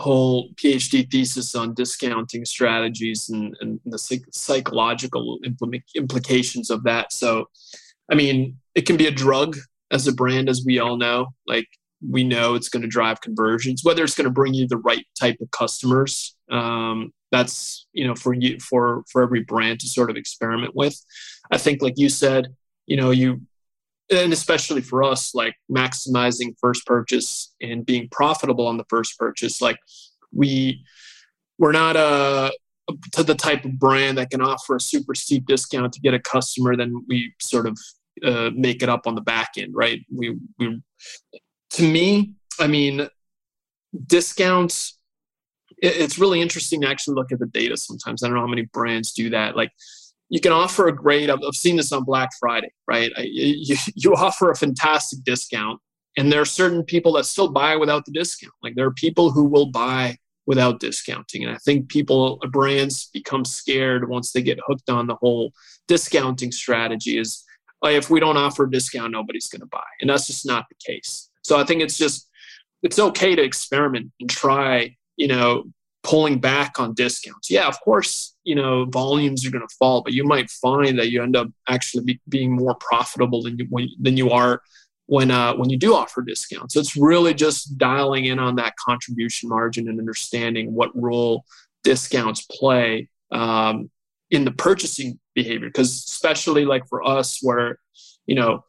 whole 0.00 0.50
PhD 0.54 1.08
thesis 1.10 1.54
on 1.54 1.74
discounting 1.74 2.44
strategies 2.44 3.28
and, 3.28 3.56
and 3.60 3.80
the 3.84 3.98
psychological 4.32 5.38
implications 5.94 6.70
of 6.70 6.82
that. 6.84 7.12
So, 7.12 7.48
I 8.10 8.14
mean, 8.14 8.58
it 8.74 8.86
can 8.86 8.96
be 8.96 9.06
a 9.06 9.12
drug 9.12 9.56
as 9.90 10.06
a 10.06 10.12
brand, 10.12 10.48
as 10.48 10.64
we 10.64 10.78
all 10.78 10.96
know. 10.96 11.28
Like, 11.46 11.66
we 12.08 12.24
know 12.24 12.54
it's 12.54 12.68
going 12.68 12.82
to 12.82 12.88
drive 12.88 13.20
conversions, 13.20 13.84
whether 13.84 14.02
it's 14.02 14.14
going 14.14 14.24
to 14.24 14.30
bring 14.30 14.54
you 14.54 14.66
the 14.66 14.78
right 14.78 15.04
type 15.18 15.36
of 15.40 15.50
customers. 15.50 16.34
Um, 16.50 17.12
that's 17.30 17.86
you 17.92 18.06
know 18.06 18.14
for 18.14 18.34
you 18.34 18.58
for 18.58 19.04
for 19.10 19.22
every 19.22 19.42
brand 19.44 19.80
to 19.80 19.88
sort 19.88 20.10
of 20.10 20.16
experiment 20.16 20.74
with. 20.74 20.98
I 21.50 21.58
think, 21.58 21.82
like 21.82 21.94
you 21.96 22.08
said, 22.08 22.48
you 22.86 22.96
know, 22.96 23.10
you 23.10 23.42
and 24.10 24.32
especially 24.32 24.80
for 24.80 25.02
us 25.02 25.34
like 25.34 25.54
maximizing 25.70 26.54
first 26.60 26.86
purchase 26.86 27.54
and 27.60 27.86
being 27.86 28.08
profitable 28.10 28.66
on 28.66 28.76
the 28.76 28.84
first 28.88 29.18
purchase 29.18 29.60
like 29.60 29.78
we 30.32 30.84
we're 31.58 31.72
not 31.72 31.96
a 31.96 32.52
to 33.12 33.22
the 33.22 33.34
type 33.34 33.64
of 33.64 33.78
brand 33.78 34.18
that 34.18 34.30
can 34.30 34.40
offer 34.40 34.76
a 34.76 34.80
super 34.80 35.14
steep 35.14 35.46
discount 35.46 35.92
to 35.92 36.00
get 36.00 36.14
a 36.14 36.18
customer 36.18 36.76
then 36.76 37.04
we 37.08 37.32
sort 37.40 37.66
of 37.66 37.78
uh, 38.24 38.50
make 38.54 38.82
it 38.82 38.88
up 38.88 39.06
on 39.06 39.14
the 39.14 39.20
back 39.20 39.50
end 39.56 39.72
right? 39.74 40.00
We 40.12 40.36
we 40.58 40.82
to 41.70 41.82
me 41.82 42.34
i 42.58 42.66
mean 42.66 43.08
discounts 44.06 44.98
it's 45.82 46.18
really 46.18 46.40
interesting 46.40 46.82
to 46.82 46.88
actually 46.88 47.14
look 47.14 47.32
at 47.32 47.38
the 47.38 47.46
data 47.46 47.76
sometimes. 47.76 48.22
I 48.22 48.26
don't 48.26 48.34
know 48.36 48.42
how 48.42 48.46
many 48.46 48.66
brands 48.72 49.12
do 49.12 49.30
that. 49.30 49.56
Like 49.56 49.70
you 50.30 50.40
can 50.40 50.52
offer 50.52 50.88
a 50.88 50.92
great 50.92 51.28
I've, 51.28 51.40
seen 51.52 51.76
this 51.76 51.92
on 51.92 52.04
black 52.04 52.30
friday 52.38 52.72
right? 52.88 53.12
You, 53.18 53.76
you 53.94 54.14
offer 54.14 54.50
a 54.50 54.56
fantastic 54.56 55.22
discount 55.24 55.80
and 56.16 56.32
there 56.32 56.40
are 56.40 56.46
certain 56.46 56.82
people 56.82 57.12
that 57.12 57.24
still 57.24 57.50
buy 57.50 57.76
without 57.76 58.04
the 58.04 58.12
discount. 58.12 58.52
Like 58.62 58.74
there 58.74 58.86
are 58.86 58.92
people 58.92 59.30
who 59.30 59.44
will 59.44 59.66
buy 59.66 60.16
without 60.46 60.80
discounting 60.80 61.44
and 61.44 61.54
i 61.54 61.58
think 61.58 61.88
people 61.88 62.40
uh, 62.42 62.48
brands 62.48 63.10
become 63.12 63.44
scared 63.44 64.08
once 64.08 64.32
they 64.32 64.42
get 64.42 64.58
hooked 64.66 64.88
on 64.88 65.06
the 65.06 65.14
whole 65.14 65.52
discounting 65.86 66.50
strategy 66.50 67.18
is 67.18 67.44
like, 67.82 67.94
if 67.94 68.10
we 68.10 68.18
don't 68.18 68.38
offer 68.38 68.64
a 68.64 68.70
discount 68.70 69.12
nobody's 69.12 69.48
going 69.48 69.60
to 69.60 69.66
buy 69.66 69.90
and 70.00 70.10
that's 70.10 70.26
just 70.26 70.44
not 70.46 70.64
the 70.68 70.74
case. 70.84 71.30
So 71.42 71.60
i 71.60 71.64
think 71.64 71.82
it's 71.82 71.98
just 71.98 72.28
it's 72.82 72.98
okay 72.98 73.36
to 73.36 73.42
experiment 73.42 74.10
and 74.18 74.28
try 74.28 74.96
you 75.16 75.28
know 75.28 75.64
pulling 76.02 76.38
back 76.38 76.78
on 76.78 76.94
discounts. 76.94 77.50
Yeah, 77.50 77.68
of 77.68 77.80
course, 77.80 78.34
you 78.44 78.54
know, 78.54 78.86
volumes 78.86 79.44
are 79.46 79.50
going 79.50 79.66
to 79.66 79.74
fall, 79.78 80.02
but 80.02 80.12
you 80.12 80.24
might 80.24 80.50
find 80.50 80.98
that 80.98 81.10
you 81.10 81.22
end 81.22 81.36
up 81.36 81.48
actually 81.68 82.04
be, 82.04 82.20
being 82.28 82.52
more 82.52 82.74
profitable 82.76 83.42
than 83.42 83.58
you 83.58 83.66
when, 83.68 83.88
than 84.00 84.16
you 84.16 84.30
are 84.30 84.62
when 85.06 85.30
uh, 85.30 85.54
when 85.54 85.68
you 85.68 85.76
do 85.76 85.94
offer 85.94 86.22
discounts. 86.22 86.74
So 86.74 86.80
it's 86.80 86.96
really 86.96 87.34
just 87.34 87.76
dialing 87.76 88.26
in 88.26 88.38
on 88.38 88.56
that 88.56 88.76
contribution 88.76 89.48
margin 89.48 89.88
and 89.88 89.98
understanding 89.98 90.72
what 90.72 90.90
role 90.94 91.44
discounts 91.84 92.46
play 92.46 93.08
um, 93.32 93.90
in 94.30 94.44
the 94.44 94.52
purchasing 94.52 95.18
behavior. 95.34 95.68
Because 95.68 95.90
especially 95.90 96.64
like 96.64 96.86
for 96.88 97.06
us, 97.06 97.40
where 97.42 97.78
you 98.26 98.36
know, 98.36 98.64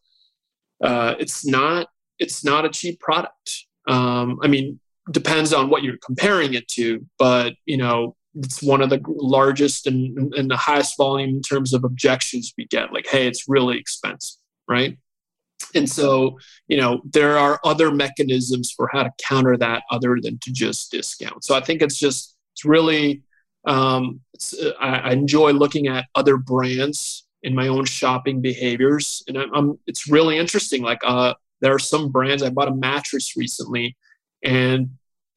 uh, 0.83 1.15
it's 1.19 1.45
not 1.45 1.87
it's 2.19 2.43
not 2.43 2.65
a 2.65 2.69
cheap 2.69 2.99
product. 2.99 3.67
Um, 3.87 4.39
I 4.41 4.47
mean, 4.47 4.80
depends 5.09 5.53
on 5.53 5.69
what 5.69 5.83
you're 5.83 5.97
comparing 6.03 6.53
it 6.53 6.67
to, 6.69 7.05
but 7.17 7.55
you 7.65 7.77
know, 7.77 8.15
it's 8.35 8.61
one 8.61 8.81
of 8.81 8.89
the 8.89 9.01
largest 9.07 9.87
and, 9.87 10.33
and 10.33 10.49
the 10.49 10.57
highest 10.57 10.97
volume 10.97 11.31
in 11.31 11.41
terms 11.41 11.73
of 11.73 11.83
objections 11.83 12.53
we 12.57 12.65
get. 12.65 12.93
Like, 12.93 13.07
hey, 13.07 13.27
it's 13.27 13.49
really 13.49 13.77
expensive, 13.77 14.37
right? 14.67 14.97
And 15.75 15.89
so, 15.89 16.39
you 16.67 16.77
know, 16.77 17.01
there 17.05 17.37
are 17.37 17.59
other 17.63 17.91
mechanisms 17.91 18.71
for 18.71 18.89
how 18.91 19.03
to 19.03 19.11
counter 19.23 19.57
that 19.57 19.83
other 19.91 20.17
than 20.21 20.39
to 20.39 20.51
just 20.51 20.91
discount. 20.91 21.43
So 21.43 21.55
I 21.55 21.61
think 21.61 21.81
it's 21.81 21.99
just, 21.99 22.35
it's 22.53 22.65
really, 22.65 23.23
um, 23.65 24.21
it's, 24.33 24.53
uh, 24.53 24.71
I, 24.79 24.95
I, 24.97 25.11
enjoy 25.11 25.51
looking 25.51 25.87
at 25.87 26.07
other 26.15 26.35
brands 26.37 27.27
in 27.43 27.53
my 27.53 27.67
own 27.67 27.85
shopping 27.85 28.41
behaviors. 28.41 29.23
And 29.27 29.37
I'm, 29.37 29.53
I'm 29.53 29.79
it's 29.85 30.09
really 30.09 30.39
interesting. 30.39 30.81
Like, 30.81 30.99
uh, 31.05 31.35
there 31.59 31.73
are 31.73 31.79
some 31.79 32.09
brands, 32.11 32.41
I 32.41 32.49
bought 32.49 32.69
a 32.69 32.75
mattress 32.75 33.37
recently 33.37 33.95
and 34.43 34.89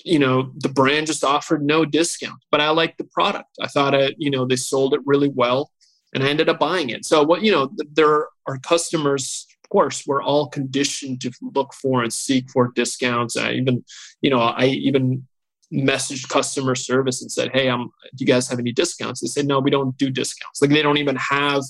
you 0.05 0.19
know 0.19 0.53
the 0.59 0.69
brand 0.69 1.07
just 1.07 1.25
offered 1.25 1.63
no 1.63 1.85
discount 1.85 2.39
but 2.51 2.61
i 2.61 2.71
liked 2.71 2.99
the 2.99 3.05
product. 3.05 3.49
I 3.61 3.69
thought 3.69 3.95
it 3.95 4.15
you 4.19 4.31
know 4.31 4.45
they 4.47 4.57
sold 4.57 4.95
it 4.95 5.01
really 5.05 5.29
well 5.29 5.71
and 6.15 6.23
i 6.23 6.29
ended 6.29 6.49
up 6.49 6.59
buying 6.59 6.91
it. 6.91 7.05
So 7.05 7.23
what 7.23 7.43
you 7.43 7.53
know 7.53 7.71
there 7.93 8.29
are 8.47 8.59
customers 8.59 9.47
of 9.65 9.71
course 9.71 10.05
we're 10.07 10.23
all 10.23 10.49
conditioned 10.49 11.21
to 11.23 11.33
look 11.41 11.73
for 11.75 12.03
and 12.03 12.13
seek 12.13 12.51
for 12.51 12.73
discounts. 12.75 13.37
I 13.37 13.53
even 13.53 13.85
you 14.21 14.31
know 14.31 14.41
i 14.41 14.67
even 14.67 15.27
messaged 15.73 16.29
customer 16.29 16.75
service 16.75 17.21
and 17.21 17.33
said 17.33 17.51
hey 17.53 17.69
um 17.69 17.91
do 18.15 18.25
you 18.25 18.27
guys 18.27 18.49
have 18.49 18.59
any 18.59 18.73
discounts? 18.73 19.21
They 19.21 19.27
said 19.29 19.47
no 19.47 19.59
we 19.61 19.71
don't 19.71 19.97
do 19.99 20.11
discounts. 20.11 20.61
Like 20.61 20.71
they 20.71 20.83
don't 20.83 20.99
even 20.99 21.17
have 21.17 21.63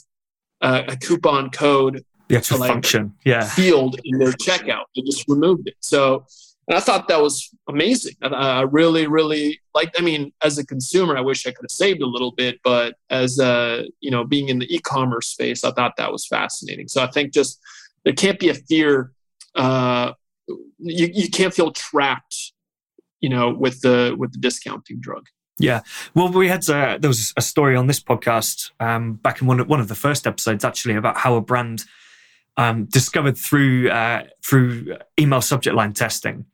a, 0.60 0.84
a 0.88 0.96
coupon 0.96 1.50
code 1.50 2.04
actual 2.32 2.58
like 2.58 2.70
function. 2.70 3.14
Yeah. 3.24 3.44
field 3.44 4.00
in 4.04 4.18
their 4.18 4.32
checkout. 4.32 4.84
They 4.94 5.02
just 5.02 5.28
removed 5.28 5.68
it. 5.68 5.74
So 5.80 6.26
and 6.66 6.76
I 6.76 6.80
thought 6.80 7.08
that 7.08 7.20
was 7.20 7.50
amazing. 7.68 8.14
I 8.22 8.62
really, 8.62 9.06
really 9.06 9.60
liked. 9.74 9.96
I 9.98 10.02
mean, 10.02 10.32
as 10.42 10.56
a 10.56 10.66
consumer, 10.66 11.16
I 11.16 11.20
wish 11.20 11.46
I 11.46 11.50
could 11.50 11.64
have 11.64 11.70
saved 11.70 12.00
a 12.00 12.06
little 12.06 12.32
bit, 12.32 12.60
but 12.64 12.94
as 13.10 13.38
a 13.38 13.84
you 14.00 14.10
know, 14.10 14.24
being 14.24 14.48
in 14.48 14.58
the 14.58 14.74
e-commerce 14.74 15.28
space, 15.28 15.62
I 15.64 15.72
thought 15.72 15.96
that 15.98 16.10
was 16.10 16.26
fascinating. 16.26 16.88
So 16.88 17.02
I 17.02 17.06
think 17.08 17.32
just 17.32 17.60
there 18.04 18.14
can't 18.14 18.38
be 18.38 18.48
a 18.48 18.54
fear. 18.54 19.12
Uh, 19.54 20.12
you 20.78 21.10
you 21.12 21.28
can't 21.28 21.52
feel 21.52 21.70
trapped, 21.70 22.52
you 23.20 23.28
know, 23.28 23.50
with 23.50 23.82
the 23.82 24.14
with 24.18 24.32
the 24.32 24.38
discounting 24.38 25.00
drug. 25.00 25.26
Yeah, 25.58 25.82
well, 26.14 26.32
we 26.32 26.48
had 26.48 26.68
uh, 26.68 26.98
there 26.98 27.08
was 27.08 27.32
a 27.36 27.42
story 27.42 27.76
on 27.76 27.86
this 27.86 28.00
podcast 28.00 28.70
um, 28.80 29.14
back 29.14 29.40
in 29.40 29.46
one 29.46 29.60
of, 29.60 29.68
one 29.68 29.80
of 29.80 29.88
the 29.88 29.94
first 29.94 30.26
episodes 30.26 30.64
actually 30.64 30.96
about 30.96 31.18
how 31.18 31.36
a 31.36 31.40
brand 31.40 31.84
um, 32.56 32.86
discovered 32.86 33.36
through 33.36 33.90
uh, 33.90 34.24
through 34.44 34.96
email 35.20 35.40
subject 35.40 35.76
line 35.76 35.92
testing 35.92 36.46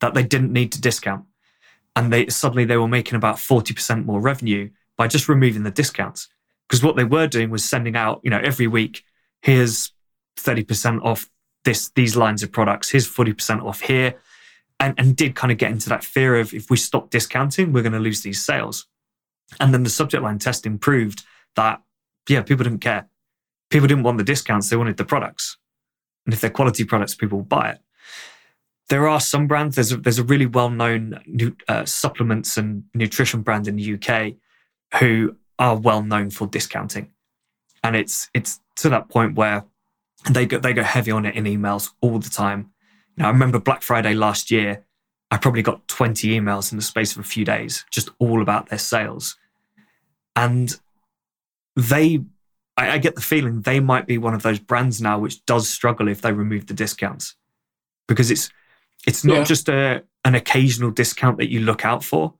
that 0.00 0.14
they 0.14 0.22
didn't 0.22 0.52
need 0.52 0.72
to 0.72 0.80
discount, 0.80 1.24
and 1.94 2.12
they 2.12 2.28
suddenly 2.28 2.64
they 2.64 2.76
were 2.76 2.88
making 2.88 3.16
about 3.16 3.38
forty 3.38 3.74
percent 3.74 4.06
more 4.06 4.20
revenue 4.20 4.70
by 4.96 5.06
just 5.06 5.28
removing 5.28 5.62
the 5.62 5.70
discounts. 5.70 6.28
Because 6.68 6.82
what 6.82 6.96
they 6.96 7.04
were 7.04 7.28
doing 7.28 7.50
was 7.50 7.64
sending 7.64 7.96
out, 7.96 8.20
you 8.24 8.30
know, 8.30 8.40
every 8.42 8.66
week, 8.66 9.04
here's 9.42 9.92
thirty 10.36 10.64
percent 10.64 11.02
off 11.02 11.30
this 11.64 11.90
these 11.90 12.16
lines 12.16 12.42
of 12.42 12.52
products, 12.52 12.90
here's 12.90 13.06
forty 13.06 13.32
percent 13.32 13.62
off 13.62 13.80
here, 13.80 14.14
and 14.80 14.94
and 14.98 15.16
did 15.16 15.34
kind 15.34 15.52
of 15.52 15.58
get 15.58 15.70
into 15.70 15.88
that 15.88 16.04
fear 16.04 16.36
of 16.36 16.54
if 16.54 16.70
we 16.70 16.76
stop 16.76 17.10
discounting, 17.10 17.72
we're 17.72 17.82
going 17.82 17.92
to 17.92 17.98
lose 17.98 18.22
these 18.22 18.44
sales. 18.44 18.86
And 19.60 19.72
then 19.72 19.84
the 19.84 19.90
subject 19.90 20.22
line 20.22 20.38
testing 20.38 20.78
proved 20.78 21.22
that 21.54 21.80
yeah, 22.28 22.42
people 22.42 22.64
didn't 22.64 22.80
care 22.80 23.08
people 23.70 23.88
didn't 23.88 24.04
want 24.04 24.18
the 24.18 24.24
discounts, 24.24 24.68
they 24.68 24.76
wanted 24.76 24.96
the 24.96 25.04
products. 25.04 25.58
And 26.24 26.34
if 26.34 26.40
they're 26.40 26.50
quality 26.50 26.84
products, 26.84 27.14
people 27.14 27.38
will 27.38 27.44
buy 27.44 27.70
it. 27.70 27.78
There 28.88 29.08
are 29.08 29.20
some 29.20 29.46
brands, 29.46 29.76
there's 29.76 29.92
a, 29.92 29.96
there's 29.96 30.18
a 30.18 30.24
really 30.24 30.46
well 30.46 30.70
known 30.70 31.20
uh, 31.68 31.84
supplements 31.84 32.56
and 32.56 32.84
nutrition 32.94 33.42
brand 33.42 33.66
in 33.66 33.76
the 33.76 33.94
UK 33.94 34.34
who 35.00 35.36
are 35.58 35.76
well 35.76 36.02
known 36.02 36.30
for 36.30 36.46
discounting. 36.46 37.10
And 37.82 37.96
it's, 37.96 38.30
it's 38.34 38.60
to 38.76 38.88
that 38.90 39.08
point 39.08 39.34
where 39.34 39.64
they 40.30 40.46
go, 40.46 40.58
they 40.58 40.72
go 40.72 40.82
heavy 40.82 41.10
on 41.10 41.26
it 41.26 41.34
in 41.34 41.44
emails 41.44 41.90
all 42.00 42.18
the 42.18 42.30
time. 42.30 42.70
Now, 43.16 43.26
I 43.28 43.30
remember 43.30 43.58
Black 43.58 43.82
Friday 43.82 44.14
last 44.14 44.50
year, 44.50 44.84
I 45.30 45.38
probably 45.38 45.62
got 45.62 45.88
20 45.88 46.28
emails 46.28 46.70
in 46.70 46.78
the 46.78 46.84
space 46.84 47.12
of 47.12 47.18
a 47.18 47.28
few 47.28 47.44
days, 47.44 47.84
just 47.90 48.10
all 48.18 48.42
about 48.42 48.68
their 48.68 48.78
sales. 48.78 49.36
And 50.36 50.78
they 51.74 52.20
I, 52.76 52.92
I, 52.92 52.98
get 52.98 53.14
the 53.14 53.22
feeling 53.22 53.62
they 53.62 53.80
might 53.80 54.06
be 54.06 54.18
one 54.18 54.34
of 54.34 54.42
those 54.42 54.58
brands 54.58 55.00
now 55.00 55.18
which 55.18 55.44
does 55.46 55.68
struggle 55.68 56.08
if 56.08 56.20
they 56.22 56.32
remove 56.32 56.66
the 56.66 56.74
discounts 56.74 57.34
because 58.06 58.30
it's 58.30 58.50
it's 59.06 59.24
not 59.24 59.38
yeah. 59.38 59.44
just 59.44 59.68
a 59.68 60.02
an 60.24 60.34
occasional 60.34 60.90
discount 60.90 61.38
that 61.38 61.50
you 61.50 61.60
look 61.60 61.84
out 61.84 62.02
for. 62.02 62.34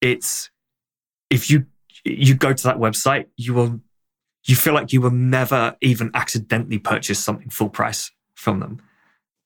It's 0.00 0.50
if 1.30 1.50
you 1.50 1.66
you 2.04 2.34
go 2.34 2.52
to 2.52 2.62
that 2.64 2.76
website, 2.76 3.26
you 3.36 3.54
will 3.54 3.80
you 4.44 4.56
feel 4.56 4.74
like 4.74 4.92
you 4.92 5.00
will 5.00 5.10
never 5.10 5.76
even 5.80 6.10
accidentally 6.14 6.78
purchase 6.78 7.18
something 7.18 7.50
full 7.50 7.68
price 7.68 8.10
from 8.34 8.60
them. 8.60 8.80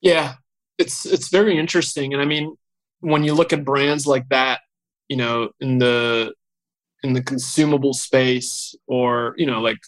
Yeah, 0.01 0.35
it's 0.77 1.05
it's 1.05 1.29
very 1.29 1.57
interesting, 1.57 2.13
and 2.13 2.21
I 2.21 2.25
mean, 2.25 2.55
when 2.99 3.23
you 3.23 3.33
look 3.33 3.51
at 3.53 3.65
brands 3.65 4.07
like 4.07 4.29
that, 4.29 4.61
you 5.09 5.17
know, 5.17 5.49
in 5.59 5.79
the 5.79 6.33
in 7.03 7.13
the 7.13 7.21
consumable 7.21 7.93
space, 7.93 8.75
or 8.87 9.33
you 9.37 9.45
know, 9.45 9.59
like 9.61 9.79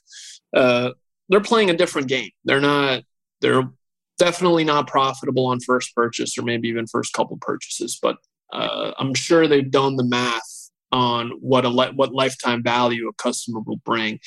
uh, 0.55 0.91
they're 1.29 1.41
playing 1.41 1.69
a 1.69 1.77
different 1.77 2.07
game. 2.07 2.29
They're 2.43 2.61
not. 2.61 3.03
They're 3.41 3.69
definitely 4.17 4.63
not 4.63 4.87
profitable 4.87 5.45
on 5.47 5.59
first 5.59 5.95
purchase 5.95 6.37
or 6.37 6.43
maybe 6.43 6.67
even 6.67 6.87
first 6.87 7.13
couple 7.13 7.37
purchases. 7.41 7.97
But 8.01 8.17
uh, 8.51 8.91
I'm 8.97 9.13
sure 9.13 9.47
they've 9.47 9.69
done 9.69 9.95
the 9.95 10.03
math 10.03 10.69
on 10.91 11.31
what 11.39 11.65
a 11.65 11.69
what 11.69 12.13
lifetime 12.13 12.63
value 12.63 13.07
a 13.07 13.13
customer 13.13 13.59
will 13.61 13.81
bring. 13.85 14.19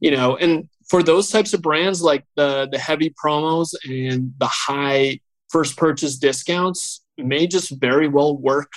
You 0.00 0.10
know, 0.10 0.36
and 0.36 0.68
for 0.88 1.02
those 1.02 1.30
types 1.30 1.52
of 1.52 1.62
brands 1.62 2.02
like 2.02 2.24
the 2.36 2.68
the 2.70 2.78
heavy 2.78 3.14
promos 3.22 3.74
and 3.84 4.32
the 4.38 4.50
high 4.50 5.20
first 5.50 5.76
purchase 5.76 6.16
discounts 6.16 7.04
may 7.18 7.46
just 7.46 7.80
very 7.80 8.08
well 8.08 8.36
work 8.36 8.72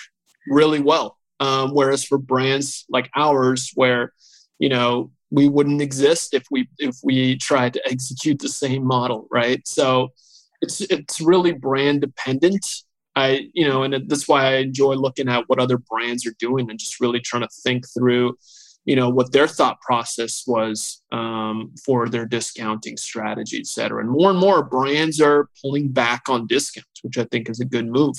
really 0.47 0.82
well. 0.82 1.18
Um, 1.39 1.74
whereas 1.74 2.03
for 2.03 2.18
brands 2.18 2.86
like 2.89 3.10
ours, 3.16 3.72
where 3.76 4.14
you 4.60 4.68
know 4.68 5.12
we 5.32 5.47
wouldn't 5.47 5.82
exist 5.82 6.34
if 6.34 6.43
we 6.51 6.68
if 6.78 6.97
we 7.03 7.38
tried 7.38 7.74
to 7.74 7.82
execute 7.88 8.39
the 8.39 8.49
same 8.49 8.84
model 8.84 9.28
right 9.32 9.68
so 9.68 10.10
it's 10.62 10.82
it's 10.82 11.22
really 11.22 11.51
brand 11.51 12.01
dependent. 12.01 12.66
I 13.16 13.49
you 13.53 13.68
know 13.68 13.84
and 13.84 14.07
that's 14.07 14.28
why 14.28 14.45
i 14.45 14.55
enjoy 14.57 14.93
looking 14.93 15.30
at 15.30 15.49
what 15.49 15.60
other 15.60 15.78
brands 15.78 16.26
are 16.28 16.36
doing 16.39 16.70
and 16.70 16.80
just 16.80 17.01
really 17.01 17.20
trying 17.20 17.41
to 17.41 17.49
think 17.64 17.86
through 17.91 18.38
you 18.86 18.95
know 18.95 19.10
what 19.10 19.32
their 19.32 19.47
thought 19.47 19.82
process 19.82 20.43
was 20.45 21.01
um, 21.12 21.74
for 21.84 22.07
their 22.07 22.26
discounting 22.26 22.97
strategy 22.97 23.57
et 23.57 23.66
cetera. 23.66 24.01
And 24.01 24.12
more 24.12 24.30
and 24.30 24.39
more 24.39 24.64
brands 24.64 25.20
are 25.20 25.49
pulling 25.62 25.89
back 25.89 26.24
on 26.30 26.47
discounts 26.47 27.03
which 27.03 27.18
i 27.18 27.26
think 27.26 27.49
is 27.49 27.60
a 27.60 27.66
good 27.66 27.88
move. 27.88 28.16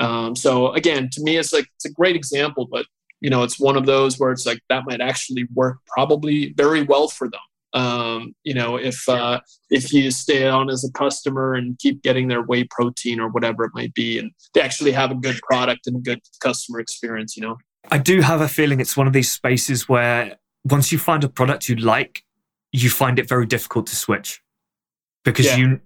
Um, 0.00 0.36
so 0.36 0.72
again 0.72 1.08
to 1.12 1.22
me 1.22 1.38
it's 1.38 1.52
like 1.52 1.66
it's 1.76 1.86
a 1.86 1.92
great 1.92 2.14
example 2.14 2.68
but 2.70 2.86
you 3.20 3.30
know, 3.30 3.42
it's 3.42 3.58
one 3.58 3.76
of 3.76 3.86
those 3.86 4.18
where 4.18 4.30
it's 4.30 4.46
like 4.46 4.60
that 4.68 4.84
might 4.86 5.00
actually 5.00 5.48
work 5.54 5.78
probably 5.86 6.52
very 6.52 6.82
well 6.82 7.08
for 7.08 7.28
them. 7.28 7.40
Um, 7.76 8.34
you 8.42 8.54
know, 8.54 8.76
if 8.76 9.06
uh, 9.06 9.40
if 9.68 9.92
you 9.92 10.10
stay 10.10 10.48
on 10.48 10.70
as 10.70 10.82
a 10.82 10.90
customer 10.92 11.54
and 11.54 11.78
keep 11.78 12.02
getting 12.02 12.28
their 12.28 12.42
whey 12.42 12.64
protein 12.64 13.20
or 13.20 13.28
whatever 13.28 13.64
it 13.64 13.72
might 13.74 13.92
be, 13.92 14.18
and 14.18 14.30
they 14.54 14.62
actually 14.62 14.92
have 14.92 15.10
a 15.10 15.14
good 15.14 15.38
product 15.42 15.86
and 15.86 15.96
a 15.96 16.00
good 16.00 16.20
customer 16.40 16.80
experience, 16.80 17.36
you 17.36 17.42
know. 17.42 17.58
I 17.90 17.98
do 17.98 18.22
have 18.22 18.40
a 18.40 18.48
feeling 18.48 18.80
it's 18.80 18.96
one 18.96 19.06
of 19.06 19.12
these 19.12 19.30
spaces 19.30 19.88
where 19.88 20.38
once 20.64 20.90
you 20.90 20.98
find 20.98 21.22
a 21.22 21.28
product 21.28 21.68
you 21.68 21.76
like, 21.76 22.24
you 22.72 22.88
find 22.88 23.18
it 23.18 23.28
very 23.28 23.44
difficult 23.44 23.86
to 23.88 23.96
switch 23.96 24.40
because 25.22 25.44
yeah. 25.44 25.56
you 25.56 25.80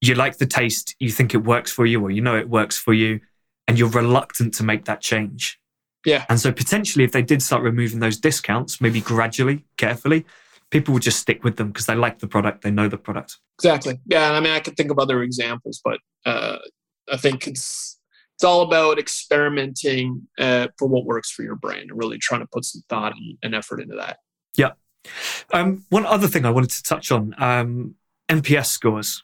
you 0.00 0.14
like 0.14 0.38
the 0.38 0.46
taste, 0.46 0.94
you 1.00 1.10
think 1.10 1.34
it 1.34 1.38
works 1.38 1.72
for 1.72 1.84
you, 1.84 2.00
or 2.00 2.12
you 2.12 2.20
know 2.20 2.36
it 2.36 2.48
works 2.48 2.78
for 2.78 2.92
you, 2.92 3.20
and 3.66 3.76
you're 3.76 3.88
reluctant 3.88 4.54
to 4.54 4.62
make 4.62 4.84
that 4.84 5.00
change. 5.00 5.58
Yeah. 6.04 6.26
And 6.28 6.38
so 6.38 6.52
potentially, 6.52 7.04
if 7.04 7.10
they 7.10 7.22
did 7.22 7.42
start 7.42 7.62
removing 7.62 7.98
those 7.98 8.18
discounts, 8.18 8.80
maybe 8.80 9.00
gradually, 9.00 9.64
carefully, 9.78 10.26
people 10.70 10.94
would 10.94 11.02
just 11.02 11.20
stick 11.20 11.44
with 11.44 11.56
them 11.56 11.68
because 11.68 11.86
they 11.86 11.94
like 11.94 12.18
the 12.18 12.26
product, 12.26 12.62
they 12.62 12.70
know 12.70 12.88
the 12.88 12.98
product. 12.98 13.38
Exactly. 13.58 13.98
Yeah. 14.06 14.32
I 14.32 14.40
mean, 14.40 14.52
I 14.52 14.60
could 14.60 14.76
think 14.76 14.90
of 14.90 14.98
other 14.98 15.22
examples, 15.22 15.80
but 15.84 15.98
uh, 16.26 16.58
I 17.10 17.16
think 17.16 17.46
it's 17.46 17.98
it's 18.34 18.44
all 18.44 18.62
about 18.62 18.98
experimenting 18.98 20.26
uh, 20.40 20.68
for 20.76 20.88
what 20.88 21.04
works 21.04 21.30
for 21.30 21.42
your 21.44 21.54
brain 21.54 21.82
and 21.88 21.98
really 21.98 22.18
trying 22.18 22.40
to 22.40 22.48
put 22.52 22.64
some 22.64 22.82
thought 22.88 23.12
and, 23.12 23.38
and 23.42 23.54
effort 23.54 23.80
into 23.80 23.94
that. 23.96 24.18
Yeah. 24.56 24.72
Um, 25.52 25.84
one 25.90 26.04
other 26.04 26.26
thing 26.26 26.44
I 26.44 26.50
wanted 26.50 26.70
to 26.70 26.82
touch 26.82 27.12
on 27.12 27.34
um, 27.38 27.94
NPS 28.28 28.66
scores. 28.66 29.22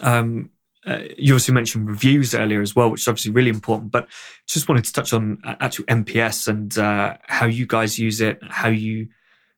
Um, 0.00 0.50
uh, 0.86 1.00
you 1.18 1.34
also 1.34 1.52
mentioned 1.52 1.86
reviews 1.86 2.34
earlier 2.34 2.62
as 2.62 2.74
well, 2.74 2.90
which 2.90 3.02
is 3.02 3.08
obviously 3.08 3.32
really 3.32 3.50
important. 3.50 3.92
But 3.92 4.08
just 4.46 4.68
wanted 4.68 4.84
to 4.84 4.92
touch 4.92 5.12
on 5.12 5.42
actual 5.44 5.84
NPS 5.84 6.48
and 6.48 6.76
uh, 6.78 7.18
how 7.26 7.46
you 7.46 7.66
guys 7.66 7.98
use 7.98 8.22
it, 8.22 8.38
how 8.48 8.68
you 8.68 9.08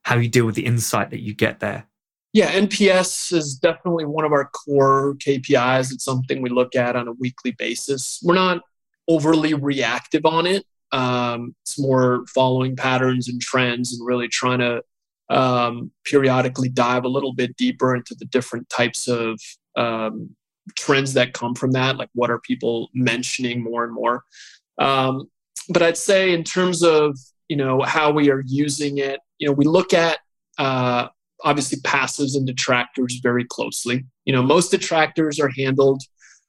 how 0.03 0.17
you 0.17 0.29
deal 0.29 0.47
with 0.47 0.55
the 0.55 0.67
insight 0.67 1.11
that 1.11 1.21
you 1.21 1.35
get 1.35 1.61
there. 1.61 1.87
Yeah, 2.33 2.53
NPS 2.53 3.33
is 3.33 3.55
definitely 3.55 4.05
one 4.05 4.25
of 4.25 4.33
our 4.33 4.47
core 4.47 5.17
KPIs. 5.17 5.93
It's 5.93 6.05
something 6.05 6.43
we 6.43 6.51
look 6.51 6.77
at 6.77 6.95
on 6.95 7.09
a 7.09 7.13
weekly 7.13 7.51
basis. 7.53 8.21
We're 8.23 8.35
not 8.35 8.63
overly 9.09 9.55
reactive 9.55 10.25
on 10.25 10.47
it. 10.47 10.65
Um, 10.93 11.55
it's 11.63 11.79
more 11.79 12.25
following 12.33 12.77
patterns 12.77 13.29
and 13.29 13.41
trends 13.41 13.93
and 13.93 14.07
really 14.07 14.29
trying 14.29 14.61
to 14.61 14.83
um, 15.29 15.93
periodically 16.05 16.69
dive 16.69 17.05
a 17.05 17.09
little 17.09 17.33
bit 17.33 17.57
deeper 17.57 17.95
into 17.95 18.15
the 18.15 18.25
different 18.27 18.69
types 18.69 19.09
of 19.09 19.41
um, 19.77 20.35
trends 20.77 21.15
that 21.15 21.33
come 21.33 21.55
from 21.55 21.73
that 21.73 21.97
like 21.97 22.11
what 22.15 22.31
are 22.31 22.41
people 22.41 22.91
mentioning 22.95 23.63
more 23.63 23.85
and 23.85 23.93
more 23.93 24.25
um, 24.79 25.29
but 25.69 25.83
i'd 25.83 25.97
say 25.97 26.33
in 26.33 26.45
terms 26.45 26.83
of 26.83 27.17
you 27.51 27.57
know 27.57 27.83
how 27.83 28.13
we 28.13 28.31
are 28.31 28.43
using 28.47 28.99
it. 28.99 29.19
You 29.39 29.49
know 29.49 29.53
we 29.53 29.65
look 29.65 29.93
at 29.93 30.19
uh, 30.57 31.09
obviously 31.43 31.79
passives 31.81 32.37
and 32.37 32.47
detractors 32.47 33.19
very 33.23 33.45
closely. 33.45 34.07
You 34.25 34.33
know 34.33 34.43
most 34.43 34.71
detractors 34.71 35.41
are 35.41 35.51
handled 35.51 36.03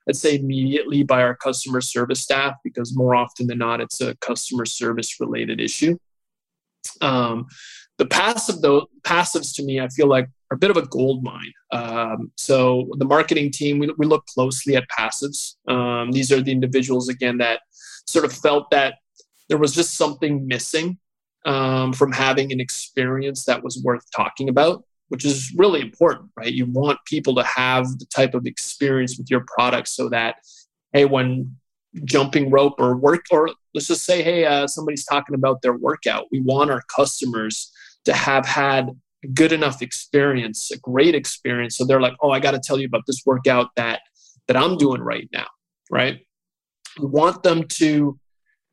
i'd 0.09 0.15
say 0.15 0.35
immediately 0.35 1.03
by 1.03 1.21
our 1.21 1.35
customer 1.35 1.79
service 1.79 2.21
staff 2.21 2.55
because 2.63 2.97
more 2.97 3.13
often 3.13 3.45
than 3.45 3.59
not 3.59 3.79
it's 3.79 4.01
a 4.01 4.15
customer 4.15 4.65
service 4.65 5.19
related 5.19 5.59
issue. 5.59 5.97
Um, 7.01 7.47
the 7.99 8.07
passive 8.07 8.61
though 8.61 8.87
passives 9.03 9.55
to 9.55 9.63
me 9.63 9.79
i 9.79 9.87
feel 9.89 10.07
like 10.07 10.27
are 10.51 10.55
a 10.55 10.57
bit 10.57 10.69
of 10.69 10.77
a 10.77 10.85
gold 10.85 11.23
mine. 11.23 11.53
Um, 11.71 12.31
so 12.35 12.89
the 12.97 13.05
marketing 13.05 13.51
team 13.51 13.79
we, 13.79 13.91
we 13.97 14.05
look 14.05 14.25
closely 14.27 14.75
at 14.75 14.83
passives. 14.89 15.55
Um, 15.67 16.11
these 16.11 16.31
are 16.31 16.41
the 16.41 16.51
individuals 16.51 17.07
again 17.07 17.37
that 17.37 17.61
sort 18.05 18.25
of 18.25 18.33
felt 18.33 18.69
that 18.71 18.95
there 19.51 19.57
was 19.57 19.75
just 19.75 19.95
something 19.95 20.47
missing 20.47 20.97
um, 21.45 21.91
from 21.91 22.13
having 22.13 22.53
an 22.53 22.61
experience 22.61 23.43
that 23.43 23.61
was 23.63 23.81
worth 23.83 24.05
talking 24.15 24.47
about 24.47 24.83
which 25.09 25.25
is 25.25 25.53
really 25.57 25.81
important 25.81 26.31
right 26.37 26.53
you 26.53 26.65
want 26.65 26.97
people 27.05 27.35
to 27.35 27.43
have 27.43 27.85
the 27.99 28.05
type 28.05 28.33
of 28.33 28.45
experience 28.45 29.17
with 29.17 29.29
your 29.29 29.43
product 29.53 29.89
so 29.89 30.07
that 30.07 30.35
hey 30.93 31.03
when 31.03 31.53
jumping 32.05 32.49
rope 32.49 32.75
or 32.79 32.95
work 32.95 33.25
or 33.29 33.49
let's 33.73 33.87
just 33.87 34.05
say 34.05 34.23
hey 34.23 34.45
uh, 34.45 34.65
somebody's 34.65 35.03
talking 35.03 35.35
about 35.35 35.61
their 35.61 35.73
workout 35.73 36.27
we 36.31 36.39
want 36.39 36.71
our 36.71 36.81
customers 36.95 37.71
to 38.05 38.13
have 38.13 38.45
had 38.45 38.89
a 39.23 39.27
good 39.27 39.51
enough 39.51 39.81
experience, 39.81 40.71
a 40.71 40.77
great 40.79 41.15
experience. 41.15 41.77
So 41.77 41.85
they're 41.85 42.01
like, 42.01 42.15
oh, 42.21 42.31
I 42.31 42.39
got 42.39 42.51
to 42.51 42.59
tell 42.59 42.79
you 42.79 42.87
about 42.87 43.03
this 43.07 43.21
workout 43.25 43.69
that 43.75 44.01
that 44.47 44.57
I'm 44.57 44.77
doing 44.77 45.01
right 45.01 45.29
now, 45.31 45.47
right? 45.89 46.19
We 46.99 47.05
want 47.05 47.43
them 47.43 47.67
to 47.79 48.19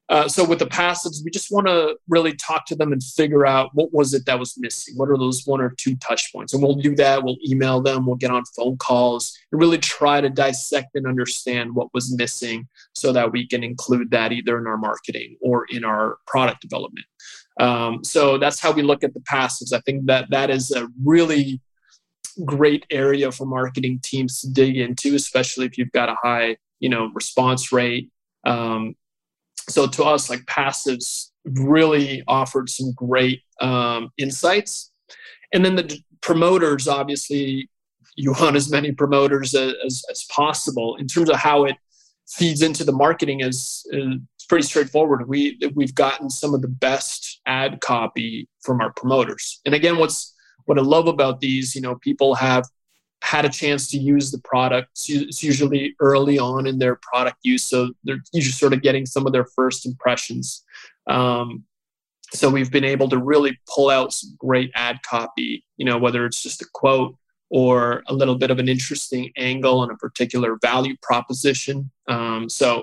uh, 0.09 0.27
so 0.27 0.43
with 0.45 0.59
the 0.59 0.67
passives, 0.67 1.23
we 1.25 1.31
just 1.31 1.53
want 1.53 1.67
to 1.67 1.97
really 2.09 2.35
talk 2.35 2.65
to 2.67 2.75
them 2.75 2.93
and 2.93 3.03
figure 3.03 3.47
out 3.47 3.71
what 3.75 3.93
was 3.93 4.15
it 4.15 4.25
that 4.27 4.39
was 4.39 4.57
missing. 4.59 4.95
What 4.97 5.11
are 5.11 5.19
those 5.19 5.47
one 5.47 5.61
or 5.61 5.75
two 5.77 5.97
touch 5.97 6.33
points? 6.33 6.55
And 6.55 6.63
we'll 6.63 6.77
do 6.77 6.95
that. 6.97 7.23
We'll 7.23 7.37
email 7.47 7.83
them. 7.83 8.07
We'll 8.07 8.17
get 8.17 8.31
on 8.31 8.45
phone 8.57 8.79
calls 8.79 9.37
and 9.53 9.61
really 9.61 9.79
try 9.79 10.21
to 10.21 10.31
dissect 10.31 10.95
and 10.95 11.07
understand 11.07 11.75
what 11.75 11.93
was 11.93 12.17
missing, 12.17 12.69
so 12.95 13.13
that 13.13 13.33
we 13.33 13.47
can 13.47 13.63
include 13.63 14.11
that 14.13 14.33
either 14.33 14.59
in 14.59 14.67
our 14.67 14.79
marketing 14.79 15.37
or 15.41 15.67
in 15.69 15.85
our 15.85 16.19
product 16.27 16.63
development. 16.63 17.07
Um, 17.61 18.05
so 18.05 18.39
that's 18.39 18.61
how 18.61 18.73
we 18.73 18.83
look 18.83 19.03
at 19.03 19.15
the 19.15 19.21
passives. 19.21 19.73
I 19.73 19.81
think 19.81 20.07
that 20.07 20.31
that 20.31 20.49
is 20.49 20.71
a 20.71 20.89
really 21.05 21.61
great 22.45 22.87
area 22.91 23.33
for 23.33 23.47
marketing 23.47 24.01
teams 24.03 24.41
to 24.41 24.51
dig 24.51 24.77
into, 24.77 25.17
especially 25.17 25.67
if 25.67 25.77
you've 25.77 25.93
got 25.93 26.09
a 26.09 26.17
high, 26.23 26.57
you 26.79 26.89
know, 26.89 27.11
response 27.15 27.73
rate. 27.73 28.11
Um, 28.47 28.95
so 29.69 29.87
to 29.87 30.05
us, 30.05 30.31
like 30.31 30.41
passives 30.47 31.31
really 31.45 32.23
offered 32.29 32.69
some 32.69 32.93
great 32.93 33.43
um, 33.61 34.11
insights. 34.19 34.93
And 35.53 35.65
then 35.65 35.77
the 35.77 36.01
promoters, 36.21 36.89
obviously, 36.89 37.69
you 38.17 38.33
want 38.33 38.57
as 38.57 38.71
many 38.71 38.93
promoters 38.93 39.55
as, 39.55 39.75
as, 39.85 40.03
as 40.11 40.25
possible. 40.25 40.97
In 40.97 41.07
terms 41.07 41.31
of 41.31 41.37
how 41.37 41.65
it 41.65 41.77
feeds 42.29 42.63
into 42.63 42.85
the 42.85 42.93
marketing 42.93 43.41
is, 43.41 43.87
is 43.91 44.19
pretty 44.49 44.67
straightforward. 44.67 45.29
We 45.29 45.59
we've 45.75 45.95
gotten 45.95 46.31
some 46.31 46.55
of 46.55 46.63
the 46.63 46.69
best 46.69 47.41
ad 47.47 47.81
copy 47.81 48.49
from 48.63 48.81
our 48.81 48.93
promoters. 48.93 49.61
And 49.65 49.75
again, 49.75 49.99
what's 49.99 50.35
what 50.65 50.79
I 50.79 50.83
love 50.83 51.07
about 51.07 51.41
these, 51.41 51.75
you 51.75 51.81
know, 51.81 51.97
people 51.97 52.35
have 52.35 52.65
had 53.23 53.45
a 53.45 53.49
chance 53.49 53.91
to 53.91 53.99
use 53.99 54.31
the 54.31 54.39
product. 54.39 54.91
It's 55.09 55.43
usually 55.43 55.95
early 56.01 56.39
on 56.39 56.67
in 56.67 56.79
their 56.79 56.99
product 57.03 57.39
use, 57.43 57.65
so 57.65 57.91
they're 58.05 58.23
usually 58.33 58.53
sort 58.53 58.73
of 58.73 58.83
getting 58.83 59.07
some 59.07 59.27
of 59.27 59.33
their 59.33 59.47
first 59.57 59.87
impressions. 59.87 60.65
Um, 61.09 61.65
so 62.33 62.49
we've 62.51 62.71
been 62.71 62.85
able 62.85 63.09
to 63.09 63.19
really 63.19 63.59
pull 63.75 63.91
out 63.91 64.13
some 64.13 64.37
great 64.39 64.71
ad 64.75 64.99
copy. 65.03 65.65
You 65.77 65.87
know, 65.87 65.99
whether 65.99 66.25
it's 66.27 66.43
just 66.43 66.63
a 66.63 66.67
quote 66.73 67.17
or 67.51 68.03
a 68.07 68.15
little 68.15 68.37
bit 68.37 68.51
of 68.51 68.59
an 68.59 68.69
interesting 68.69 69.33
angle 69.37 69.81
on 69.81 69.91
a 69.91 69.97
particular 69.97 70.59
value 70.61 70.95
proposition. 71.03 71.91
Um, 72.07 72.49
so 72.49 72.83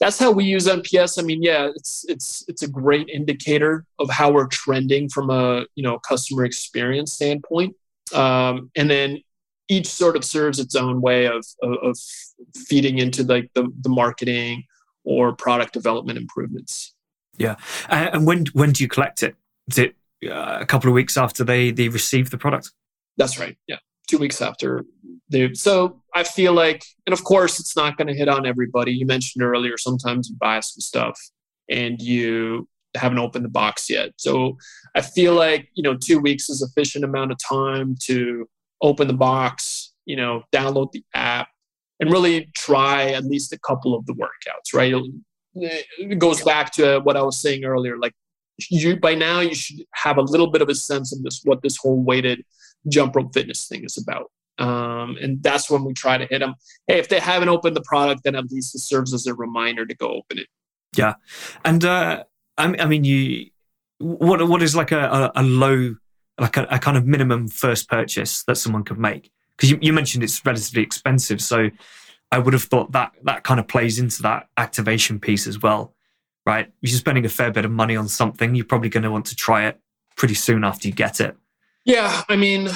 that's 0.00 0.18
how 0.18 0.30
we 0.30 0.44
use 0.44 0.68
NPS. 0.68 1.18
I 1.18 1.22
mean, 1.22 1.42
yeah, 1.42 1.70
it's 1.74 2.04
it's 2.08 2.44
it's 2.48 2.62
a 2.62 2.68
great 2.68 3.08
indicator 3.08 3.84
of 3.98 4.08
how 4.08 4.30
we're 4.30 4.46
trending 4.46 5.08
from 5.08 5.30
a 5.30 5.66
you 5.74 5.82
know 5.82 5.98
customer 5.98 6.44
experience 6.44 7.12
standpoint. 7.12 7.74
Um, 8.14 8.70
and 8.76 8.88
then 8.88 9.20
each 9.68 9.86
sort 9.86 10.16
of 10.16 10.24
serves 10.24 10.58
its 10.58 10.74
own 10.74 11.00
way 11.00 11.26
of, 11.26 11.44
of, 11.62 11.74
of 11.82 11.98
feeding 12.66 12.98
into 12.98 13.22
like 13.22 13.50
the, 13.54 13.70
the 13.80 13.88
marketing 13.88 14.64
or 15.04 15.34
product 15.34 15.72
development 15.72 16.18
improvements. 16.18 16.94
Yeah, 17.36 17.56
uh, 17.88 18.10
and 18.12 18.26
when 18.26 18.46
when 18.52 18.72
do 18.72 18.82
you 18.82 18.88
collect 18.88 19.22
it? 19.22 19.36
Is 19.68 19.78
it 19.78 19.94
uh, 20.28 20.58
a 20.60 20.66
couple 20.66 20.88
of 20.88 20.94
weeks 20.94 21.16
after 21.16 21.44
they 21.44 21.70
they 21.70 21.88
receive 21.88 22.30
the 22.30 22.38
product? 22.38 22.72
That's 23.16 23.38
right. 23.38 23.56
Yeah, 23.66 23.78
two 24.08 24.18
weeks 24.18 24.42
after 24.42 24.84
they. 25.30 25.54
So 25.54 26.02
I 26.14 26.24
feel 26.24 26.52
like, 26.52 26.84
and 27.06 27.12
of 27.12 27.22
course, 27.24 27.60
it's 27.60 27.76
not 27.76 27.96
going 27.96 28.08
to 28.08 28.14
hit 28.14 28.28
on 28.28 28.44
everybody. 28.44 28.92
You 28.92 29.06
mentioned 29.06 29.44
earlier, 29.44 29.76
sometimes 29.78 30.28
you 30.28 30.36
buy 30.36 30.60
some 30.60 30.80
stuff 30.80 31.20
and 31.68 32.00
you 32.00 32.68
haven't 32.96 33.18
opened 33.18 33.44
the 33.44 33.50
box 33.50 33.88
yet. 33.88 34.10
So 34.16 34.56
I 34.96 35.02
feel 35.02 35.34
like 35.34 35.68
you 35.74 35.82
know 35.82 35.96
two 35.96 36.18
weeks 36.18 36.48
is 36.48 36.60
a 36.62 36.66
sufficient 36.66 37.04
amount 37.04 37.30
of 37.30 37.38
time 37.38 37.94
to 38.06 38.48
open 38.82 39.08
the 39.08 39.14
box, 39.14 39.92
you 40.04 40.16
know, 40.16 40.42
download 40.52 40.92
the 40.92 41.04
app, 41.14 41.48
and 42.00 42.10
really 42.10 42.50
try 42.54 43.10
at 43.10 43.24
least 43.24 43.52
a 43.52 43.58
couple 43.58 43.94
of 43.94 44.06
the 44.06 44.14
workouts, 44.14 44.74
right? 44.74 44.94
It 45.54 46.18
goes 46.18 46.42
back 46.42 46.72
to 46.72 47.00
what 47.00 47.16
I 47.16 47.22
was 47.22 47.40
saying 47.40 47.64
earlier. 47.64 47.98
Like 47.98 48.14
you 48.70 48.98
by 48.98 49.14
now 49.14 49.40
you 49.40 49.54
should 49.54 49.84
have 49.94 50.18
a 50.18 50.22
little 50.22 50.48
bit 50.48 50.62
of 50.62 50.68
a 50.68 50.74
sense 50.74 51.12
of 51.12 51.22
this 51.22 51.40
what 51.44 51.62
this 51.62 51.76
whole 51.76 52.02
weighted 52.02 52.44
jump 52.88 53.16
rope 53.16 53.32
fitness 53.32 53.66
thing 53.66 53.84
is 53.84 53.96
about. 53.96 54.30
Um, 54.58 55.16
and 55.20 55.40
that's 55.42 55.70
when 55.70 55.84
we 55.84 55.92
try 55.92 56.18
to 56.18 56.26
hit 56.26 56.40
them. 56.40 56.54
Hey, 56.88 56.98
if 56.98 57.08
they 57.08 57.20
haven't 57.20 57.48
opened 57.48 57.76
the 57.76 57.82
product, 57.82 58.24
then 58.24 58.34
at 58.34 58.50
least 58.50 58.74
it 58.74 58.80
serves 58.80 59.14
as 59.14 59.26
a 59.26 59.34
reminder 59.34 59.86
to 59.86 59.94
go 59.94 60.08
open 60.08 60.38
it. 60.38 60.48
Yeah, 60.96 61.14
and 61.64 61.84
uh, 61.84 62.24
I, 62.56 62.86
mean, 62.86 63.04
you 63.04 63.50
what 63.98 64.46
what 64.48 64.62
is 64.62 64.74
like 64.74 64.90
a, 64.90 64.98
a, 64.98 65.32
a 65.36 65.42
low 65.42 65.96
like 66.38 66.56
a, 66.56 66.66
a, 66.70 66.78
kind 66.78 66.96
of 66.96 67.06
minimum 67.06 67.48
first 67.48 67.88
purchase 67.88 68.42
that 68.44 68.56
someone 68.56 68.84
could 68.84 68.98
make? 68.98 69.30
Because 69.56 69.70
you, 69.70 69.78
you 69.80 69.92
mentioned 69.92 70.22
it's 70.22 70.44
relatively 70.44 70.82
expensive, 70.82 71.40
so 71.40 71.70
I 72.30 72.38
would 72.38 72.52
have 72.52 72.64
thought 72.64 72.92
that 72.92 73.12
that 73.24 73.44
kind 73.44 73.58
of 73.58 73.68
plays 73.68 73.98
into 73.98 74.22
that 74.22 74.48
activation 74.56 75.18
piece 75.18 75.46
as 75.46 75.60
well, 75.60 75.94
right? 76.46 76.66
If 76.82 76.90
you're 76.90 76.98
spending 76.98 77.24
a 77.24 77.28
fair 77.28 77.50
bit 77.50 77.64
of 77.64 77.70
money 77.70 77.96
on 77.96 78.08
something, 78.08 78.54
you're 78.54 78.64
probably 78.64 78.88
going 78.88 79.02
to 79.04 79.10
want 79.10 79.26
to 79.26 79.36
try 79.36 79.66
it 79.66 79.80
pretty 80.16 80.34
soon 80.34 80.64
after 80.64 80.88
you 80.88 80.94
get 80.94 81.20
it. 81.20 81.36
Yeah, 81.84 82.22
I 82.28 82.36
mean, 82.36 82.68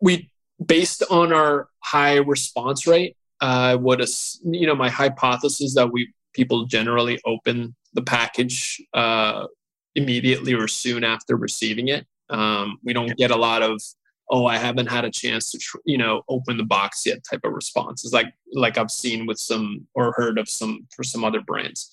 we 0.00 0.30
based 0.64 1.02
on 1.10 1.32
our 1.32 1.68
high 1.80 2.16
response 2.16 2.86
rate, 2.86 3.16
I 3.40 3.72
uh, 3.72 3.78
would 3.78 4.02
you 4.44 4.66
know 4.66 4.74
my 4.74 4.88
hypothesis 4.88 5.74
that 5.74 5.92
we 5.92 6.12
people 6.32 6.66
generally 6.66 7.20
open 7.24 7.74
the 7.94 8.02
package 8.02 8.80
uh, 8.94 9.46
immediately 9.94 10.54
or 10.54 10.68
soon 10.68 11.02
after 11.02 11.36
receiving 11.36 11.88
it. 11.88 12.06
Um, 12.30 12.78
we 12.84 12.92
don't 12.92 13.16
get 13.16 13.30
a 13.30 13.36
lot 13.36 13.62
of 13.62 13.80
oh 14.30 14.46
i 14.46 14.56
haven't 14.56 14.90
had 14.90 15.04
a 15.04 15.10
chance 15.10 15.50
to 15.50 15.58
tr- 15.58 15.78
you 15.84 15.96
know 15.96 16.22
open 16.28 16.56
the 16.56 16.64
box 16.64 17.06
yet 17.06 17.22
type 17.22 17.40
of 17.44 17.52
responses 17.52 18.12
like 18.12 18.32
like 18.52 18.76
i've 18.76 18.90
seen 18.90 19.26
with 19.26 19.38
some 19.38 19.86
or 19.94 20.12
heard 20.16 20.38
of 20.38 20.48
some 20.48 20.86
for 20.94 21.04
some 21.04 21.24
other 21.24 21.40
brands. 21.40 21.90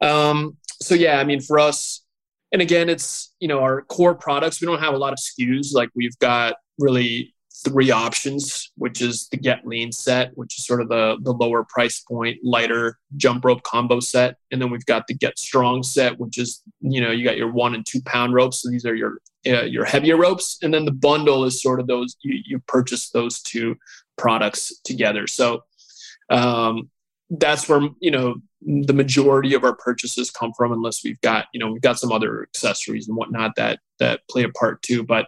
Um, 0.00 0.56
so 0.80 0.94
yeah 0.94 1.18
i 1.18 1.24
mean 1.24 1.40
for 1.40 1.58
us 1.58 2.04
and 2.52 2.60
again 2.60 2.88
it's 2.88 3.34
you 3.40 3.48
know 3.48 3.60
our 3.60 3.82
core 3.82 4.14
products 4.14 4.60
we 4.60 4.66
don't 4.66 4.80
have 4.80 4.94
a 4.94 4.98
lot 4.98 5.12
of 5.12 5.18
skus 5.18 5.72
like 5.72 5.90
we've 5.94 6.18
got 6.18 6.56
really 6.78 7.34
three 7.62 7.90
options 7.90 8.70
which 8.76 9.00
is 9.00 9.28
the 9.28 9.36
get 9.36 9.66
lean 9.66 9.90
set 9.90 10.30
which 10.36 10.58
is 10.58 10.66
sort 10.66 10.80
of 10.80 10.88
the 10.88 11.16
the 11.22 11.32
lower 11.32 11.64
price 11.64 12.00
point 12.00 12.38
lighter 12.42 12.98
jump 13.16 13.44
rope 13.44 13.62
combo 13.62 14.00
set 14.00 14.36
and 14.50 14.60
then 14.60 14.70
we've 14.70 14.86
got 14.86 15.06
the 15.06 15.14
get 15.14 15.38
strong 15.38 15.82
set 15.82 16.18
which 16.18 16.38
is 16.38 16.62
you 16.80 17.00
know 17.00 17.10
you 17.10 17.24
got 17.24 17.36
your 17.36 17.50
one 17.50 17.74
and 17.74 17.86
two 17.86 18.00
pound 18.02 18.34
ropes 18.34 18.62
so 18.62 18.70
these 18.70 18.84
are 18.84 18.94
your 18.94 19.18
uh, 19.46 19.64
your 19.64 19.84
heavier 19.84 20.16
ropes, 20.16 20.58
and 20.62 20.72
then 20.72 20.84
the 20.84 20.92
bundle 20.92 21.44
is 21.44 21.60
sort 21.60 21.80
of 21.80 21.86
those 21.86 22.16
you, 22.22 22.40
you 22.44 22.58
purchase 22.60 23.10
those 23.10 23.42
two 23.42 23.76
products 24.16 24.72
together. 24.84 25.26
So 25.26 25.64
um, 26.30 26.90
that's 27.30 27.68
where 27.68 27.80
you 28.00 28.10
know 28.10 28.36
the 28.60 28.92
majority 28.92 29.54
of 29.54 29.64
our 29.64 29.74
purchases 29.74 30.30
come 30.30 30.52
from, 30.56 30.72
unless 30.72 31.02
we've 31.02 31.20
got 31.22 31.46
you 31.52 31.58
know 31.58 31.72
we've 31.72 31.82
got 31.82 31.98
some 31.98 32.12
other 32.12 32.42
accessories 32.42 33.08
and 33.08 33.16
whatnot 33.16 33.56
that 33.56 33.80
that 33.98 34.20
play 34.30 34.44
a 34.44 34.48
part 34.50 34.80
too. 34.82 35.02
But 35.02 35.26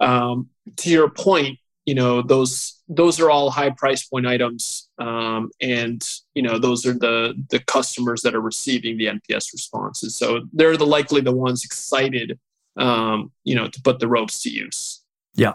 um, 0.00 0.50
to 0.76 0.90
your 0.90 1.08
point, 1.08 1.58
you 1.86 1.94
know 1.94 2.22
those 2.22 2.80
those 2.88 3.20
are 3.20 3.30
all 3.30 3.50
high 3.50 3.70
price 3.70 4.06
point 4.06 4.26
items, 4.26 4.88
um, 4.98 5.50
and 5.60 6.02
you 6.34 6.42
know 6.42 6.58
those 6.58 6.86
are 6.86 6.94
the 6.94 7.34
the 7.50 7.60
customers 7.60 8.22
that 8.22 8.34
are 8.34 8.40
receiving 8.40 8.96
the 8.96 9.06
NPS 9.06 9.52
responses. 9.52 10.16
So 10.16 10.42
they're 10.52 10.76
the 10.76 10.86
likely 10.86 11.20
the 11.20 11.34
ones 11.34 11.64
excited 11.64 12.38
um, 12.76 13.32
you 13.44 13.54
know, 13.54 13.68
to 13.68 13.82
put 13.82 13.98
the 13.98 14.08
ropes 14.08 14.42
to 14.42 14.50
use. 14.50 15.02
Yeah, 15.34 15.54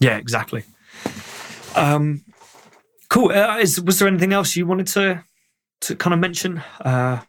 yeah, 0.00 0.16
exactly. 0.16 0.64
Um, 1.74 2.24
cool. 3.08 3.30
Uh, 3.30 3.58
is, 3.58 3.80
was 3.80 3.98
there 3.98 4.08
anything 4.08 4.32
else 4.32 4.56
you 4.56 4.66
wanted 4.66 4.86
to 4.88 5.24
to 5.82 5.96
kind 5.96 6.14
of 6.14 6.20
mention? 6.20 6.62
Uh, 6.80 7.20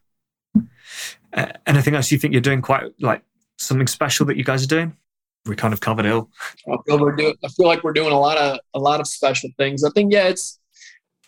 anything 1.66 1.96
else 1.96 2.12
you 2.12 2.18
think 2.18 2.34
you're 2.34 2.42
doing 2.42 2.62
quite 2.62 2.92
like 3.00 3.24
something 3.58 3.88
special 3.88 4.26
that 4.28 4.38
you 4.38 4.44
guys 4.44 4.64
are 4.64 4.68
doing? 4.68 4.96
We 5.50 5.56
kind 5.56 5.74
of 5.74 5.82
covered 5.82 6.06
it. 6.06 6.24
I 6.72 6.78
feel 6.86 7.00
we're 7.00 7.16
doing. 7.16 7.36
I 7.44 7.48
feel 7.50 7.68
like 7.68 7.84
we're 7.84 7.94
doing 7.94 8.14
a 8.14 8.20
lot 8.20 8.38
of 8.38 8.60
a 8.74 8.80
lot 8.80 9.00
of 9.00 9.08
special 9.08 9.50
things. 9.58 9.84
I 9.84 9.90
think 9.90 10.14
yeah, 10.14 10.28
it's. 10.28 10.60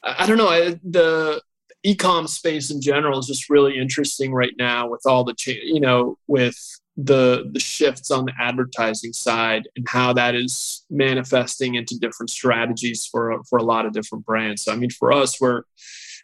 I 0.04 0.26
don't 0.26 0.38
know 0.38 0.50
the 0.84 1.42
ecom 1.86 2.28
space 2.28 2.70
in 2.72 2.80
general 2.82 3.20
is 3.20 3.28
just 3.28 3.50
really 3.50 3.78
interesting 3.78 4.32
right 4.32 4.54
now 4.58 4.88
with 4.88 5.02
all 5.06 5.24
the 5.24 5.36
you 5.46 5.80
know 5.80 6.18
with 6.28 6.56
the 6.98 7.50
the 7.52 7.60
shifts 7.60 8.12
on 8.12 8.26
the 8.26 8.34
advertising 8.40 9.14
side 9.14 9.68
and 9.76 9.88
how 9.90 10.14
that 10.14 10.36
is 10.36 10.86
manifesting 10.90 11.76
into 11.76 11.98
different 12.00 12.30
strategies 12.30 13.06
for 13.06 13.44
for 13.50 13.58
a 13.58 13.64
lot 13.64 13.86
of 13.86 13.94
different 13.94 14.26
brands. 14.26 14.64
So 14.64 14.72
I 14.72 14.76
mean, 14.76 14.90
for 14.92 15.12
us, 15.12 15.40
we're 15.42 15.64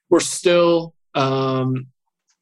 we're 0.09 0.19
still 0.19 0.93
um, 1.15 1.87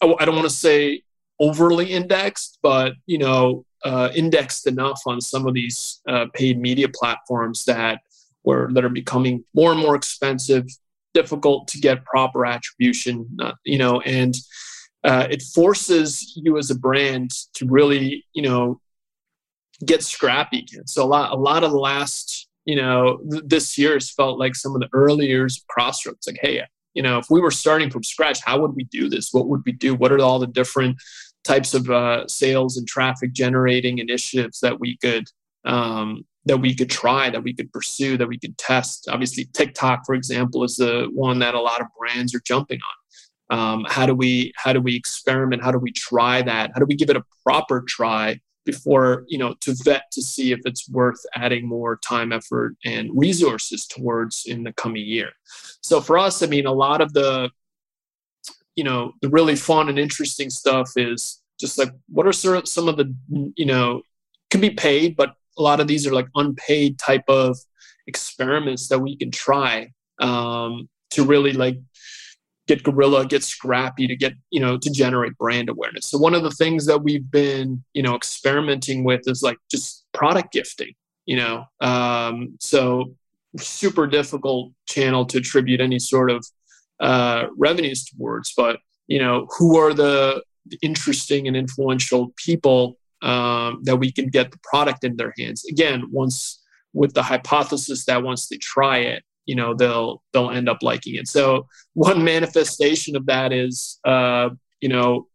I, 0.02 0.26
don't 0.26 0.36
want 0.36 0.50
to 0.50 0.56
say 0.56 1.04
overly 1.40 1.92
indexed, 1.92 2.60
but 2.62 2.94
you 3.06 3.18
know, 3.18 3.65
uh, 3.86 4.10
indexed 4.16 4.68
enough 4.68 5.00
on 5.06 5.22
some 5.22 5.48
of 5.48 5.54
these 5.54 6.02
uh, 6.10 6.26
paid 6.34 6.60
media 6.60 6.90
platforms 6.90 7.64
that 7.66 8.02
were 8.44 8.70
that 8.74 8.84
are 8.84 8.90
becoming 8.90 9.44
more 9.54 9.72
and 9.72 9.80
more 9.80 9.96
expensive, 9.96 10.66
difficult 11.14 11.68
to 11.70 11.78
get 11.80 12.04
proper 12.04 12.46
attribution. 12.46 13.28
Uh, 13.42 13.54
you 13.64 13.78
know, 13.78 14.02
and 14.02 14.36
uh, 15.04 15.28
it 15.30 15.42
forces 15.42 16.34
you 16.36 16.58
as 16.58 16.72
a 16.72 16.76
brand 16.76 17.30
to 17.54 17.66
really, 17.68 18.26
you 18.34 18.42
know, 18.42 18.82
get 19.86 20.02
scrappy. 20.02 20.66
So 20.86 21.04
a 21.04 21.06
lot, 21.06 21.32
a 21.32 21.36
lot 21.36 21.64
of 21.64 21.72
the 21.72 21.78
last, 21.78 22.48
you 22.66 22.76
know, 22.76 23.20
th- 23.30 23.44
this 23.46 23.78
year 23.78 23.94
has 23.94 24.10
felt 24.10 24.40
like 24.40 24.56
some 24.56 24.74
of 24.74 24.82
the 24.82 24.90
early 24.94 25.28
years 25.28 25.58
of 25.58 25.68
Crossrope. 25.68 26.18
Like, 26.26 26.40
hey, 26.42 26.64
You 26.96 27.04
know, 27.04 27.20
if 27.20 27.28
we 27.30 27.42
were 27.42 27.52
starting 27.52 27.92
from 27.92 28.04
scratch, 28.04 28.40
how 28.44 28.60
would 28.62 28.76
we 28.76 28.86
do 28.86 29.10
this? 29.10 29.30
What 29.32 29.48
would 29.48 29.62
we 29.66 29.74
do? 29.74 29.94
What 29.94 30.12
are 30.12 30.20
all 30.20 30.40
the 30.40 30.48
different 30.48 30.98
types 31.46 31.74
of 31.74 31.90
uh, 31.90 32.28
sales 32.28 32.78
and 32.78 32.88
traffic 32.88 33.32
generating 33.32 34.00
initiatives 34.00 34.60
that 34.60 34.80
we 34.80 34.98
could 34.98 35.26
um, 35.66 36.26
that 36.46 36.58
we 36.58 36.76
could 36.76 36.90
try, 36.90 37.30
that 37.30 37.44
we 37.44 37.54
could 37.54 37.72
pursue, 37.74 38.18
that 38.18 38.28
we 38.28 38.38
could 38.38 38.58
test? 38.58 39.08
Obviously, 39.10 39.46
TikTok, 39.54 40.06
for 40.06 40.14
example, 40.14 40.64
is 40.64 40.76
the 40.76 41.08
one 41.12 41.40
that 41.40 41.56
a 41.56 41.60
lot 41.60 41.82
of 41.82 41.88
brands 41.98 42.36
are 42.36 42.42
jumping 42.42 42.80
on. 42.80 43.58
Um, 43.58 43.86
how 43.88 44.06
do 44.06 44.14
we 44.16 44.54
how 44.56 44.74
do 44.74 44.82
we 44.82 44.96
experiment? 44.96 45.64
How 45.64 45.72
do 45.72 45.78
we 45.78 45.92
try 45.92 46.42
that? 46.42 46.72
How 46.74 46.80
do 46.80 46.86
we 46.86 46.96
give 46.96 47.10
it 47.10 47.18
a 47.18 47.24
proper 47.44 47.84
try 47.88 48.40
before 48.66 49.24
you 49.28 49.38
know 49.38 49.54
to 49.62 49.76
vet 49.84 50.04
to 50.14 50.22
see 50.22 50.52
if 50.52 50.60
it's 50.66 50.90
worth 50.90 51.24
adding 51.36 51.68
more 51.68 51.98
time, 51.98 52.32
effort, 52.32 52.76
and 52.84 53.10
resources 53.14 53.86
towards 53.86 54.46
in 54.48 54.64
the 54.64 54.74
coming 54.74 55.06
year? 55.06 55.30
So 55.82 56.02
for 56.02 56.18
us, 56.18 56.42
I 56.42 56.48
mean, 56.48 56.66
a 56.66 56.74
lot 56.74 57.02
of 57.02 57.14
the 57.14 57.52
you 58.76 58.84
know 58.84 59.14
the 59.22 59.30
really 59.30 59.56
fun 59.56 59.90
and 59.90 60.00
interesting 60.00 60.50
stuff 60.50 60.92
is 60.96 61.42
just 61.60 61.78
like 61.78 61.92
what 62.10 62.28
are 62.28 62.34
some 62.34 62.88
of 62.88 62.98
the 62.98 63.14
you 63.56 63.66
know 63.66 64.02
can 64.52 64.62
be 64.62 64.70
paid, 64.70 65.16
but 65.16 65.34
a 65.58 65.62
lot 65.62 65.80
of 65.80 65.88
these 65.88 66.06
are 66.06 66.14
like 66.14 66.28
unpaid 66.36 67.00
type 67.00 67.24
of 67.28 67.58
experiments 68.08 68.88
that 68.90 69.00
we 69.00 69.16
can 69.16 69.32
try 69.32 69.92
um, 70.20 70.88
to 71.10 71.24
really 71.24 71.54
like 71.54 71.80
get 72.68 72.84
guerrilla 72.84 73.26
get 73.26 73.44
scrappy 73.44 74.08
to 74.08 74.16
get 74.16 74.34
you 74.52 74.60
know 74.60 74.78
to 74.78 74.90
generate 74.92 75.38
brand 75.38 75.70
awareness. 75.70 76.06
So 76.08 76.18
one 76.18 76.36
of 76.36 76.44
the 76.44 76.52
things 76.52 76.86
that 76.86 77.04
we've 77.04 77.30
been 77.32 77.84
you 77.94 78.04
know 78.04 78.16
experimenting 78.16 79.04
with 79.04 79.22
is 79.28 79.42
like 79.42 79.58
just 79.70 80.06
product 80.14 80.52
gifting 80.52 80.94
you 81.26 81.36
know? 81.36 81.66
Um, 81.82 82.58
so 82.60 83.16
super 83.58 84.08
difficult 84.08 84.72
channel 84.88 85.26
to 85.26 85.38
attribute 85.40 85.82
any 85.82 86.00
sort 86.00 86.30
of 86.30 86.46
uh, 87.00 87.48
revenues 87.58 88.06
towards 88.06 88.54
but 88.56 88.80
you 89.08 89.20
know 89.20 89.48
who 89.58 89.78
are 89.78 89.94
the 89.94 90.42
interesting 90.82 91.48
and 91.48 91.56
influential 91.56 92.34
people 92.38 92.98
um, 93.22 93.82
that 93.84 93.98
we 93.98 94.12
can 94.12 94.28
get 94.28 94.52
the 94.52 94.60
product 94.64 95.04
in 95.04 95.16
their 95.18 95.34
hands? 95.38 95.66
Again 95.66 96.06
once 96.12 96.62
with 96.94 97.14
the 97.14 97.24
hypothesis 97.24 98.06
that 98.06 98.24
once 98.24 98.48
they 98.48 98.58
try 98.58 99.00
it 99.00 99.24
you 99.46 99.56
know 99.56 99.74
they'll 99.74 100.24
they'll 100.34 100.52
end 100.52 100.68
up 100.70 100.80
liking 100.82 101.16
it. 101.16 101.28
So 101.28 101.68
one 101.94 102.24
manifestation 102.24 103.16
of 103.16 103.26
that 103.28 103.54
is 103.54 104.00
uh, 104.06 104.50
you 104.82 104.90
know 104.90 105.28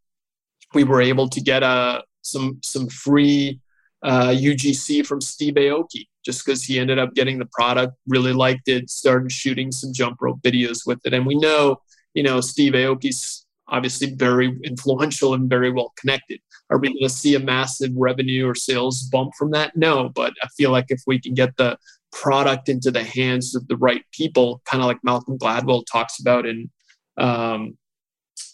we 0.75 0.85
were 0.85 1.01
able 1.01 1.29
to 1.29 1.41
get 1.41 1.63
a 1.63 1.67
uh, 1.67 2.03
some 2.23 2.59
some 2.63 2.89
free 2.89 3.61
uh, 4.03 4.29
UGC 4.29 5.07
from 5.07 5.21
Steve 5.21 5.55
Aoki 5.55 6.07
just 6.25 6.45
because 6.45 6.65
he 6.65 6.79
ended 6.79 6.99
up 6.99 7.15
getting 7.15 7.39
the 7.39 7.49
product, 7.53 7.95
really 8.07 8.33
liked 8.33 8.69
it, 8.69 8.91
started 8.91 9.33
shooting 9.33 9.73
some 9.73 9.93
jump 9.93 10.19
rope 10.21 10.41
videos 10.43 10.87
with 10.87 11.01
it. 11.05 11.15
And 11.15 11.27
we 11.27 11.35
know, 11.35 11.81
you 12.15 12.23
know, 12.23 12.41
Steve 12.41 12.75
Aoki's 12.75 13.47
obviously 13.69 14.15
very 14.15 14.59
influential 14.65 15.35
and 15.35 15.49
very 15.49 15.71
well 15.71 15.93
connected. 15.99 16.41
Are 16.71 16.79
we 16.79 16.89
going 16.89 16.99
to 17.03 17.09
see 17.09 17.35
a 17.35 17.41
massive 17.41 17.91
revenue 17.97 18.49
or 18.49 18.55
sales 18.55 19.03
bump 19.03 19.33
from 19.39 19.51
that? 19.53 19.77
No, 19.77 20.09
but 20.09 20.33
I 20.43 20.49
feel 20.57 20.71
like 20.71 20.87
if 20.89 21.03
we 21.07 21.21
can 21.21 21.35
get 21.35 21.57
the 21.57 21.79
product 22.13 22.69
into 22.69 22.91
the 22.91 23.05
hands 23.05 23.55
of 23.55 23.67
the 23.69 23.77
right 23.77 24.05
people, 24.13 24.61
kind 24.65 24.83
of 24.83 24.87
like 24.87 24.99
Malcolm 25.03 25.39
Gladwell 25.39 25.85
talks 25.91 26.21
about 26.21 26.47
in, 26.47 26.71
um, 27.17 27.77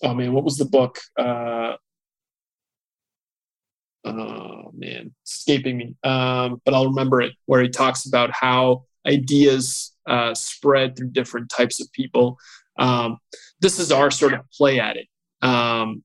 oh 0.02 0.14
man, 0.14 0.32
what 0.32 0.44
was 0.44 0.56
the 0.56 0.64
book? 0.64 0.98
Uh, 1.18 1.76
oh 4.06 4.72
man, 4.74 5.14
escaping 5.24 5.76
me. 5.76 5.96
Um, 6.04 6.60
but 6.64 6.74
I'll 6.74 6.88
remember 6.88 7.20
it 7.20 7.32
where 7.46 7.62
he 7.62 7.68
talks 7.68 8.06
about 8.06 8.30
how 8.32 8.84
ideas 9.06 9.92
uh, 10.06 10.34
spread 10.34 10.96
through 10.96 11.10
different 11.10 11.50
types 11.50 11.80
of 11.80 11.90
people. 11.92 12.38
Um, 12.78 13.18
this 13.60 13.78
is 13.78 13.90
our 13.90 14.10
sort 14.10 14.34
of 14.34 14.40
play 14.50 14.80
at 14.80 14.96
it. 14.96 15.08
Um, 15.42 16.02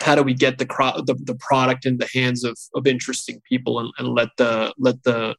how 0.00 0.14
do 0.14 0.22
we 0.22 0.34
get 0.34 0.58
the, 0.58 0.66
the, 1.06 1.16
the 1.24 1.34
product 1.40 1.84
in 1.84 1.98
the 1.98 2.08
hands 2.14 2.44
of, 2.44 2.56
of 2.74 2.86
interesting 2.86 3.40
people 3.48 3.80
and, 3.80 3.90
and 3.98 4.08
let 4.08 4.28
the 4.36 4.72
let 4.78 5.02
the 5.02 5.34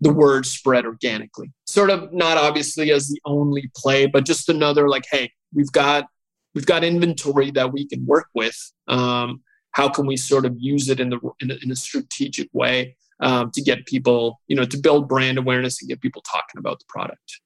the 0.00 0.12
word 0.12 0.46
spread 0.46 0.86
organically. 0.86 1.52
Sort 1.66 1.90
of 1.90 2.12
not 2.12 2.38
obviously 2.38 2.90
as 2.90 3.08
the 3.08 3.20
only 3.24 3.70
play, 3.76 4.06
but 4.06 4.24
just 4.24 4.48
another 4.48 4.88
like, 4.88 5.04
hey, 5.10 5.30
we've 5.54 5.70
got 5.72 6.06
we've 6.54 6.66
got 6.66 6.84
inventory 6.84 7.50
that 7.52 7.72
we 7.72 7.86
can 7.86 8.04
work 8.06 8.26
with. 8.34 8.56
Um, 8.88 9.42
how 9.72 9.88
can 9.88 10.06
we 10.06 10.16
sort 10.16 10.44
of 10.44 10.56
use 10.58 10.88
it 10.88 11.00
in 11.00 11.10
the 11.10 11.18
in 11.40 11.50
a, 11.50 11.54
in 11.62 11.70
a 11.70 11.76
strategic 11.76 12.48
way 12.52 12.96
um, 13.20 13.50
to 13.52 13.62
get 13.62 13.86
people, 13.86 14.40
you 14.48 14.56
know, 14.56 14.64
to 14.64 14.78
build 14.78 15.08
brand 15.08 15.38
awareness 15.38 15.80
and 15.80 15.88
get 15.88 16.00
people 16.00 16.22
talking 16.22 16.58
about 16.58 16.78
the 16.78 16.86
product? 16.88 17.40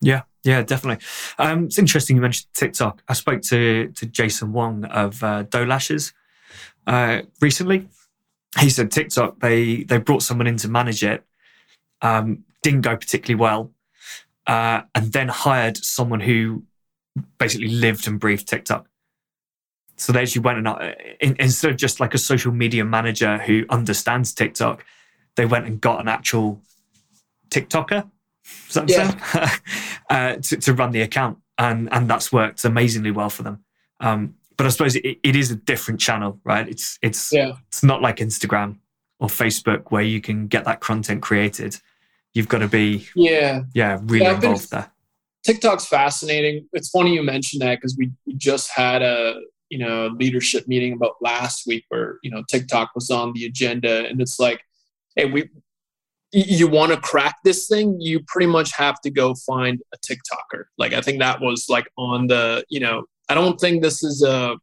Yeah, 0.00 0.22
yeah, 0.42 0.62
definitely. 0.62 1.04
Um, 1.38 1.64
it's 1.64 1.78
interesting 1.78 2.16
you 2.16 2.22
mentioned 2.22 2.48
TikTok. 2.54 3.02
I 3.08 3.14
spoke 3.14 3.42
to 3.42 3.88
to 3.88 4.06
Jason 4.06 4.52
Wong 4.52 4.84
of 4.84 5.22
uh, 5.22 5.44
Doe 5.44 5.64
Lashes 5.64 6.12
uh, 6.86 7.22
recently. 7.40 7.88
He 8.58 8.70
said 8.70 8.90
TikTok 8.90 9.40
they 9.40 9.84
they 9.84 9.98
brought 9.98 10.22
someone 10.22 10.46
in 10.46 10.56
to 10.58 10.68
manage 10.68 11.02
it 11.02 11.24
um, 12.04 12.44
didn't 12.62 12.82
go 12.82 12.96
particularly 12.96 13.40
well, 13.40 13.72
uh, 14.46 14.82
and 14.94 15.12
then 15.12 15.28
hired 15.28 15.76
someone 15.78 16.20
who 16.20 16.62
basically 17.38 17.68
lived 17.68 18.06
and 18.06 18.20
breathed 18.20 18.46
TikTok. 18.46 18.86
So 19.96 20.12
they 20.12 20.22
actually 20.22 20.42
went 20.42 20.58
and 20.58 20.68
uh, 20.68 20.92
in, 21.20 21.36
instead 21.38 21.70
of 21.70 21.76
just 21.76 22.00
like 22.00 22.14
a 22.14 22.18
social 22.18 22.52
media 22.52 22.84
manager 22.84 23.38
who 23.38 23.64
understands 23.70 24.32
TikTok, 24.32 24.84
they 25.36 25.46
went 25.46 25.66
and 25.66 25.80
got 25.80 26.00
an 26.00 26.08
actual 26.08 26.60
TikToker. 27.50 28.10
yeah. 28.86 29.56
uh, 30.10 30.36
to, 30.36 30.56
to, 30.56 30.74
run 30.74 30.90
the 30.90 31.02
account, 31.02 31.38
and 31.58 31.90
and 31.92 32.08
that's 32.10 32.32
worked 32.32 32.64
amazingly 32.64 33.10
well 33.10 33.30
for 33.30 33.42
them. 33.42 33.64
Um, 34.00 34.34
but 34.56 34.66
I 34.66 34.70
suppose 34.70 34.96
it, 34.96 35.18
it 35.22 35.36
is 35.36 35.50
a 35.50 35.56
different 35.56 36.00
channel, 36.00 36.40
right? 36.44 36.68
It's 36.68 36.98
it's 37.00 37.32
yeah. 37.32 37.52
it's 37.68 37.82
not 37.82 38.02
like 38.02 38.16
Instagram 38.16 38.78
or 39.20 39.28
Facebook 39.28 39.90
where 39.90 40.02
you 40.02 40.20
can 40.20 40.48
get 40.48 40.64
that 40.64 40.80
content 40.80 41.22
created 41.22 41.78
you've 42.34 42.48
got 42.48 42.58
to 42.58 42.68
be 42.68 43.06
yeah 43.14 43.62
yeah 43.72 43.98
really 44.02 44.26
yeah, 44.26 44.34
involved 44.34 44.70
there. 44.70 44.90
TikTok's 45.44 45.86
fascinating. 45.86 46.66
It's 46.72 46.88
funny 46.88 47.14
you 47.14 47.22
mentioned 47.22 47.62
that 47.62 47.76
because 47.76 47.96
we 47.98 48.10
just 48.36 48.70
had 48.70 49.02
a 49.02 49.40
you 49.74 49.80
know 49.80 50.06
leadership 50.20 50.68
meeting 50.68 50.92
about 50.92 51.16
last 51.20 51.66
week 51.66 51.84
where 51.88 52.18
you 52.22 52.30
know 52.30 52.44
TikTok 52.48 52.92
was 52.94 53.10
on 53.10 53.32
the 53.32 53.44
agenda, 53.44 54.06
and 54.06 54.20
it's 54.20 54.38
like, 54.38 54.60
hey, 55.16 55.24
we 55.24 55.50
you 56.30 56.68
want 56.68 56.92
to 56.92 57.00
crack 57.00 57.34
this 57.42 57.66
thing, 57.66 58.00
you 58.00 58.20
pretty 58.28 58.46
much 58.46 58.72
have 58.76 59.00
to 59.00 59.10
go 59.10 59.34
find 59.34 59.80
a 59.92 59.98
TikToker. 59.98 60.64
Like 60.78 60.92
I 60.92 61.00
think 61.00 61.18
that 61.18 61.40
was 61.40 61.68
like 61.68 61.88
on 61.98 62.28
the 62.28 62.64
you 62.68 62.78
know 62.78 63.06
I 63.28 63.34
don't 63.34 63.58
think 63.58 63.82
this 63.82 64.04
is 64.04 64.22
a 64.22 64.56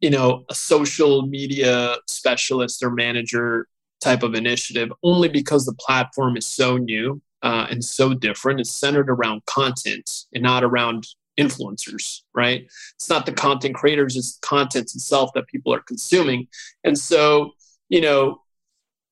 you 0.00 0.10
know 0.10 0.44
a 0.48 0.54
social 0.54 1.26
media 1.26 1.96
specialist 2.06 2.84
or 2.84 2.90
manager 2.90 3.66
type 4.00 4.22
of 4.22 4.36
initiative 4.36 4.92
only 5.02 5.28
because 5.28 5.66
the 5.66 5.74
platform 5.74 6.36
is 6.36 6.46
so 6.46 6.76
new 6.76 7.20
uh, 7.42 7.66
and 7.68 7.84
so 7.84 8.14
different. 8.14 8.60
It's 8.60 8.70
centered 8.70 9.10
around 9.10 9.44
content 9.46 10.08
and 10.32 10.44
not 10.44 10.62
around 10.62 11.04
influencers, 11.38 12.22
right? 12.34 12.66
It's 12.94 13.08
not 13.08 13.26
the 13.26 13.32
content 13.32 13.74
creators, 13.74 14.16
it's 14.16 14.38
the 14.38 14.46
content 14.46 14.94
itself 14.94 15.30
that 15.34 15.46
people 15.46 15.72
are 15.72 15.80
consuming. 15.80 16.48
And 16.84 16.98
so, 16.98 17.52
you 17.88 18.00
know, 18.00 18.42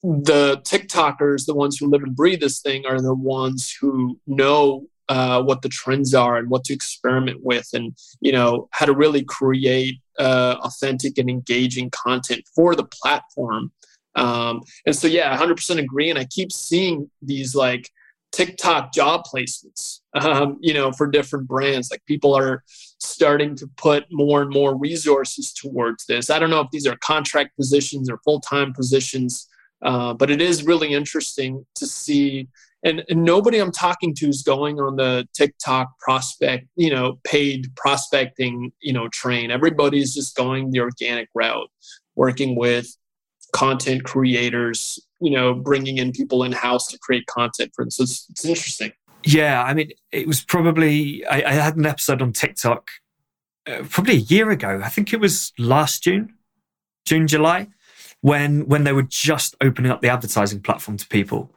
the 0.03 0.61
TikTokers, 0.65 1.47
the 1.47 1.55
ones 1.55 1.79
who 1.79 1.89
live 1.89 2.03
and 2.03 2.15
breathe 2.15 2.41
this 2.41 2.61
thing, 2.61 2.85
are 2.87 3.01
the 3.01 3.15
ones 3.15 3.75
who 3.81 4.19
know 4.27 4.87
uh, 5.09 5.43
what 5.43 5.63
the 5.63 5.69
trends 5.69 6.15
are 6.15 6.37
and 6.37 6.49
what 6.49 6.65
to 6.65 6.75
experiment 6.75 7.41
with, 7.43 7.69
and 7.75 7.95
you 8.21 8.33
know 8.33 8.69
how 8.73 8.87
to 8.87 8.95
really 8.95 9.23
create 9.23 9.97
uh, 10.19 10.57
authentic 10.63 11.19
and 11.19 11.29
engaging 11.29 11.91
content 11.91 12.43
for 12.55 12.75
the 12.75 12.85
platform 12.85 13.71
um, 14.17 14.63
and 14.87 14.95
so, 14.95 15.07
yeah, 15.07 15.37
100% 15.37 15.79
agree. 15.79 16.11
And 16.11 16.19
I 16.19 16.25
keep 16.25 16.53
seeing 16.53 17.11
these 17.23 17.55
like 17.55 17.91
TikTok 18.35 18.93
job 18.93 19.23
placements, 19.33 20.01
um, 20.15 20.59
you 20.61 20.75
know, 20.75 20.91
for 20.91 21.07
different 21.07 21.47
brands. 21.47 21.89
Like 21.91 22.05
people 22.05 22.37
are 22.37 22.65
starting 22.99 23.55
to 23.57 23.69
put 23.77 24.07
more 24.11 24.43
and 24.43 24.51
more 24.53 24.77
resources 24.77 25.53
towards 25.53 26.05
this. 26.07 26.31
I 26.31 26.41
don't 26.41 26.51
know 26.51 26.61
if 26.61 26.71
these 26.73 26.87
are 26.87 26.97
contract 26.97 27.57
positions 27.57 28.11
or 28.11 28.19
full 28.25 28.41
time 28.41 28.73
positions, 28.73 29.49
uh, 29.83 30.15
but 30.15 30.31
it 30.31 30.43
is 30.43 30.65
really 30.65 30.93
interesting 30.93 31.65
to 31.77 31.87
see. 31.87 32.49
And, 32.83 33.05
and 33.09 33.23
nobody 33.23 33.59
I'm 33.59 33.73
talking 33.73 34.15
to 34.17 34.29
is 34.29 34.43
going 34.43 34.81
on 34.81 34.97
the 34.97 35.27
TikTok 35.33 35.97
prospect, 36.01 36.67
you 36.75 36.91
know, 36.91 37.21
paid 37.25 37.69
prospecting, 37.77 38.73
you 38.81 38.93
know, 38.93 39.09
train. 39.09 39.53
Everybody's 39.53 40.13
just 40.13 40.37
going 40.37 40.71
the 40.71 40.81
organic 40.81 41.29
route, 41.35 41.71
working 42.17 42.57
with 42.57 42.89
content 43.55 44.03
creators, 44.05 44.99
you 45.21 45.31
know, 45.31 45.55
bringing 45.55 45.99
in 45.99 46.13
people 46.13 46.43
in 46.43 46.53
house 46.53 46.89
to 46.89 46.99
create 46.99 47.25
content 47.27 47.73
for 47.75 47.85
them. 47.85 47.91
So 47.91 48.03
it's, 48.03 48.27
it's 48.29 48.45
interesting. 48.45 48.93
Yeah, 49.25 49.63
I 49.63 49.73
mean, 49.73 49.93
it 50.13 50.27
was 50.27 50.45
probably 50.45 51.25
I, 51.27 51.43
I 51.45 51.53
had 51.53 51.77
an 51.77 51.87
episode 51.87 52.21
on 52.21 52.33
TikTok 52.33 52.91
uh, 53.67 53.85
probably 53.89 54.17
a 54.17 54.19
year 54.19 54.51
ago. 54.51 54.83
I 54.85 54.91
think 54.91 55.15
it 55.15 55.21
was 55.21 55.53
last 55.57 56.03
June, 56.03 56.35
June, 57.07 57.27
July, 57.27 57.69
when 58.21 58.67
when 58.67 58.85
they 58.85 58.93
were 58.93 59.05
just 59.09 59.55
opening 59.63 59.91
up 59.91 60.03
the 60.03 60.11
advertising 60.11 60.61
platform 60.61 60.99
to 60.99 61.07
people. 61.07 61.51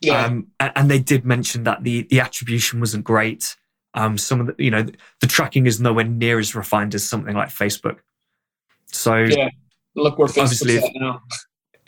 Yeah. 0.00 0.24
Um, 0.24 0.48
and, 0.60 0.72
and, 0.76 0.90
they 0.90 0.98
did 0.98 1.24
mention 1.24 1.64
that 1.64 1.82
the 1.82 2.02
the 2.02 2.20
attribution 2.20 2.78
wasn't 2.78 3.04
great. 3.04 3.56
Um, 3.94 4.16
some 4.16 4.40
of 4.40 4.46
the, 4.46 4.54
you 4.62 4.70
know, 4.70 4.86
the 5.20 5.26
tracking 5.26 5.66
is 5.66 5.80
nowhere 5.80 6.04
near 6.04 6.38
as 6.38 6.54
refined 6.54 6.94
as 6.94 7.04
something 7.04 7.34
like 7.34 7.48
Facebook. 7.48 7.98
So 8.86 9.16
yeah, 9.16 9.48
look 9.98 10.18
where 10.18 10.28
Facebook's 10.28 10.84
at 10.84 10.92
now. 10.94 11.22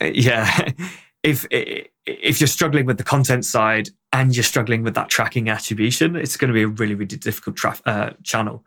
Yeah, 0.00 0.72
if 1.22 1.46
if 1.50 2.40
you're 2.40 2.48
struggling 2.48 2.86
with 2.86 2.98
the 2.98 3.04
content 3.04 3.44
side 3.44 3.88
and 4.12 4.34
you're 4.34 4.42
struggling 4.44 4.82
with 4.82 4.94
that 4.94 5.08
tracking 5.08 5.48
attribution, 5.48 6.16
it's 6.16 6.36
going 6.36 6.48
to 6.48 6.54
be 6.54 6.62
a 6.62 6.68
really 6.68 6.94
really 6.94 7.06
difficult 7.16 7.56
tra- 7.56 7.80
uh, 7.86 8.10
channel. 8.22 8.64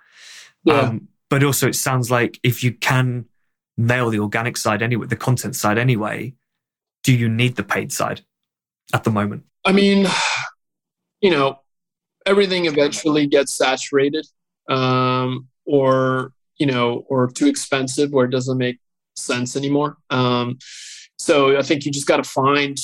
Yeah. 0.63 0.79
Um, 0.79 1.07
but 1.29 1.43
also, 1.43 1.67
it 1.67 1.75
sounds 1.75 2.11
like 2.11 2.39
if 2.43 2.63
you 2.63 2.73
can 2.73 3.25
nail 3.77 4.09
the 4.09 4.19
organic 4.19 4.55
side 4.55 4.81
anyway, 4.81 5.07
the 5.07 5.15
content 5.15 5.55
side 5.55 5.77
anyway, 5.77 6.33
do 7.03 7.13
you 7.13 7.27
need 7.27 7.55
the 7.55 7.63
paid 7.63 7.91
side 7.91 8.21
at 8.93 9.03
the 9.03 9.09
moment? 9.09 9.43
I 9.65 9.71
mean, 9.71 10.07
you 11.21 11.31
know, 11.31 11.59
everything 12.25 12.65
eventually 12.65 13.27
gets 13.27 13.53
saturated, 13.53 14.27
um, 14.69 15.47
or 15.65 16.33
you 16.57 16.67
know, 16.67 17.05
or 17.09 17.31
too 17.31 17.47
expensive, 17.47 18.11
where 18.11 18.25
it 18.25 18.31
doesn't 18.31 18.57
make 18.57 18.79
sense 19.15 19.55
anymore. 19.55 19.97
Um, 20.09 20.57
so 21.17 21.57
I 21.57 21.61
think 21.61 21.85
you 21.85 21.91
just 21.91 22.07
got 22.07 22.17
to 22.17 22.23
find 22.23 22.77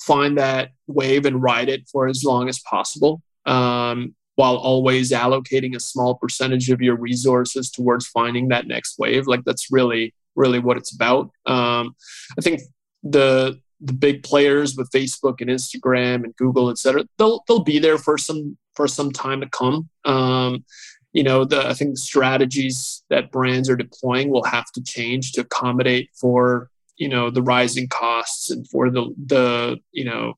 find 0.00 0.36
that 0.38 0.70
wave 0.88 1.26
and 1.26 1.42
ride 1.42 1.68
it 1.68 1.88
for 1.90 2.08
as 2.08 2.24
long 2.24 2.48
as 2.48 2.58
possible. 2.60 3.22
Um, 3.46 4.14
while 4.36 4.56
always 4.56 5.10
allocating 5.10 5.76
a 5.76 5.80
small 5.80 6.14
percentage 6.14 6.70
of 6.70 6.80
your 6.80 6.96
resources 6.96 7.70
towards 7.70 8.06
finding 8.06 8.48
that 8.48 8.66
next 8.66 8.98
wave. 8.98 9.26
Like 9.26 9.44
that's 9.44 9.70
really, 9.70 10.14
really 10.34 10.58
what 10.58 10.76
it's 10.76 10.94
about. 10.94 11.30
Um, 11.46 11.94
I 12.38 12.40
think 12.40 12.62
the 13.02 13.60
the 13.84 13.92
big 13.92 14.22
players 14.22 14.76
with 14.76 14.88
Facebook 14.90 15.40
and 15.40 15.50
Instagram 15.50 16.22
and 16.22 16.36
Google, 16.36 16.70
et 16.70 16.78
cetera, 16.78 17.04
they'll 17.18 17.42
they'll 17.46 17.64
be 17.64 17.78
there 17.78 17.98
for 17.98 18.16
some 18.16 18.56
for 18.74 18.88
some 18.88 19.10
time 19.10 19.40
to 19.40 19.48
come. 19.48 19.88
Um, 20.04 20.64
you 21.12 21.22
know, 21.22 21.44
the 21.44 21.66
I 21.66 21.74
think 21.74 21.98
strategies 21.98 23.02
that 23.10 23.30
brands 23.30 23.68
are 23.68 23.76
deploying 23.76 24.30
will 24.30 24.44
have 24.44 24.70
to 24.72 24.82
change 24.82 25.32
to 25.32 25.42
accommodate 25.42 26.10
for 26.14 26.70
you 26.96 27.08
know 27.08 27.30
the 27.30 27.42
rising 27.42 27.88
costs 27.88 28.50
and 28.50 28.68
for 28.68 28.90
the 28.90 29.14
the 29.26 29.78
you 29.92 30.04
know 30.04 30.34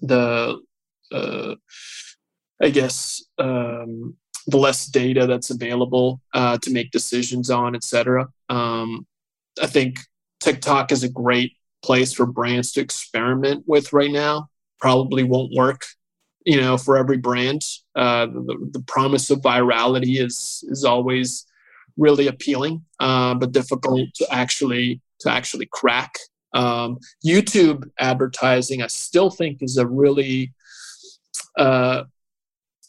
the 0.00 0.60
uh, 1.12 1.54
I 2.62 2.70
guess, 2.70 3.24
um, 3.38 4.16
the 4.46 4.56
less 4.56 4.86
data 4.86 5.26
that's 5.26 5.50
available 5.50 6.20
uh, 6.32 6.58
to 6.58 6.70
make 6.70 6.92
decisions 6.92 7.50
on, 7.50 7.74
et 7.74 7.82
cetera. 7.82 8.28
Um, 8.48 9.06
I 9.60 9.66
think 9.66 9.98
TikTok 10.40 10.92
is 10.92 11.02
a 11.02 11.08
great 11.08 11.56
place 11.82 12.12
for 12.12 12.24
brands 12.24 12.72
to 12.72 12.80
experiment 12.80 13.64
with 13.66 13.92
right 13.92 14.10
now. 14.10 14.48
Probably 14.80 15.24
won't 15.24 15.52
work, 15.52 15.82
you 16.44 16.60
know, 16.60 16.76
for 16.76 16.96
every 16.96 17.18
brand. 17.18 17.62
Uh, 17.94 18.26
the, 18.26 18.70
the, 18.72 18.82
promise 18.86 19.30
of 19.30 19.40
virality 19.40 20.20
is 20.20 20.64
is 20.68 20.84
always 20.84 21.46
really 21.96 22.26
appealing, 22.26 22.84
uh, 23.00 23.34
but 23.34 23.52
difficult 23.52 24.08
to 24.14 24.26
actually 24.30 25.00
to 25.20 25.30
actually 25.30 25.68
crack. 25.70 26.14
Um, 26.54 26.98
YouTube 27.24 27.88
advertising, 27.98 28.82
I 28.82 28.88
still 28.88 29.30
think, 29.30 29.62
is 29.62 29.76
a 29.76 29.86
really 29.86 30.52
uh, 31.58 32.04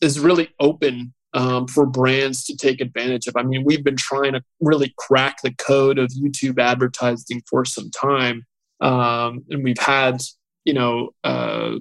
is 0.01 0.19
really 0.19 0.49
open 0.59 1.13
um, 1.33 1.67
for 1.67 1.85
brands 1.85 2.43
to 2.45 2.55
take 2.55 2.81
advantage 2.81 3.27
of. 3.27 3.35
I 3.35 3.43
mean, 3.43 3.63
we've 3.65 3.83
been 3.83 3.97
trying 3.97 4.33
to 4.33 4.43
really 4.59 4.93
crack 4.97 5.41
the 5.41 5.53
code 5.53 5.97
of 5.97 6.09
YouTube 6.09 6.59
advertising 6.59 7.41
for 7.49 7.65
some 7.65 7.89
time, 7.89 8.45
um, 8.81 9.43
and 9.49 9.63
we've 9.63 9.79
had 9.79 10.21
you 10.65 10.73
know 10.73 11.11
uh, 11.23 11.75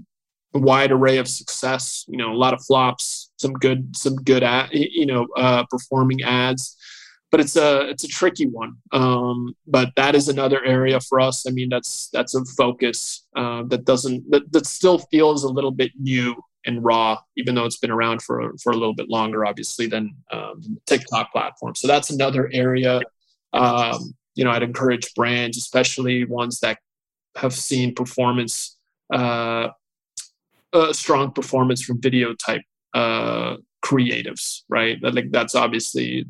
wide 0.54 0.92
array 0.92 1.18
of 1.18 1.28
success. 1.28 2.04
You 2.08 2.18
know, 2.18 2.32
a 2.32 2.36
lot 2.36 2.54
of 2.54 2.64
flops, 2.64 3.30
some 3.36 3.52
good, 3.52 3.96
some 3.96 4.16
good 4.16 4.42
ad, 4.42 4.70
you 4.72 5.06
know, 5.06 5.26
uh, 5.36 5.64
performing 5.70 6.22
ads. 6.22 6.76
But 7.30 7.40
it's 7.40 7.56
a 7.56 7.88
it's 7.88 8.04
a 8.04 8.08
tricky 8.08 8.46
one. 8.46 8.74
Um, 8.92 9.54
but 9.66 9.90
that 9.96 10.14
is 10.14 10.28
another 10.28 10.62
area 10.64 11.00
for 11.00 11.18
us. 11.18 11.46
I 11.48 11.50
mean, 11.50 11.70
that's 11.70 12.10
that's 12.12 12.34
a 12.34 12.44
focus 12.44 13.26
uh, 13.34 13.62
that 13.68 13.86
doesn't 13.86 14.30
that, 14.30 14.52
that 14.52 14.66
still 14.66 14.98
feels 14.98 15.44
a 15.44 15.48
little 15.48 15.70
bit 15.70 15.92
new 15.98 16.36
and 16.66 16.84
raw, 16.84 17.18
even 17.36 17.54
though 17.54 17.64
it's 17.64 17.78
been 17.78 17.90
around 17.90 18.22
for 18.22 18.52
for 18.62 18.72
a 18.72 18.76
little 18.76 18.94
bit 18.94 19.08
longer, 19.08 19.46
obviously, 19.46 19.86
than 19.86 20.14
um, 20.30 20.78
TikTok 20.86 21.32
platform. 21.32 21.74
So 21.74 21.88
that's 21.88 22.10
another 22.10 22.50
area. 22.52 23.00
Um, 23.54 24.14
you 24.34 24.44
know, 24.44 24.50
I'd 24.50 24.62
encourage 24.62 25.14
brands, 25.14 25.56
especially 25.56 26.24
ones 26.24 26.60
that 26.60 26.78
have 27.36 27.54
seen 27.54 27.94
performance, 27.94 28.78
uh, 29.12 29.68
a 30.72 30.94
strong 30.94 31.32
performance 31.32 31.82
from 31.82 32.00
video 32.00 32.34
type 32.34 32.62
uh, 32.94 33.56
creatives, 33.84 34.60
right? 34.68 34.98
Like 35.02 35.30
that's 35.30 35.54
obviously, 35.54 36.24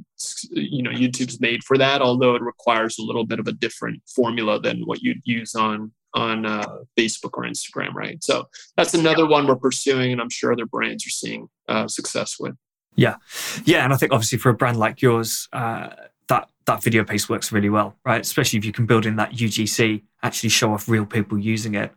you 0.51 0.83
know, 0.83 0.91
YouTube's 0.91 1.41
made 1.41 1.63
for 1.65 1.79
that, 1.79 2.01
although 2.01 2.35
it 2.35 2.43
requires 2.43 2.99
a 2.99 3.03
little 3.03 3.27
bit 3.27 3.39
of 3.39 3.47
a 3.47 3.53
different 3.53 4.03
formula 4.15 4.61
than 4.61 4.83
what 4.83 5.03
you'd 5.03 5.21
use 5.25 5.55
on 5.55 5.93
on 6.15 6.45
uh, 6.45 6.67
Facebook 6.99 7.31
or 7.35 7.45
Instagram, 7.45 7.95
right? 7.95 8.23
So 8.23 8.49
that's 8.77 8.93
another 8.95 9.27
one 9.27 9.47
we're 9.47 9.57
pursuing, 9.57 10.13
and 10.13 10.21
I'm 10.21 10.31
sure 10.31 10.53
other 10.53 10.67
brands 10.67 11.07
are 11.07 11.11
seeing 11.11 11.49
uh, 11.69 11.89
success 11.89 12.37
with. 12.39 12.55
Yeah, 12.95 13.17
yeah, 13.65 13.85
and 13.85 13.93
I 13.93 13.97
think 13.97 14.13
obviously 14.13 14.39
for 14.39 14.51
a 14.51 14.55
brand 14.55 14.79
like 14.79 15.01
yours, 15.01 15.49
uh, 15.53 15.89
that 16.29 16.49
that 16.67 16.83
video 16.83 17.05
paste 17.05 17.31
works 17.31 17.53
really 17.53 17.71
well, 17.71 17.97
right? 18.05 18.21
Especially 18.21 18.59
if 18.59 18.65
you 18.65 18.73
can 18.73 18.87
build 18.87 19.07
in 19.07 19.17
that 19.17 19.33
UGC, 19.33 20.03
actually 20.23 20.51
show 20.51 20.73
off 20.73 20.89
real 20.89 21.07
people 21.07 21.39
using 21.39 21.75
it. 21.75 21.93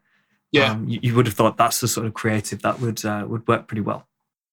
Yeah, 0.56 0.72
um, 0.72 0.88
you, 0.88 1.00
you, 1.02 1.16
would 1.16 1.26
have 1.26 1.36
thought 1.36 1.58
that's 1.58 1.82
the 1.82 1.88
sort 1.88 2.06
of 2.06 2.14
creative 2.14 2.62
that 2.62 2.80
would 2.80 3.04
uh, 3.04 3.26
would 3.28 3.48
work 3.48 3.68
pretty 3.68 3.82
well. 3.82 4.08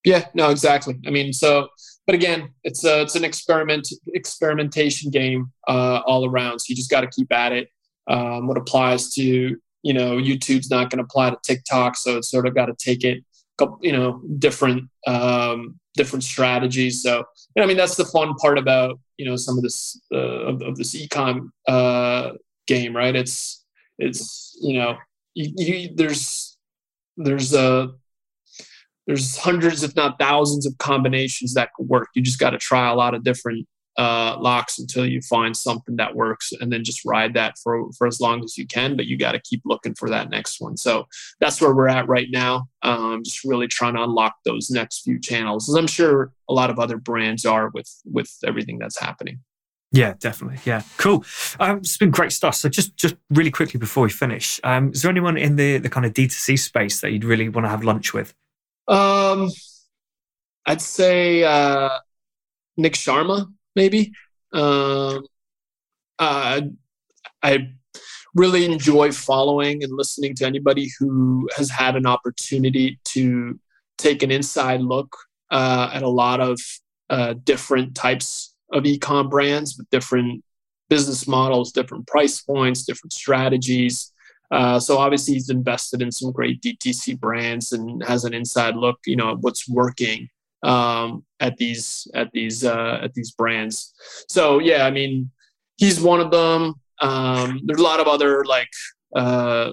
Yeah, 0.04 0.26
no, 0.34 0.50
exactly. 0.50 0.98
I 1.06 1.10
mean, 1.10 1.32
so, 1.32 1.68
but 2.06 2.14
again, 2.16 2.50
it's 2.64 2.84
a, 2.84 3.02
it's 3.02 3.14
an 3.14 3.24
experiment 3.24 3.88
experimentation 4.08 5.10
game 5.10 5.52
uh, 5.68 6.00
all 6.06 6.28
around. 6.28 6.58
So 6.58 6.66
you 6.68 6.76
just 6.76 6.90
got 6.90 7.02
to 7.02 7.06
keep 7.06 7.32
at 7.32 7.52
it 7.52 7.68
um, 8.08 8.48
what 8.48 8.58
applies 8.58 9.10
to 9.14 9.22
you 9.22 9.92
know 9.92 10.16
YouTube's 10.16 10.70
not 10.70 10.90
going 10.90 10.98
to 10.98 11.04
apply 11.04 11.30
to 11.30 11.38
TikTok, 11.44 11.96
so 11.96 12.18
it's 12.18 12.30
sort 12.30 12.46
of 12.46 12.54
got 12.54 12.66
to 12.66 12.74
take 12.74 13.04
it 13.04 13.24
you 13.80 13.92
know 13.92 14.20
different 14.38 14.90
um, 15.06 15.78
different 15.94 16.24
strategies. 16.24 17.02
So 17.02 17.18
you 17.18 17.24
know, 17.56 17.62
I 17.62 17.66
mean 17.66 17.76
that's 17.76 17.96
the 17.96 18.04
fun 18.04 18.34
part 18.34 18.58
about 18.58 18.98
you 19.18 19.26
know 19.26 19.36
some 19.36 19.56
of 19.56 19.62
this 19.62 20.00
uh, 20.12 20.16
of, 20.16 20.62
of, 20.62 20.76
this 20.76 20.94
ecom 20.94 21.50
uh, 21.68 22.32
game, 22.66 22.96
right? 22.96 23.14
It's 23.14 23.64
it's 23.98 24.56
you 24.60 24.78
know 24.78 24.96
you, 25.34 25.52
you, 25.56 25.90
there's 25.94 26.56
there's 27.16 27.54
a 27.54 27.60
uh, 27.60 27.86
there's 29.06 29.36
hundreds 29.36 29.82
if 29.82 29.96
not 29.96 30.18
thousands 30.18 30.64
of 30.64 30.78
combinations 30.78 31.54
that 31.54 31.70
could 31.74 31.88
work. 31.88 32.08
You 32.14 32.22
just 32.22 32.38
got 32.38 32.50
to 32.50 32.58
try 32.58 32.90
a 32.90 32.94
lot 32.94 33.14
of 33.14 33.24
different 33.24 33.66
uh, 33.98 34.36
locks 34.40 34.78
until 34.78 35.04
you 35.04 35.20
find 35.20 35.56
something 35.56 35.96
that 35.96 36.14
works 36.14 36.52
and 36.60 36.72
then 36.72 36.84
just 36.84 37.04
ride 37.04 37.34
that 37.34 37.56
for, 37.62 37.92
for 37.92 38.06
as 38.06 38.20
long 38.20 38.42
as 38.42 38.56
you 38.56 38.66
can. 38.66 38.96
But 38.96 39.06
you 39.06 39.18
got 39.18 39.32
to 39.32 39.40
keep 39.40 39.62
looking 39.64 39.94
for 39.94 40.08
that 40.10 40.30
next 40.30 40.60
one. 40.60 40.76
So 40.76 41.06
that's 41.40 41.60
where 41.60 41.74
we're 41.74 41.88
at 41.88 42.08
right 42.08 42.28
now. 42.30 42.68
Um, 42.82 43.22
just 43.24 43.44
really 43.44 43.68
trying 43.68 43.94
to 43.94 44.02
unlock 44.02 44.36
those 44.44 44.70
next 44.70 45.02
few 45.02 45.20
channels, 45.20 45.68
as 45.68 45.74
I'm 45.74 45.86
sure 45.86 46.32
a 46.48 46.54
lot 46.54 46.70
of 46.70 46.78
other 46.78 46.96
brands 46.96 47.44
are 47.44 47.70
with 47.74 47.90
with 48.04 48.30
everything 48.44 48.78
that's 48.78 48.98
happening. 48.98 49.40
Yeah, 49.92 50.14
definitely. 50.18 50.58
Yeah, 50.64 50.82
cool. 50.96 51.24
Um, 51.60 51.78
it's 51.78 51.98
been 51.98 52.10
great 52.10 52.32
stuff. 52.32 52.54
So 52.54 52.68
just 52.68 52.96
just 52.96 53.14
really 53.30 53.50
quickly 53.50 53.78
before 53.78 54.04
we 54.04 54.10
finish, 54.10 54.58
um, 54.64 54.90
is 54.92 55.02
there 55.02 55.10
anyone 55.10 55.36
in 55.36 55.56
the 55.56 55.78
the 55.78 55.90
kind 55.90 56.06
of 56.06 56.14
D2C 56.14 56.58
space 56.58 57.00
that 57.00 57.12
you'd 57.12 57.24
really 57.24 57.48
want 57.50 57.66
to 57.66 57.68
have 57.68 57.84
lunch 57.84 58.14
with? 58.14 58.34
Um, 58.88 59.50
I'd 60.64 60.80
say 60.80 61.44
uh, 61.44 61.90
Nick 62.76 62.94
Sharma 62.94 63.52
maybe. 63.76 64.12
Um, 64.52 65.26
uh, 66.18 66.62
I 67.42 67.72
really 68.34 68.64
enjoy 68.64 69.12
following 69.12 69.82
and 69.84 69.92
listening 69.92 70.34
to 70.36 70.46
anybody 70.46 70.90
who 70.98 71.48
has 71.56 71.70
had 71.70 71.96
an 71.96 72.06
opportunity 72.06 72.98
to 73.04 73.58
take 73.98 74.22
an 74.22 74.30
inside 74.30 74.80
look 74.80 75.14
uh, 75.50 75.90
at 75.92 76.02
a 76.02 76.08
lot 76.08 76.40
of 76.40 76.58
uh, 77.10 77.34
different 77.44 77.94
types 77.94 78.51
of 78.72 78.84
ecom 78.84 79.30
brands 79.30 79.76
with 79.76 79.88
different 79.90 80.42
business 80.88 81.26
models, 81.26 81.72
different 81.72 82.06
price 82.06 82.40
points, 82.40 82.84
different 82.84 83.12
strategies. 83.12 84.12
Uh, 84.50 84.78
so 84.78 84.98
obviously 84.98 85.34
he's 85.34 85.48
invested 85.48 86.02
in 86.02 86.12
some 86.12 86.30
great 86.30 86.60
DTC 86.60 87.18
brands 87.18 87.72
and 87.72 88.04
has 88.04 88.24
an 88.24 88.34
inside 88.34 88.76
look, 88.76 88.98
you 89.06 89.16
know, 89.16 89.36
what's 89.40 89.68
working 89.68 90.28
um, 90.62 91.24
at 91.40 91.56
these 91.56 92.06
at 92.14 92.30
these 92.32 92.64
uh, 92.64 92.98
at 93.02 93.14
these 93.14 93.30
brands. 93.32 93.94
So 94.28 94.58
yeah, 94.58 94.84
I 94.84 94.90
mean, 94.90 95.30
he's 95.76 96.00
one 96.00 96.20
of 96.20 96.30
them. 96.30 96.74
Um, 97.00 97.60
there's 97.64 97.80
a 97.80 97.82
lot 97.82 98.00
of 98.00 98.06
other 98.06 98.44
like 98.44 98.70
uh, 99.16 99.72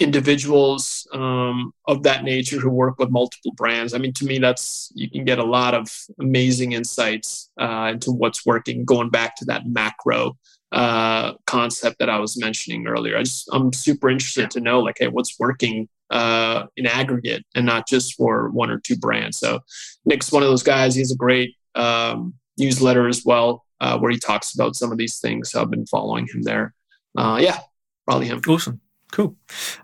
individuals 0.00 1.06
um, 1.12 1.72
of 1.86 2.02
that 2.02 2.24
nature 2.24 2.58
who 2.58 2.70
work 2.70 2.98
with 2.98 3.10
multiple 3.10 3.52
brands. 3.52 3.94
I 3.94 3.98
mean, 3.98 4.12
to 4.14 4.24
me, 4.24 4.38
that's 4.38 4.90
you 4.94 5.10
can 5.10 5.24
get 5.24 5.38
a 5.38 5.44
lot 5.44 5.74
of 5.74 5.88
amazing 6.20 6.72
insights 6.72 7.50
uh, 7.60 7.90
into 7.92 8.12
what's 8.12 8.44
working. 8.44 8.84
Going 8.84 9.10
back 9.10 9.36
to 9.36 9.44
that 9.46 9.66
macro 9.66 10.36
uh, 10.72 11.34
concept 11.46 11.98
that 12.00 12.10
I 12.10 12.18
was 12.18 12.38
mentioning 12.38 12.86
earlier, 12.86 13.16
I 13.16 13.22
just 13.22 13.48
I'm 13.52 13.72
super 13.72 14.10
interested 14.10 14.50
to 14.52 14.60
know 14.60 14.80
like, 14.80 14.96
hey, 14.98 15.08
what's 15.08 15.38
working 15.38 15.88
uh, 16.10 16.66
in 16.76 16.86
aggregate 16.86 17.44
and 17.54 17.66
not 17.66 17.88
just 17.88 18.14
for 18.14 18.50
one 18.50 18.70
or 18.70 18.78
two 18.78 18.96
brands. 18.96 19.38
So 19.38 19.60
Nick's 20.04 20.32
one 20.32 20.42
of 20.42 20.48
those 20.48 20.62
guys. 20.62 20.94
He 20.94 21.00
has 21.00 21.12
a 21.12 21.16
great 21.16 21.54
um, 21.74 22.34
newsletter 22.58 23.08
as 23.08 23.22
well 23.24 23.64
uh, 23.80 23.98
where 23.98 24.10
he 24.10 24.18
talks 24.18 24.54
about 24.54 24.76
some 24.76 24.92
of 24.92 24.98
these 24.98 25.18
things. 25.18 25.50
So 25.50 25.60
I've 25.60 25.70
been 25.70 25.86
following 25.86 26.26
him 26.32 26.42
there. 26.42 26.74
Uh, 27.16 27.38
yeah, 27.40 27.58
probably 28.04 28.26
him. 28.26 28.40
Awesome. 28.48 28.80
Cool. 29.12 29.36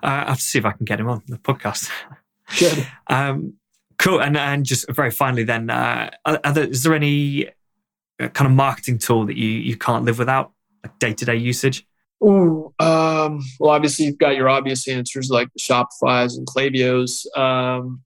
Uh, 0.03 0.07
I 0.07 0.29
have 0.29 0.39
to 0.39 0.43
see 0.43 0.59
if 0.59 0.65
I 0.65 0.73
can 0.73 0.85
get 0.85 1.01
him 1.01 1.09
on 1.09 1.23
the 1.29 1.39
podcast. 1.39 1.91
Um, 3.07 3.55
cool. 3.99 4.21
And 4.21 4.37
and 4.37 4.67
just 4.67 4.91
very 4.91 5.11
finally, 5.11 5.43
then, 5.43 5.71
uh, 5.71 6.11
are 6.27 6.53
there, 6.53 6.67
is 6.67 6.83
there 6.83 6.93
any 6.93 7.49
uh, 8.21 8.29
kind 8.29 8.47
of 8.47 8.53
marketing 8.53 8.99
tool 8.99 9.25
that 9.25 9.39
you 9.39 9.49
you 9.49 9.75
can't 9.75 10.05
live 10.05 10.19
without, 10.19 10.53
like 10.85 10.99
day 10.99 11.15
to 11.15 11.25
day 11.25 11.37
usage? 11.37 11.87
Ooh, 12.23 12.75
um, 12.79 13.41
well, 13.59 13.71
obviously 13.71 14.05
you've 14.05 14.19
got 14.19 14.37
your 14.37 14.51
obvious 14.51 14.87
answers 14.87 15.31
like 15.31 15.49
the 15.55 15.61
Shopify's 15.61 16.37
and 16.37 16.47
Klaviyo's. 16.47 17.27
Um, 17.35 18.03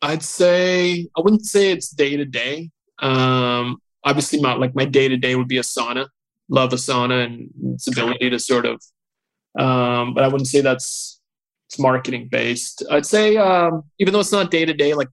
I'd 0.00 0.22
say 0.22 1.08
I 1.16 1.20
wouldn't 1.20 1.44
say 1.44 1.72
it's 1.72 1.88
day 1.90 2.16
to 2.16 2.24
day. 2.24 2.70
Obviously, 4.06 4.40
my 4.40 4.54
like 4.54 4.74
my 4.76 4.84
day 4.84 5.08
to 5.08 5.16
day 5.16 5.34
would 5.34 5.48
be 5.48 5.56
Asana. 5.56 6.06
Love 6.48 6.70
Asana 6.70 7.24
and 7.24 7.50
its 7.74 7.88
ability 7.88 8.30
to 8.30 8.38
sort 8.38 8.64
of, 8.64 8.80
um, 9.58 10.14
but 10.14 10.24
I 10.24 10.28
wouldn't 10.28 10.48
say 10.48 10.60
that's 10.60 11.20
it's 11.68 11.78
marketing 11.78 12.28
based. 12.30 12.84
I'd 12.90 13.06
say 13.06 13.36
um, 13.36 13.84
even 13.98 14.12
though 14.12 14.20
it's 14.20 14.32
not 14.32 14.50
day 14.50 14.64
to 14.64 14.74
day, 14.74 14.94
like 14.94 15.08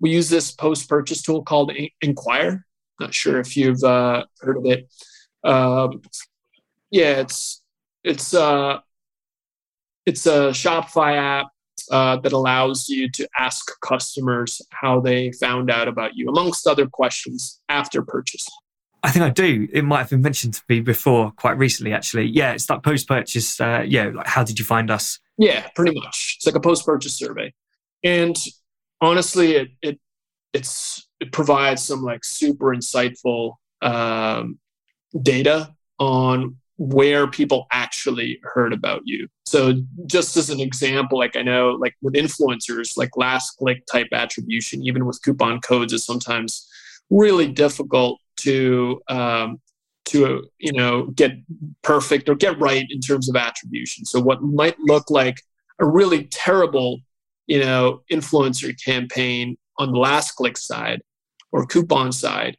we 0.00 0.10
use 0.10 0.28
this 0.28 0.52
post 0.52 0.88
purchase 0.88 1.22
tool 1.22 1.42
called 1.42 1.72
Enquire. 2.02 2.64
Not 3.00 3.14
sure 3.14 3.38
if 3.40 3.56
you've 3.56 3.82
uh, 3.84 4.24
heard 4.40 4.56
of 4.56 4.66
it. 4.66 4.88
Um, 5.44 6.02
yeah, 6.90 7.20
it's 7.20 7.62
it's 8.04 8.34
uh, 8.34 8.78
it's 10.06 10.26
a 10.26 10.50
Shopify 10.50 11.16
app 11.16 11.48
uh, 11.90 12.16
that 12.16 12.32
allows 12.32 12.88
you 12.88 13.10
to 13.10 13.28
ask 13.38 13.70
customers 13.80 14.62
how 14.70 15.00
they 15.00 15.32
found 15.32 15.70
out 15.70 15.88
about 15.88 16.16
you, 16.16 16.28
amongst 16.28 16.66
other 16.66 16.86
questions 16.86 17.60
after 17.68 18.02
purchase. 18.02 18.48
I 19.08 19.10
think 19.10 19.24
I 19.24 19.30
do. 19.30 19.66
It 19.72 19.86
might 19.86 20.00
have 20.00 20.10
been 20.10 20.20
mentioned 20.20 20.52
to 20.52 20.62
me 20.68 20.80
before, 20.80 21.30
quite 21.30 21.56
recently, 21.56 21.94
actually. 21.94 22.26
Yeah, 22.26 22.52
it's 22.52 22.66
that 22.66 22.82
post-purchase. 22.82 23.58
Uh, 23.58 23.82
yeah, 23.88 24.10
like 24.14 24.26
how 24.26 24.44
did 24.44 24.58
you 24.58 24.66
find 24.66 24.90
us? 24.90 25.18
Yeah, 25.38 25.66
pretty 25.74 25.98
much. 25.98 26.34
It's 26.36 26.44
like 26.44 26.56
a 26.56 26.60
post-purchase 26.60 27.16
survey, 27.16 27.54
and 28.04 28.36
honestly, 29.00 29.52
it 29.52 29.68
it 29.80 29.98
it's 30.52 31.08
it 31.20 31.32
provides 31.32 31.82
some 31.82 32.02
like 32.02 32.22
super 32.22 32.66
insightful 32.66 33.54
um, 33.80 34.58
data 35.22 35.74
on 35.98 36.56
where 36.76 37.26
people 37.26 37.66
actually 37.72 38.38
heard 38.42 38.74
about 38.74 39.00
you. 39.06 39.26
So 39.46 39.72
just 40.04 40.36
as 40.36 40.50
an 40.50 40.60
example, 40.60 41.18
like 41.18 41.34
I 41.34 41.40
know 41.40 41.70
like 41.70 41.94
with 42.02 42.12
influencers, 42.12 42.98
like 42.98 43.16
last 43.16 43.52
click 43.56 43.84
type 43.90 44.08
attribution, 44.12 44.82
even 44.82 45.06
with 45.06 45.22
coupon 45.24 45.62
codes 45.62 45.94
is 45.94 46.04
sometimes 46.04 46.68
really 47.08 47.48
difficult 47.48 48.20
to 48.40 49.00
um, 49.08 49.60
to 50.06 50.48
you 50.58 50.72
know 50.72 51.06
get 51.08 51.32
perfect 51.82 52.28
or 52.28 52.34
get 52.34 52.58
right 52.58 52.86
in 52.90 53.00
terms 53.00 53.28
of 53.28 53.36
attribution. 53.36 54.04
So 54.04 54.20
what 54.20 54.42
might 54.42 54.78
look 54.80 55.10
like 55.10 55.42
a 55.80 55.86
really 55.86 56.24
terrible 56.24 57.00
you 57.46 57.60
know 57.60 58.02
influencer 58.10 58.74
campaign 58.84 59.56
on 59.78 59.92
the 59.92 59.98
last 59.98 60.32
click 60.32 60.56
side 60.56 61.02
or 61.52 61.66
coupon 61.66 62.12
side 62.12 62.56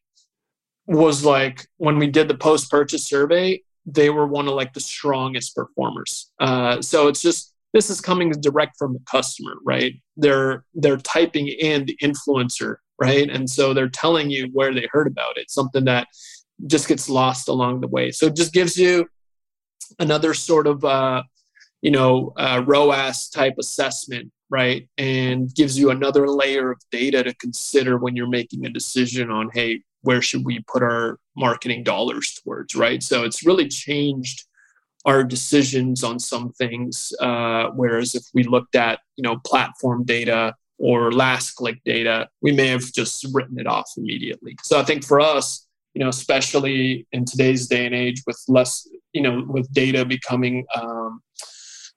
was 0.88 1.24
like 1.24 1.68
when 1.78 2.00
we 2.00 2.08
did 2.08 2.28
the 2.28 2.36
post 2.36 2.72
purchase 2.72 3.08
survey 3.08 3.62
they 3.94 4.10
were 4.10 4.28
one 4.28 4.48
of 4.48 4.54
like 4.54 4.74
the 4.74 4.80
strongest 4.80 5.56
performers. 5.56 6.32
Uh, 6.40 6.82
so 6.82 7.08
it's 7.08 7.22
just 7.22 7.54
this 7.74 7.90
is 7.90 8.02
coming 8.02 8.32
direct 8.32 8.78
from 8.78 8.94
the 8.94 9.00
customer, 9.10 9.54
right? 9.66 9.94
They're 10.18 10.64
they're 10.74 10.98
typing 10.98 11.48
in 11.48 11.86
the 11.86 11.98
influencer, 12.02 12.78
right? 13.00 13.30
And 13.30 13.50
so 13.50 13.74
they're 13.74 13.90
telling 13.90 14.30
you 14.30 14.50
where 14.54 14.74
they 14.74 14.88
heard 14.92 15.08
about 15.08 15.38
it, 15.38 15.50
something 15.50 15.86
that 15.86 16.08
just 16.68 16.88
gets 16.88 17.10
lost 17.10 17.48
along 17.48 17.82
the 17.82 17.88
way. 17.88 18.12
So 18.12 18.28
it 18.28 18.36
just 18.36 18.54
gives 18.54 18.78
you 18.78 19.08
another 20.00 20.34
sort 20.34 20.68
of 20.68 20.84
uh, 20.84 21.24
you 21.82 21.92
know 21.92 22.34
uh, 22.38 22.64
ROAS 22.66 23.30
type 23.30 23.56
assessment, 23.60 24.32
right? 24.50 24.88
And 24.98 25.54
gives 25.54 25.78
you 25.78 25.90
another 25.90 26.28
layer 26.28 26.72
of 26.72 26.82
data 26.92 27.24
to 27.24 27.34
consider 27.36 27.98
when 27.98 28.16
you're 28.16 28.28
making 28.28 28.66
a 28.66 28.70
decision 28.70 29.32
on, 29.32 29.50
hey, 29.54 29.82
where 30.02 30.22
should 30.22 30.46
we 30.46 30.64
put 30.68 30.84
our 30.84 31.20
marketing 31.36 31.84
dollars 31.84 32.40
towards, 32.44 32.76
right? 32.76 33.02
So 33.04 33.24
it's 33.24 33.46
really 33.46 33.68
changed 33.68 34.46
our 35.06 35.24
decisions 35.24 36.04
on 36.04 36.20
some 36.20 36.52
things. 36.54 37.14
Uh, 37.22 37.70
whereas 37.76 38.16
if 38.16 38.24
we 38.34 38.44
looked 38.44 38.76
at, 38.76 39.00
you 39.16 39.24
know, 39.24 39.38
platform 39.46 40.04
data 40.04 40.56
or 40.80 41.12
last 41.12 41.52
click 41.52 41.80
data, 41.86 42.28
we 42.42 42.52
may 42.52 42.68
have 42.68 42.92
just 42.94 43.28
written 43.34 43.60
it 43.60 43.68
off 43.68 43.92
immediately. 43.98 44.56
So 44.64 44.80
I 44.80 44.84
think 44.84 45.06
for 45.06 45.20
us, 45.20 45.68
you 45.94 46.02
know, 46.02 46.10
especially 46.10 47.06
in 47.12 47.26
today's 47.26 47.68
day 47.68 47.86
and 47.86 47.94
age 47.94 48.24
with 48.26 48.42
less, 48.48 48.88
you 49.14 49.22
know, 49.22 49.44
with 49.48 49.72
data 49.74 50.06
becoming 50.06 50.66
um, 50.76 51.22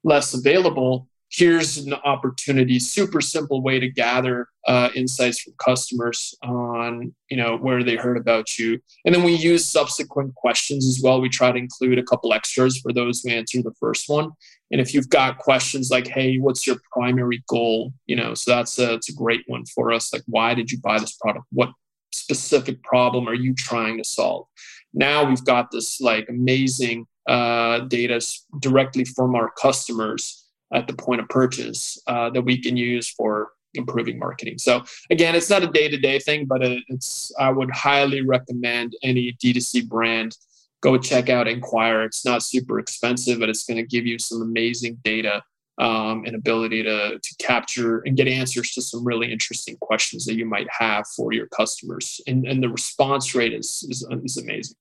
less 0.03 0.35
available, 0.35 1.09
here's 1.33 1.79
an 1.79 1.95
opportunity 1.95 2.79
super 2.79 3.21
simple 3.21 3.63
way 3.63 3.81
to 3.81 3.89
gather 3.89 4.49
uh, 4.67 4.91
insights 4.95 5.41
from 5.41 5.55
customers 5.59 6.35
on 6.43 7.15
you 7.31 7.37
know 7.37 7.57
where 7.57 7.83
they 7.83 7.97
heard 7.97 8.17
about 8.17 8.59
you. 8.59 8.79
And 9.05 9.15
then 9.15 9.25
we 9.25 9.33
use 9.33 9.67
subsequent 9.67 10.35
questions 10.35 10.87
as 10.87 11.01
well. 11.03 11.21
We 11.21 11.29
try 11.29 11.51
to 11.51 11.59
include 11.59 11.99
a 11.99 12.05
couple 12.05 12.33
extras 12.33 12.79
for 12.79 12.93
those 12.93 13.23
who 13.23 13.31
answer 13.31 13.63
the 13.63 13.75
first 13.81 14.09
one. 14.09 14.31
And 14.71 14.81
if 14.81 14.95
you've 14.95 15.09
got 15.09 15.39
questions 15.39 15.91
like 15.91 16.07
hey 16.07 16.37
what's 16.39 16.67
your 16.67 16.77
primary 16.93 17.43
goal? 17.49 17.93
You 18.07 18.17
know 18.17 18.35
so 18.35 18.55
that's 18.55 18.79
a, 18.79 18.95
it's 18.95 19.09
a 19.09 19.15
great 19.15 19.43
one 19.47 19.65
for 19.67 19.93
us. 19.93 20.13
Like 20.13 20.23
why 20.27 20.55
did 20.55 20.71
you 20.71 20.79
buy 20.79 20.99
this 20.99 21.17
product? 21.17 21.47
What 21.51 21.71
specific 22.13 22.83
problem 22.83 23.27
are 23.27 23.35
you 23.35 23.55
trying 23.55 23.97
to 23.99 24.05
solve? 24.05 24.47
Now 24.93 25.25
we've 25.25 25.45
got 25.45 25.71
this 25.71 26.01
like 26.01 26.29
amazing 26.29 27.07
uh, 27.27 27.81
data 27.81 28.21
directly 28.61 29.05
from 29.05 29.35
our 29.35 29.51
customers 29.51 30.42
at 30.73 30.87
the 30.87 30.95
point 30.95 31.21
of 31.21 31.29
purchase 31.29 32.01
uh, 32.07 32.31
that 32.31 32.43
we 32.43 32.61
can 32.61 32.77
use 32.77 33.09
for 33.11 33.51
improving 33.75 34.19
marketing. 34.19 34.59
So 34.59 34.83
again, 35.11 35.35
it's 35.35 35.49
not 35.49 35.63
a 35.63 35.67
day-to-day 35.67 36.19
thing, 36.21 36.47
but 36.47 36.61
it's 36.63 37.33
I 37.39 37.51
would 37.51 37.71
highly 37.71 38.21
recommend 38.21 38.95
any 39.03 39.33
D2C 39.43 39.89
brand 39.89 40.37
go 40.83 40.99
check 40.99 41.31
out 41.31 41.49
Enquire. 41.49 42.03
It's 42.03 42.25
not 42.25 42.43
super 42.43 42.79
expensive, 42.79 43.39
but 43.39 43.49
it's 43.49 43.65
going 43.65 43.79
to 43.79 43.87
give 43.87 44.05
you 44.05 44.19
some 44.19 44.43
amazing 44.43 44.99
data 45.03 45.43
um, 45.79 46.25
and 46.27 46.35
ability 46.35 46.83
to, 46.83 47.19
to 47.19 47.35
capture 47.39 48.01
and 48.01 48.17
get 48.17 48.29
answers 48.29 48.73
to 48.73 48.83
some 48.83 49.05
really 49.05 49.33
interesting 49.33 49.77
questions 49.81 50.27
that 50.27 50.35
you 50.35 50.45
might 50.45 50.67
have 50.71 51.07
for 51.17 51.33
your 51.33 51.47
customers. 51.47 52.21
And, 52.27 52.47
and 52.47 52.63
the 52.63 52.69
response 52.69 53.35
rate 53.35 53.55
is, 53.55 53.87
is, 53.89 54.07
is 54.25 54.37
amazing. 54.37 54.77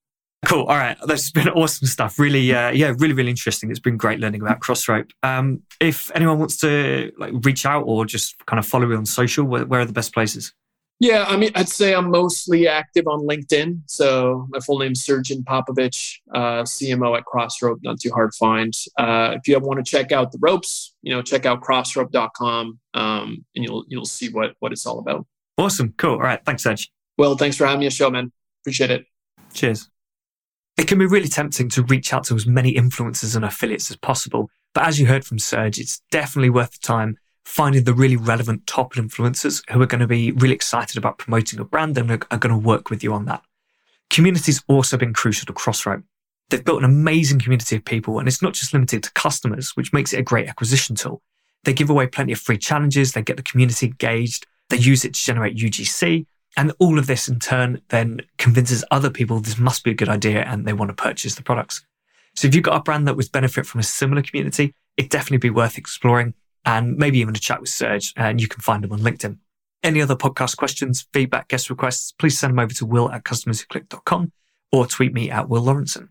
Cool. 0.46 0.64
All 0.64 0.78
right. 0.78 0.98
That's 1.06 1.30
been 1.30 1.50
awesome 1.50 1.88
stuff. 1.88 2.18
Really, 2.18 2.54
uh, 2.54 2.72
yeah, 2.72 2.94
really, 2.98 3.14
really 3.14 3.30
interesting. 3.30 3.70
It's 3.70 3.80
been 3.80 3.98
great 3.98 4.20
learning 4.20 4.42
about 4.42 4.60
Crossrope. 4.60 5.12
Um, 5.22 5.62
if 5.80 6.12
anyone 6.16 6.40
wants 6.40 6.58
to 6.58 7.12
like 7.18 7.34
reach 7.44 7.66
out 7.66 7.84
or 7.84 8.06
just 8.06 8.44
kind 8.48 8.60
of 8.60 8.66
follow 8.66 8.88
me 8.88 8.96
on 8.96 9.06
social, 9.06 9.46
where, 9.46 9.66
where, 9.66 9.82
are 9.82 9.86
the 9.86 9.94
best 9.94 10.14
places? 10.14 10.54
Yeah, 11.00 11.26
I 11.28 11.36
mean, 11.36 11.52
I'd 11.56 11.70
say 11.70 11.96
I'm 11.96 12.12
mostly 12.12 12.68
active 12.68 13.08
on 13.08 13.22
LinkedIn. 13.28 13.82
So 13.88 14.48
my 14.50 14.60
full 14.60 14.80
name's 14.80 15.04
Srdjan 15.04 15.44
Popovic, 15.44 16.18
uh, 16.34 16.64
CMO 16.64 17.18
at 17.18 17.26
Crossrope. 17.26 17.80
Not 17.82 18.00
too 18.00 18.12
hard 18.12 18.32
to 18.32 18.38
find. 18.38 18.74
Uh, 18.98 19.36
if 19.36 19.48
you 19.48 19.60
want 19.60 19.84
to 19.84 19.90
check 19.90 20.12
out 20.12 20.32
the 20.32 20.38
ropes, 20.40 20.96
you 21.02 21.14
know, 21.14 21.22
check 21.24 21.46
out 21.48 21.62
crossrope.com, 21.62 22.80
um, 22.94 23.46
and 23.56 23.66
you'll 23.66 23.86
you'll 23.88 24.06
see 24.06 24.30
what 24.30 24.52
what 24.60 24.72
it's 24.72 24.86
all 24.86 25.00
about. 25.00 25.26
Awesome. 25.58 25.94
Cool. 25.98 26.14
All 26.14 26.20
right. 26.20 26.44
Thanks, 26.46 26.64
Serge. 26.64 26.92
Well, 27.18 27.36
thanks 27.36 27.58
for 27.58 27.66
having 27.66 27.80
me 27.82 27.88
a 27.88 27.92
show, 27.92 28.10
man. 28.10 28.32
Appreciate 28.62 28.92
it. 28.92 29.06
Cheers. 29.54 29.91
It 30.82 30.88
can 30.88 30.98
be 30.98 31.06
really 31.06 31.28
tempting 31.28 31.70
to 31.70 31.84
reach 31.84 32.12
out 32.12 32.24
to 32.24 32.36
as 32.36 32.48
many 32.48 32.74
influencers 32.74 33.36
and 33.36 33.46
affiliates 33.46 33.92
as 33.92 33.98
possible. 33.98 34.50
But 34.74 34.88
as 34.88 35.00
you 35.00 35.06
heard 35.06 35.24
from 35.24 35.38
Serge, 35.38 35.78
it's 35.78 36.02
definitely 36.10 36.50
worth 36.50 36.72
the 36.72 36.80
time 36.80 37.20
finding 37.46 37.84
the 37.84 37.94
really 37.94 38.16
relevant 38.16 38.66
top 38.66 38.96
influencers 38.96 39.62
who 39.70 39.80
are 39.80 39.86
going 39.86 40.02
to 40.02 40.08
be 40.08 40.32
really 40.32 40.56
excited 40.56 40.98
about 40.98 41.20
promoting 41.20 41.60
a 41.60 41.64
brand 41.64 42.00
and 42.00 42.10
are 42.10 42.18
going 42.18 42.50
to 42.50 42.58
work 42.58 42.90
with 42.90 43.04
you 43.04 43.14
on 43.14 43.26
that. 43.26 43.44
Community's 44.10 44.64
also 44.68 44.98
been 44.98 45.14
crucial 45.14 45.46
to 45.46 45.54
Crossrope. 45.54 46.02
They've 46.50 46.66
built 46.66 46.80
an 46.80 46.90
amazing 46.90 47.42
community 47.42 47.76
of 47.76 47.86
people, 47.86 48.18
and 48.18 48.28
it's 48.28 48.42
not 48.42 48.54
just 48.54 48.74
limited 48.74 49.04
to 49.04 49.14
customers, 49.14 49.74
which 49.76 49.94
makes 49.94 50.14
it 50.14 50.20
a 50.20 50.24
great 50.24 50.50
acquisition 50.50 50.96
tool. 50.96 51.22
They 51.64 51.74
give 51.74 51.92
away 51.92 52.08
plenty 52.08 52.34
of 52.34 52.40
free 52.40 52.58
challenges, 52.58 53.12
they 53.12 53.22
get 53.22 53.38
the 53.38 53.44
community 53.44 53.86
engaged, 53.86 54.48
they 54.72 54.78
use 54.78 55.06
it 55.06 55.14
to 55.14 55.24
generate 55.24 55.58
UGC, 55.58 56.26
and 56.58 56.74
all 56.80 57.00
of 57.00 57.08
this 57.08 57.28
in 57.28 57.40
turn 57.40 57.82
then 57.90 58.22
convinces 58.38 58.84
other 58.92 59.10
people 59.10 59.40
this 59.40 59.58
must 59.58 59.84
be 59.84 59.92
a 59.92 59.96
good 59.96 60.10
idea 60.10 60.44
and 60.44 60.66
they 60.66 60.74
want 60.74 60.90
to 60.90 60.96
purchase 60.96 61.36
the 61.36 61.44
products. 61.44 61.86
So 62.36 62.48
if 62.48 62.56
you've 62.56 62.64
got 62.64 62.78
a 62.78 62.84
brand 62.84 63.08
that 63.08 63.16
would 63.16 63.32
benefit 63.32 63.66
from 63.66 63.80
a 63.80 63.84
similar 63.84 64.22
community, 64.22 64.74
it'd 64.98 65.12
definitely 65.12 65.38
be 65.38 65.50
worth 65.50 65.78
exploring 65.78 66.34
and 66.66 66.98
maybe 66.98 67.20
even 67.20 67.36
a 67.36 67.40
chat 67.40 67.62
with 67.62 67.70
Serge 67.70 68.14
and 68.16 68.42
you 68.42 68.48
can 68.48 68.62
find 68.62 68.84
him 68.84 68.92
on 68.92 69.00
LinkedIn. 69.00 69.38
Any 69.84 70.02
other 70.02 70.16
podcast 70.16 70.58
questions, 70.58 71.08
feedback, 71.12 71.48
guest 71.48 71.70
requests, 71.70 72.12
please 72.12 72.38
send 72.38 72.52
them 72.52 72.60
over 72.60 72.74
to 72.76 72.86
will 72.86 73.12
at 73.12 73.24
customerswhoclick.com 73.24 74.32
or 74.72 74.86
tweet 74.86 75.14
me 75.14 75.32
at 75.32 75.50
Will 75.50 75.64
Lawrenson. 75.64 76.10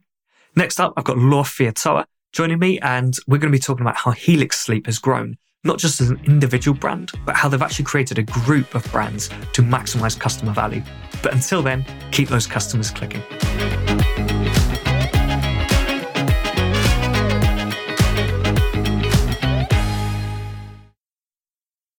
Next 0.57 0.81
up, 0.81 0.93
I've 0.97 1.05
got 1.05 1.19
Laura 1.19 1.45
Fiatoa 1.45 2.07
joining 2.33 2.59
me 2.59 2.79
and 2.81 3.17
we're 3.27 3.39
going 3.39 3.53
to 3.53 3.57
be 3.57 3.63
talking 3.63 3.83
about 3.83 3.97
how 3.97 4.11
Helix 4.11 4.59
Sleep 4.59 4.87
has 4.87 4.99
grown 4.99 5.39
not 5.65 5.79
just 5.79 6.01
as 6.01 6.11
an 6.11 6.21
individual 6.25 6.77
brand, 6.77 7.13
but 7.27 7.37
how 7.37 7.49
they've 7.49 7.61
actually 7.61 7.85
created 7.85 8.19
a 8.19 8.23
group 8.23 8.75
of 8.75 8.85
brands 8.91 9.29
to 9.53 9.63
maximize 9.63 10.19
customer 10.19 10.53
value. 10.53 10.83
But 11.23 11.35
until 11.35 11.63
then, 11.63 11.85
keep 12.13 12.29
those 12.29 12.47
customers 12.47 12.91
clicking. 12.91 13.23